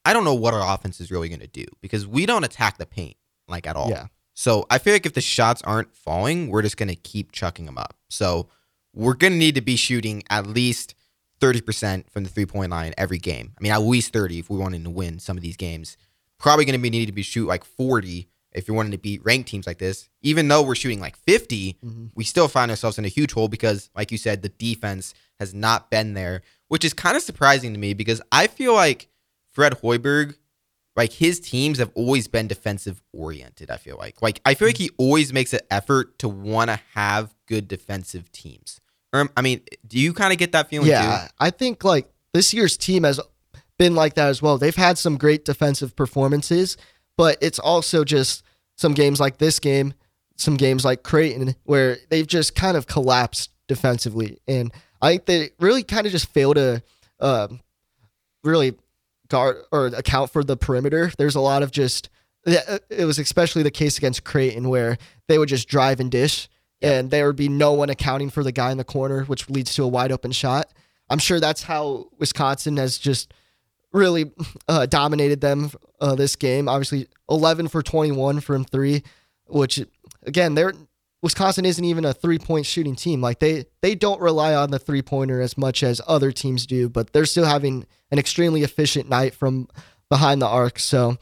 I 0.06 0.14
don't 0.14 0.24
know 0.24 0.34
what 0.34 0.54
our 0.54 0.74
offense 0.74 1.02
is 1.02 1.10
really 1.10 1.28
going 1.28 1.40
to 1.40 1.46
do 1.46 1.66
because 1.82 2.06
we 2.06 2.24
don't 2.24 2.44
attack 2.44 2.78
the 2.78 2.86
paint 2.86 3.18
like 3.46 3.66
at 3.66 3.76
all. 3.76 3.90
Yeah. 3.90 4.06
So, 4.42 4.66
I 4.68 4.78
feel 4.78 4.92
like 4.92 5.06
if 5.06 5.12
the 5.12 5.20
shots 5.20 5.62
aren't 5.62 5.94
falling, 5.94 6.48
we're 6.48 6.62
just 6.62 6.76
going 6.76 6.88
to 6.88 6.96
keep 6.96 7.30
chucking 7.30 7.64
them 7.64 7.78
up. 7.78 7.94
So, 8.10 8.48
we're 8.92 9.14
going 9.14 9.34
to 9.34 9.38
need 9.38 9.54
to 9.54 9.60
be 9.60 9.76
shooting 9.76 10.24
at 10.30 10.48
least 10.48 10.96
30% 11.40 12.10
from 12.10 12.24
the 12.24 12.28
three-point 12.28 12.72
line 12.72 12.92
every 12.98 13.18
game. 13.18 13.52
I 13.56 13.62
mean, 13.62 13.70
at 13.70 13.82
least 13.82 14.12
30 14.12 14.40
if 14.40 14.50
we 14.50 14.58
wanted 14.58 14.82
to 14.82 14.90
win 14.90 15.20
some 15.20 15.36
of 15.36 15.44
these 15.44 15.56
games. 15.56 15.96
Probably 16.40 16.64
going 16.64 16.76
to 16.76 16.82
be 16.82 16.90
need 16.90 17.06
to 17.06 17.12
be 17.12 17.22
shoot 17.22 17.46
like 17.46 17.62
40 17.62 18.26
if 18.50 18.66
you're 18.66 18.76
wanting 18.76 18.90
to 18.90 18.98
beat 18.98 19.24
ranked 19.24 19.48
teams 19.48 19.64
like 19.64 19.78
this, 19.78 20.08
even 20.22 20.48
though 20.48 20.62
we're 20.62 20.74
shooting 20.74 20.98
like 20.98 21.14
50, 21.18 21.74
mm-hmm. 21.74 22.06
we 22.16 22.24
still 22.24 22.48
find 22.48 22.68
ourselves 22.68 22.98
in 22.98 23.04
a 23.04 23.08
huge 23.08 23.30
hole 23.34 23.46
because, 23.46 23.90
like 23.94 24.10
you 24.10 24.18
said, 24.18 24.42
the 24.42 24.48
defense 24.48 25.14
has 25.38 25.54
not 25.54 25.88
been 25.88 26.14
there, 26.14 26.42
which 26.66 26.84
is 26.84 26.92
kind 26.92 27.16
of 27.16 27.22
surprising 27.22 27.74
to 27.74 27.78
me 27.78 27.94
because 27.94 28.20
I 28.32 28.48
feel 28.48 28.74
like 28.74 29.06
Fred 29.52 29.74
Hoiberg, 29.74 30.34
like 30.96 31.12
his 31.12 31.40
teams 31.40 31.78
have 31.78 31.90
always 31.94 32.28
been 32.28 32.46
defensive 32.48 33.02
oriented. 33.12 33.70
I 33.70 33.76
feel 33.76 33.96
like, 33.96 34.20
like 34.20 34.40
I 34.44 34.54
feel 34.54 34.68
like 34.68 34.76
he 34.78 34.90
always 34.98 35.32
makes 35.32 35.52
an 35.52 35.60
effort 35.70 36.18
to 36.18 36.28
want 36.28 36.70
to 36.70 36.80
have 36.94 37.34
good 37.46 37.68
defensive 37.68 38.30
teams. 38.32 38.80
Or, 39.12 39.28
I 39.36 39.42
mean, 39.42 39.60
do 39.86 39.98
you 39.98 40.12
kind 40.12 40.32
of 40.32 40.38
get 40.38 40.52
that 40.52 40.68
feeling 40.68 40.88
Yeah, 40.88 41.26
too? 41.28 41.34
I 41.38 41.50
think 41.50 41.84
like 41.84 42.10
this 42.32 42.52
year's 42.54 42.76
team 42.76 43.04
has 43.04 43.20
been 43.78 43.94
like 43.94 44.14
that 44.14 44.28
as 44.28 44.42
well. 44.42 44.58
They've 44.58 44.74
had 44.74 44.98
some 44.98 45.16
great 45.16 45.44
defensive 45.44 45.96
performances, 45.96 46.76
but 47.16 47.36
it's 47.40 47.58
also 47.58 48.04
just 48.04 48.42
some 48.76 48.94
games 48.94 49.20
like 49.20 49.38
this 49.38 49.58
game, 49.58 49.94
some 50.36 50.56
games 50.56 50.84
like 50.84 51.02
Creighton, 51.02 51.54
where 51.64 51.98
they've 52.10 52.26
just 52.26 52.54
kind 52.54 52.76
of 52.76 52.86
collapsed 52.86 53.50
defensively. 53.68 54.38
And 54.48 54.72
I 55.00 55.12
think 55.12 55.26
they 55.26 55.50
really 55.58 55.82
kind 55.82 56.06
of 56.06 56.12
just 56.12 56.32
fail 56.32 56.54
to 56.54 56.82
um, 57.20 57.60
really 58.44 58.74
guard 59.32 59.56
or 59.72 59.86
account 59.86 60.30
for 60.30 60.44
the 60.44 60.56
perimeter. 60.56 61.10
There's 61.18 61.34
a 61.34 61.40
lot 61.40 61.64
of 61.64 61.72
just, 61.72 62.08
it 62.46 63.04
was 63.04 63.18
especially 63.18 63.64
the 63.64 63.70
case 63.70 63.98
against 63.98 64.22
Creighton 64.22 64.68
where 64.68 64.98
they 65.26 65.38
would 65.38 65.48
just 65.48 65.68
drive 65.68 65.98
and 65.98 66.10
dish. 66.10 66.48
And 66.80 67.10
there 67.10 67.26
would 67.26 67.36
be 67.36 67.48
no 67.48 67.72
one 67.72 67.90
accounting 67.90 68.30
for 68.30 68.44
the 68.44 68.52
guy 68.52 68.70
in 68.70 68.78
the 68.78 68.84
corner, 68.84 69.24
which 69.24 69.48
leads 69.48 69.74
to 69.74 69.84
a 69.84 69.88
wide 69.88 70.12
open 70.12 70.32
shot. 70.32 70.66
I'm 71.08 71.18
sure 71.18 71.40
that's 71.40 71.62
how 71.62 72.06
Wisconsin 72.18 72.76
has 72.76 72.98
just 72.98 73.32
really 73.92 74.32
uh, 74.68 74.86
dominated 74.86 75.40
them 75.40 75.70
uh, 76.00 76.14
this 76.14 76.36
game. 76.36 76.68
Obviously, 76.68 77.08
11 77.30 77.68
for 77.68 77.82
21 77.82 78.40
from 78.40 78.64
three, 78.64 79.02
which 79.46 79.80
again, 80.24 80.54
they're 80.54 80.72
Wisconsin 81.22 81.64
isn't 81.64 81.84
even 81.84 82.04
a 82.04 82.12
three 82.12 82.38
point 82.38 82.66
shooting 82.66 82.96
team. 82.96 83.20
Like 83.20 83.38
they 83.38 83.66
they 83.80 83.94
don't 83.94 84.20
rely 84.20 84.54
on 84.54 84.70
the 84.70 84.78
three 84.78 85.02
pointer 85.02 85.40
as 85.40 85.56
much 85.56 85.82
as 85.82 86.00
other 86.06 86.32
teams 86.32 86.66
do, 86.66 86.88
but 86.88 87.12
they're 87.12 87.26
still 87.26 87.44
having 87.44 87.86
an 88.10 88.18
extremely 88.18 88.62
efficient 88.62 89.08
night 89.08 89.34
from 89.34 89.68
behind 90.08 90.42
the 90.42 90.46
arc. 90.46 90.78
So 90.78 91.16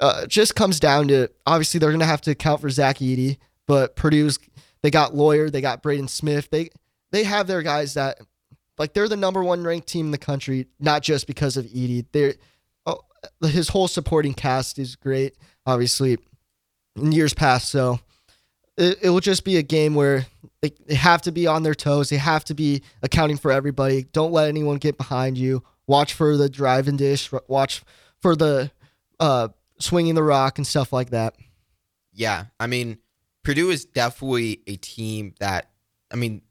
uh, 0.00 0.22
it 0.24 0.30
just 0.30 0.54
comes 0.54 0.78
down 0.78 1.08
to 1.08 1.28
obviously 1.46 1.80
they're 1.80 1.90
going 1.90 2.00
to 2.00 2.06
have 2.06 2.20
to 2.22 2.30
account 2.30 2.60
for 2.60 2.68
Zach 2.68 2.98
Edey, 2.98 3.38
but 3.66 3.96
Purdue's 3.96 4.38
they 4.82 4.90
got 4.90 5.14
Loyer, 5.14 5.50
they 5.50 5.60
got 5.60 5.82
Braden 5.82 6.08
Smith, 6.08 6.50
they 6.50 6.68
they 7.10 7.24
have 7.24 7.46
their 7.46 7.62
guys 7.62 7.94
that 7.94 8.18
like 8.78 8.92
they're 8.92 9.08
the 9.08 9.16
number 9.16 9.42
one 9.42 9.64
ranked 9.64 9.88
team 9.88 10.06
in 10.06 10.12
the 10.12 10.18
country, 10.18 10.66
not 10.78 11.02
just 11.02 11.26
because 11.26 11.56
of 11.56 11.64
Edey. 11.64 12.04
They're 12.12 12.34
oh, 12.84 13.00
his 13.42 13.70
whole 13.70 13.88
supporting 13.88 14.34
cast 14.34 14.78
is 14.78 14.94
great, 14.94 15.36
obviously, 15.64 16.18
in 16.96 17.12
years 17.12 17.32
past. 17.32 17.70
So 17.70 17.98
it, 18.78 18.98
it 19.02 19.10
will 19.10 19.20
just 19.20 19.44
be 19.44 19.56
a 19.56 19.62
game 19.62 19.94
where 19.94 20.26
they, 20.62 20.72
they 20.86 20.94
have 20.94 21.20
to 21.22 21.32
be 21.32 21.46
on 21.46 21.62
their 21.62 21.74
toes. 21.74 22.08
They 22.08 22.16
have 22.16 22.44
to 22.46 22.54
be 22.54 22.82
accounting 23.02 23.36
for 23.36 23.50
everybody. 23.52 24.04
Don't 24.12 24.32
let 24.32 24.48
anyone 24.48 24.76
get 24.78 24.96
behind 24.96 25.36
you. 25.36 25.62
Watch 25.86 26.14
for 26.14 26.36
the 26.36 26.48
drive 26.48 26.88
and 26.88 26.96
dish. 26.98 27.30
Watch 27.48 27.82
for 28.22 28.34
the 28.36 28.70
uh, 29.20 29.48
swinging 29.78 30.14
the 30.14 30.22
rock 30.22 30.58
and 30.58 30.66
stuff 30.66 30.92
like 30.92 31.10
that. 31.10 31.34
Yeah, 32.12 32.46
I 32.58 32.66
mean, 32.66 32.98
Purdue 33.44 33.70
is 33.70 33.84
definitely 33.84 34.60
a 34.66 34.76
team 34.76 35.34
that, 35.40 35.70
I 36.12 36.16
mean, 36.16 36.42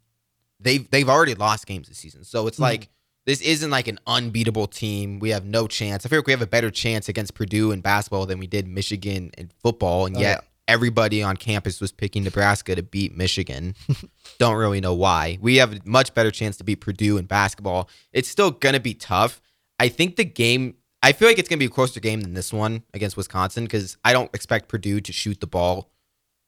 they've 0.59 0.89
they've 0.89 1.09
already 1.09 1.35
lost 1.35 1.67
games 1.67 1.87
this 1.87 1.97
season, 1.97 2.23
so 2.23 2.47
it's 2.47 2.57
Mhm. 2.57 2.61
like 2.61 2.89
this 3.25 3.41
isn't 3.41 3.69
like 3.69 3.87
an 3.89 3.99
unbeatable 4.07 4.67
team. 4.67 5.19
We 5.19 5.29
have 5.31 5.45
no 5.45 5.67
chance. 5.67 6.05
I 6.05 6.09
feel 6.09 6.19
like 6.19 6.27
we 6.27 6.31
have 6.33 6.41
a 6.41 6.47
better 6.47 6.71
chance 6.71 7.09
against 7.09 7.33
Purdue 7.33 7.71
in 7.71 7.81
basketball 7.81 8.25
than 8.25 8.39
we 8.39 8.47
did 8.47 8.65
Michigan 8.67 9.31
in 9.37 9.51
football, 9.61 10.05
and 10.05 10.15
Oh, 10.17 10.21
yet 10.21 10.45
everybody 10.67 11.23
on 11.23 11.37
campus 11.37 11.79
was 11.79 11.91
picking 11.91 12.23
Nebraska 12.23 12.75
to 12.75 12.83
beat 12.83 13.15
Michigan. 13.15 13.75
Don't 14.39 14.55
really 14.55 14.81
know 14.81 14.93
why. 14.93 15.37
We 15.41 15.57
have 15.57 15.73
a 15.73 15.79
much 15.85 16.13
better 16.13 16.31
chance 16.31 16.57
to 16.57 16.63
beat 16.63 16.81
Purdue 16.81 17.17
in 17.17 17.25
basketball. 17.25 17.89
It's 18.11 18.27
still 18.27 18.51
gonna 18.51 18.79
be 18.79 18.93
tough. 18.93 19.41
I 19.79 19.89
think 19.89 20.15
the 20.15 20.25
game. 20.25 20.75
I 21.03 21.11
feel 21.11 21.27
like 21.27 21.39
it's 21.39 21.47
gonna 21.47 21.59
be 21.59 21.65
a 21.65 21.69
closer 21.69 21.99
game 21.99 22.21
than 22.21 22.33
this 22.33 22.51
one 22.51 22.83
against 22.93 23.17
Wisconsin 23.17 23.63
because 23.63 23.97
I 24.03 24.13
don't 24.13 24.33
expect 24.33 24.67
Purdue 24.67 24.99
to 25.01 25.13
shoot 25.13 25.39
the 25.39 25.47
ball 25.47 25.91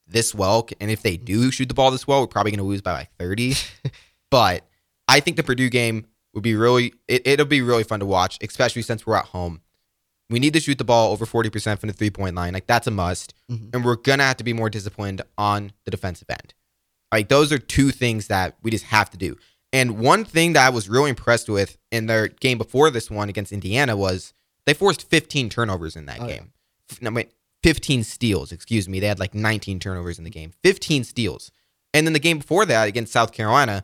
this 0.07 0.34
well. 0.34 0.67
And 0.82 0.91
if 0.91 1.01
they 1.01 1.17
do 1.17 1.51
shoot 1.51 1.67
the 1.67 1.74
ball 1.74 1.91
this 1.91 2.07
well, 2.07 2.22
we're 2.22 2.28
probably 2.28 2.51
gonna 2.51 2.63
lose 2.63 2.82
by 2.82 2.93
like 2.93 3.11
thirty. 3.17 3.53
but 4.32 4.65
I 5.07 5.20
think 5.20 5.38
the 5.38 5.43
Purdue 5.43 5.70
game 5.70 6.05
would 6.34 6.43
be 6.43 6.55
really 6.55 6.93
it, 7.07 7.26
it'll 7.26 7.45
be 7.45 7.61
really 7.61 7.84
fun 7.84 7.99
to 7.99 8.05
watch, 8.05 8.38
especially 8.41 8.82
since 8.82 9.05
we're 9.05 9.15
at 9.15 9.26
home. 9.26 9.61
We 10.30 10.40
need 10.40 10.54
to 10.54 10.60
shoot 10.60 10.78
the 10.78 10.84
ball 10.84 11.12
over 11.12 11.26
40% 11.26 11.80
from 11.80 11.88
the 11.88 11.94
three 11.94 12.10
point 12.12 12.36
line. 12.36 12.54
Like 12.54 12.68
that's 12.68 12.88
a 12.88 12.92
must. 12.92 13.34
Mhm. 13.52 13.74
And 13.74 13.84
we're 13.86 13.96
gonna 13.96 14.24
have 14.24 14.38
to 14.38 14.44
be 14.44 14.54
more 14.54 14.70
disciplined 14.70 15.22
on 15.38 15.72
the 15.86 15.92
defensive 15.92 16.30
end. 16.30 16.54
Like 17.12 17.30
those 17.30 17.52
are 17.52 17.58
two 17.58 17.92
things 17.92 18.28
that 18.28 18.56
we 18.62 18.70
just 18.72 18.86
have 18.86 19.10
to 19.12 19.18
do. 19.18 19.38
And 19.74 19.98
one 20.00 20.26
thing 20.26 20.54
that 20.54 20.66
I 20.66 20.70
was 20.70 20.90
really 20.90 21.10
impressed 21.10 21.50
with 21.50 21.78
in 21.92 22.06
their 22.08 22.28
game 22.28 22.58
before 22.58 22.90
this 22.92 23.10
one 23.10 23.30
against 23.30 23.52
Indiana 23.52 23.96
was 23.96 24.34
they 24.66 24.74
forced 24.74 25.10
15 25.10 25.50
turnovers 25.50 25.96
in 25.96 26.06
that 26.06 26.20
Oh, 26.22 26.28
game. 26.28 26.54
F- 26.92 27.02
No, 27.02 27.12
wait, 27.12 27.32
15 27.64 28.04
steals, 28.04 28.52
excuse 28.52 28.88
me. 28.90 29.00
They 29.00 29.08
had 29.08 29.20
like 29.20 29.34
19 29.36 29.80
turnovers 29.80 30.18
in 30.18 30.24
the 30.24 30.30
game. 30.30 30.54
15 30.64 31.04
steals. 31.04 31.52
And 31.94 32.06
then 32.06 32.14
the 32.14 32.20
game 32.20 32.38
before 32.40 32.66
that 32.68 32.88
against 32.88 33.12
South 33.14 33.32
Carolina, 33.32 33.84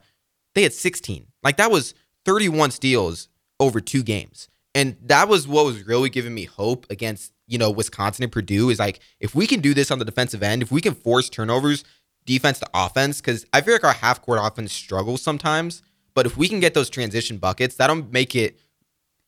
they 0.54 0.64
had 0.64 0.74
16. 0.74 1.28
Like 1.43 1.58
that 1.58 1.72
was 1.72 1.93
31 2.26 2.72
steals 2.72 3.30
over 3.60 3.80
two 3.82 4.04
games. 4.04 4.48
And 4.76 4.97
that 5.03 5.30
was 5.30 5.47
what 5.47 5.65
was 5.65 5.88
really 5.88 6.09
giving 6.09 6.36
me 6.36 6.43
hope 6.43 6.86
against, 6.89 7.32
you 7.47 7.57
know, 7.57 7.71
Wisconsin 7.71 8.23
and 8.23 8.32
Purdue 8.32 8.69
is 8.69 8.78
like 8.78 8.99
if 9.21 9.34
we 9.34 9.47
can 9.47 9.61
do 9.61 9.73
this 9.73 9.89
on 9.89 9.99
the 9.99 10.05
defensive 10.05 10.43
end, 10.43 10.61
if 10.61 10.71
we 10.71 10.82
can 10.82 10.93
force 10.93 11.30
turnovers, 11.30 11.86
defense 12.26 12.59
to 12.59 12.67
offense, 12.73 13.21
because 13.21 13.45
I 13.53 13.61
feel 13.61 13.73
like 13.73 13.86
our 13.86 13.93
half 13.93 14.21
court 14.21 14.39
offense 14.41 14.73
struggles 14.73 15.21
sometimes. 15.21 15.82
But 16.13 16.26
if 16.26 16.38
we 16.38 16.49
can 16.49 16.59
get 16.59 16.73
those 16.73 16.89
transition 16.89 17.38
buckets, 17.38 17.76
that'll 17.76 18.03
make 18.03 18.36
it 18.36 18.59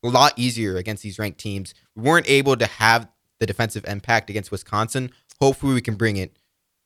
a 0.03 0.09
lot 0.09 0.33
easier 0.35 0.75
against 0.77 1.03
these 1.03 1.17
ranked 1.17 1.39
teams. 1.39 1.73
We 1.95 2.03
weren't 2.03 2.29
able 2.29 2.57
to 2.57 2.65
have 2.65 3.07
the 3.39 3.45
defensive 3.45 3.85
impact 3.87 4.29
against 4.29 4.51
Wisconsin. 4.51 5.11
Hopefully, 5.39 5.73
we 5.73 5.81
can 5.81 5.95
bring 5.95 6.17
it 6.17 6.37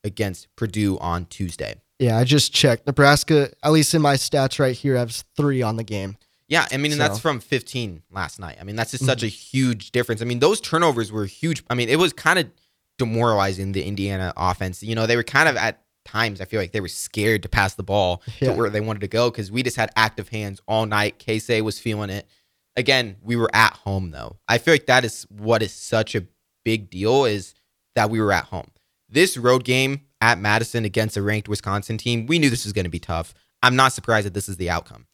against 0.04 0.54
Purdue 0.56 1.00
on 1.00 1.26
Tuesday. 1.26 1.76
Yeah, 2.00 2.18
I 2.18 2.24
just 2.24 2.54
checked. 2.54 2.88
Nebraska, 2.88 3.52
at 3.64 3.72
least 3.72 3.94
in 3.94 4.02
my 4.02 4.16
stats 4.16 4.60
right 4.60 4.76
here, 4.76 4.98
has 4.98 5.24
three 5.38 5.62
on 5.62 5.78
the 5.78 5.84
game. 5.84 6.18
Yeah, 6.52 6.68
I 6.70 6.76
mean, 6.76 6.92
and 6.92 7.00
that's 7.00 7.18
from 7.18 7.40
15 7.40 8.04
last 8.12 8.38
night. 8.38 8.58
I 8.60 8.66
mean, 8.66 8.76
that's 8.76 8.92
just 8.92 9.06
such 9.06 9.20
mm-hmm. 9.20 9.28
a 9.28 9.30
huge 9.30 9.92
difference. 9.92 10.22
I 10.22 10.26
mean, 10.26 10.40
those 10.40 10.60
turnovers 10.60 11.10
were 11.10 11.26
huge. 11.26 11.64
I 11.70 11.76
mean, 11.76 11.88
it 11.88 11.98
was 11.98 12.12
kind 12.12 12.38
of 12.38 12.52
demoralizing 12.98 13.72
the 13.72 13.82
Indiana 13.84 14.34
offense. 14.36 14.84
You 14.84 14.94
know, 14.94 15.08
they 15.08 15.16
were 15.16 15.24
kind 15.24 15.48
of 15.48 15.56
at 15.56 15.82
times, 16.04 16.42
I 16.42 16.46
feel 16.46 16.60
like 16.60 16.74
they 16.74 16.82
were 16.82 16.90
scared 16.90 17.44
to 17.44 17.50
pass 17.50 17.76
the 17.76 17.84
ball 17.84 18.22
Yeah. 18.42 18.50
to 18.50 18.58
where 18.58 18.70
they 18.70 18.82
wanted 18.82 19.00
to 19.00 19.08
go 19.08 19.32
because 19.32 19.50
we 19.50 19.64
just 19.64 19.78
had 19.78 19.92
active 19.96 20.28
hands 20.28 20.60
all 20.68 20.86
night. 20.86 21.20
Keisei 21.20 21.62
was 21.62 21.80
feeling 21.80 22.10
it. 22.10 22.28
Again, 22.76 23.16
we 23.24 23.38
were 23.38 23.50
at 23.54 23.72
home 23.72 24.12
though. 24.12 24.36
I 24.50 24.58
feel 24.58 24.74
like 24.74 24.88
that 24.88 25.06
is 25.06 25.26
what 25.30 25.64
is 25.64 25.74
such 25.74 26.16
a 26.16 26.26
big 26.66 26.90
deal 26.90 27.24
is 27.24 27.56
that 27.96 28.10
we 28.10 28.20
were 28.20 28.34
at 28.34 28.44
home. 28.46 28.72
This 29.08 29.38
road 29.38 29.64
game 29.64 30.02
at 30.20 30.38
Madison 30.38 30.84
against 30.84 31.16
a 31.16 31.22
ranked 31.22 31.48
Wisconsin 31.48 31.98
team, 31.98 32.26
we 32.26 32.40
knew 32.40 32.50
this 32.50 32.66
was 32.66 32.74
going 32.74 32.84
to 32.84 32.92
be 32.92 33.00
tough. 33.00 33.34
I'm 33.64 33.78
not 33.78 33.94
surprised 33.94 34.26
that 34.26 34.34
this 34.34 34.50
is 34.50 34.58
the 34.58 34.70
outcome. 34.70 35.06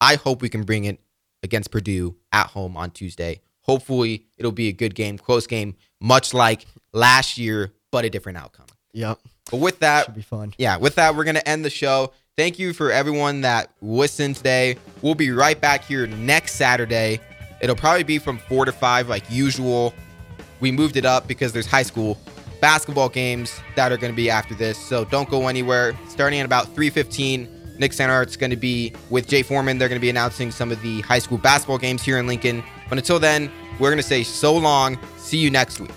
I 0.00 0.16
hope 0.16 0.42
we 0.42 0.48
can 0.48 0.62
bring 0.64 0.84
it 0.84 1.00
against 1.42 1.70
Purdue 1.70 2.16
at 2.32 2.48
home 2.48 2.76
on 2.76 2.90
Tuesday. 2.90 3.40
Hopefully, 3.62 4.26
it'll 4.36 4.52
be 4.52 4.68
a 4.68 4.72
good 4.72 4.94
game, 4.94 5.18
close 5.18 5.46
game, 5.46 5.74
much 6.00 6.32
like 6.34 6.66
last 6.92 7.38
year, 7.38 7.72
but 7.90 8.04
a 8.04 8.10
different 8.10 8.38
outcome. 8.38 8.66
Yep, 8.92 9.18
But 9.50 9.56
with 9.58 9.80
that, 9.80 10.06
should 10.06 10.14
be 10.14 10.22
fun. 10.22 10.54
yeah, 10.58 10.76
with 10.76 10.94
that, 10.94 11.14
we're 11.16 11.24
going 11.24 11.34
to 11.36 11.46
end 11.48 11.64
the 11.64 11.70
show. 11.70 12.12
Thank 12.36 12.58
you 12.58 12.72
for 12.72 12.90
everyone 12.90 13.40
that 13.42 13.70
listened 13.80 14.36
today. 14.36 14.76
We'll 15.02 15.14
be 15.14 15.30
right 15.30 15.60
back 15.60 15.84
here 15.84 16.06
next 16.06 16.54
Saturday. 16.56 17.20
It'll 17.60 17.76
probably 17.76 18.02
be 18.04 18.18
from 18.18 18.38
4 18.38 18.66
to 18.66 18.72
5 18.72 19.08
like 19.08 19.24
usual. 19.30 19.94
We 20.60 20.70
moved 20.70 20.96
it 20.96 21.04
up 21.04 21.26
because 21.26 21.52
there's 21.52 21.66
high 21.66 21.82
school 21.82 22.18
basketball 22.60 23.08
games 23.08 23.58
that 23.74 23.92
are 23.92 23.96
going 23.96 24.12
to 24.12 24.16
be 24.16 24.30
after 24.30 24.54
this. 24.54 24.78
So 24.78 25.04
don't 25.06 25.28
go 25.28 25.48
anywhere. 25.48 25.94
Starting 26.08 26.40
at 26.40 26.46
about 26.46 26.74
3:15, 26.74 27.48
Nick 27.78 27.92
Sanart's 27.92 28.36
going 28.36 28.50
to 28.50 28.56
be 28.56 28.92
with 29.10 29.28
Jay 29.28 29.42
Foreman. 29.42 29.78
They're 29.78 29.88
going 29.88 30.00
to 30.00 30.04
be 30.04 30.10
announcing 30.10 30.50
some 30.50 30.72
of 30.72 30.80
the 30.82 31.00
high 31.02 31.18
school 31.18 31.38
basketball 31.38 31.78
games 31.78 32.02
here 32.02 32.18
in 32.18 32.26
Lincoln. 32.26 32.62
But 32.88 32.98
until 32.98 33.18
then, 33.18 33.50
we're 33.78 33.90
going 33.90 33.98
to 33.98 34.02
say 34.02 34.22
so 34.22 34.56
long. 34.56 34.98
See 35.18 35.38
you 35.38 35.50
next 35.50 35.80
week. 35.80 35.90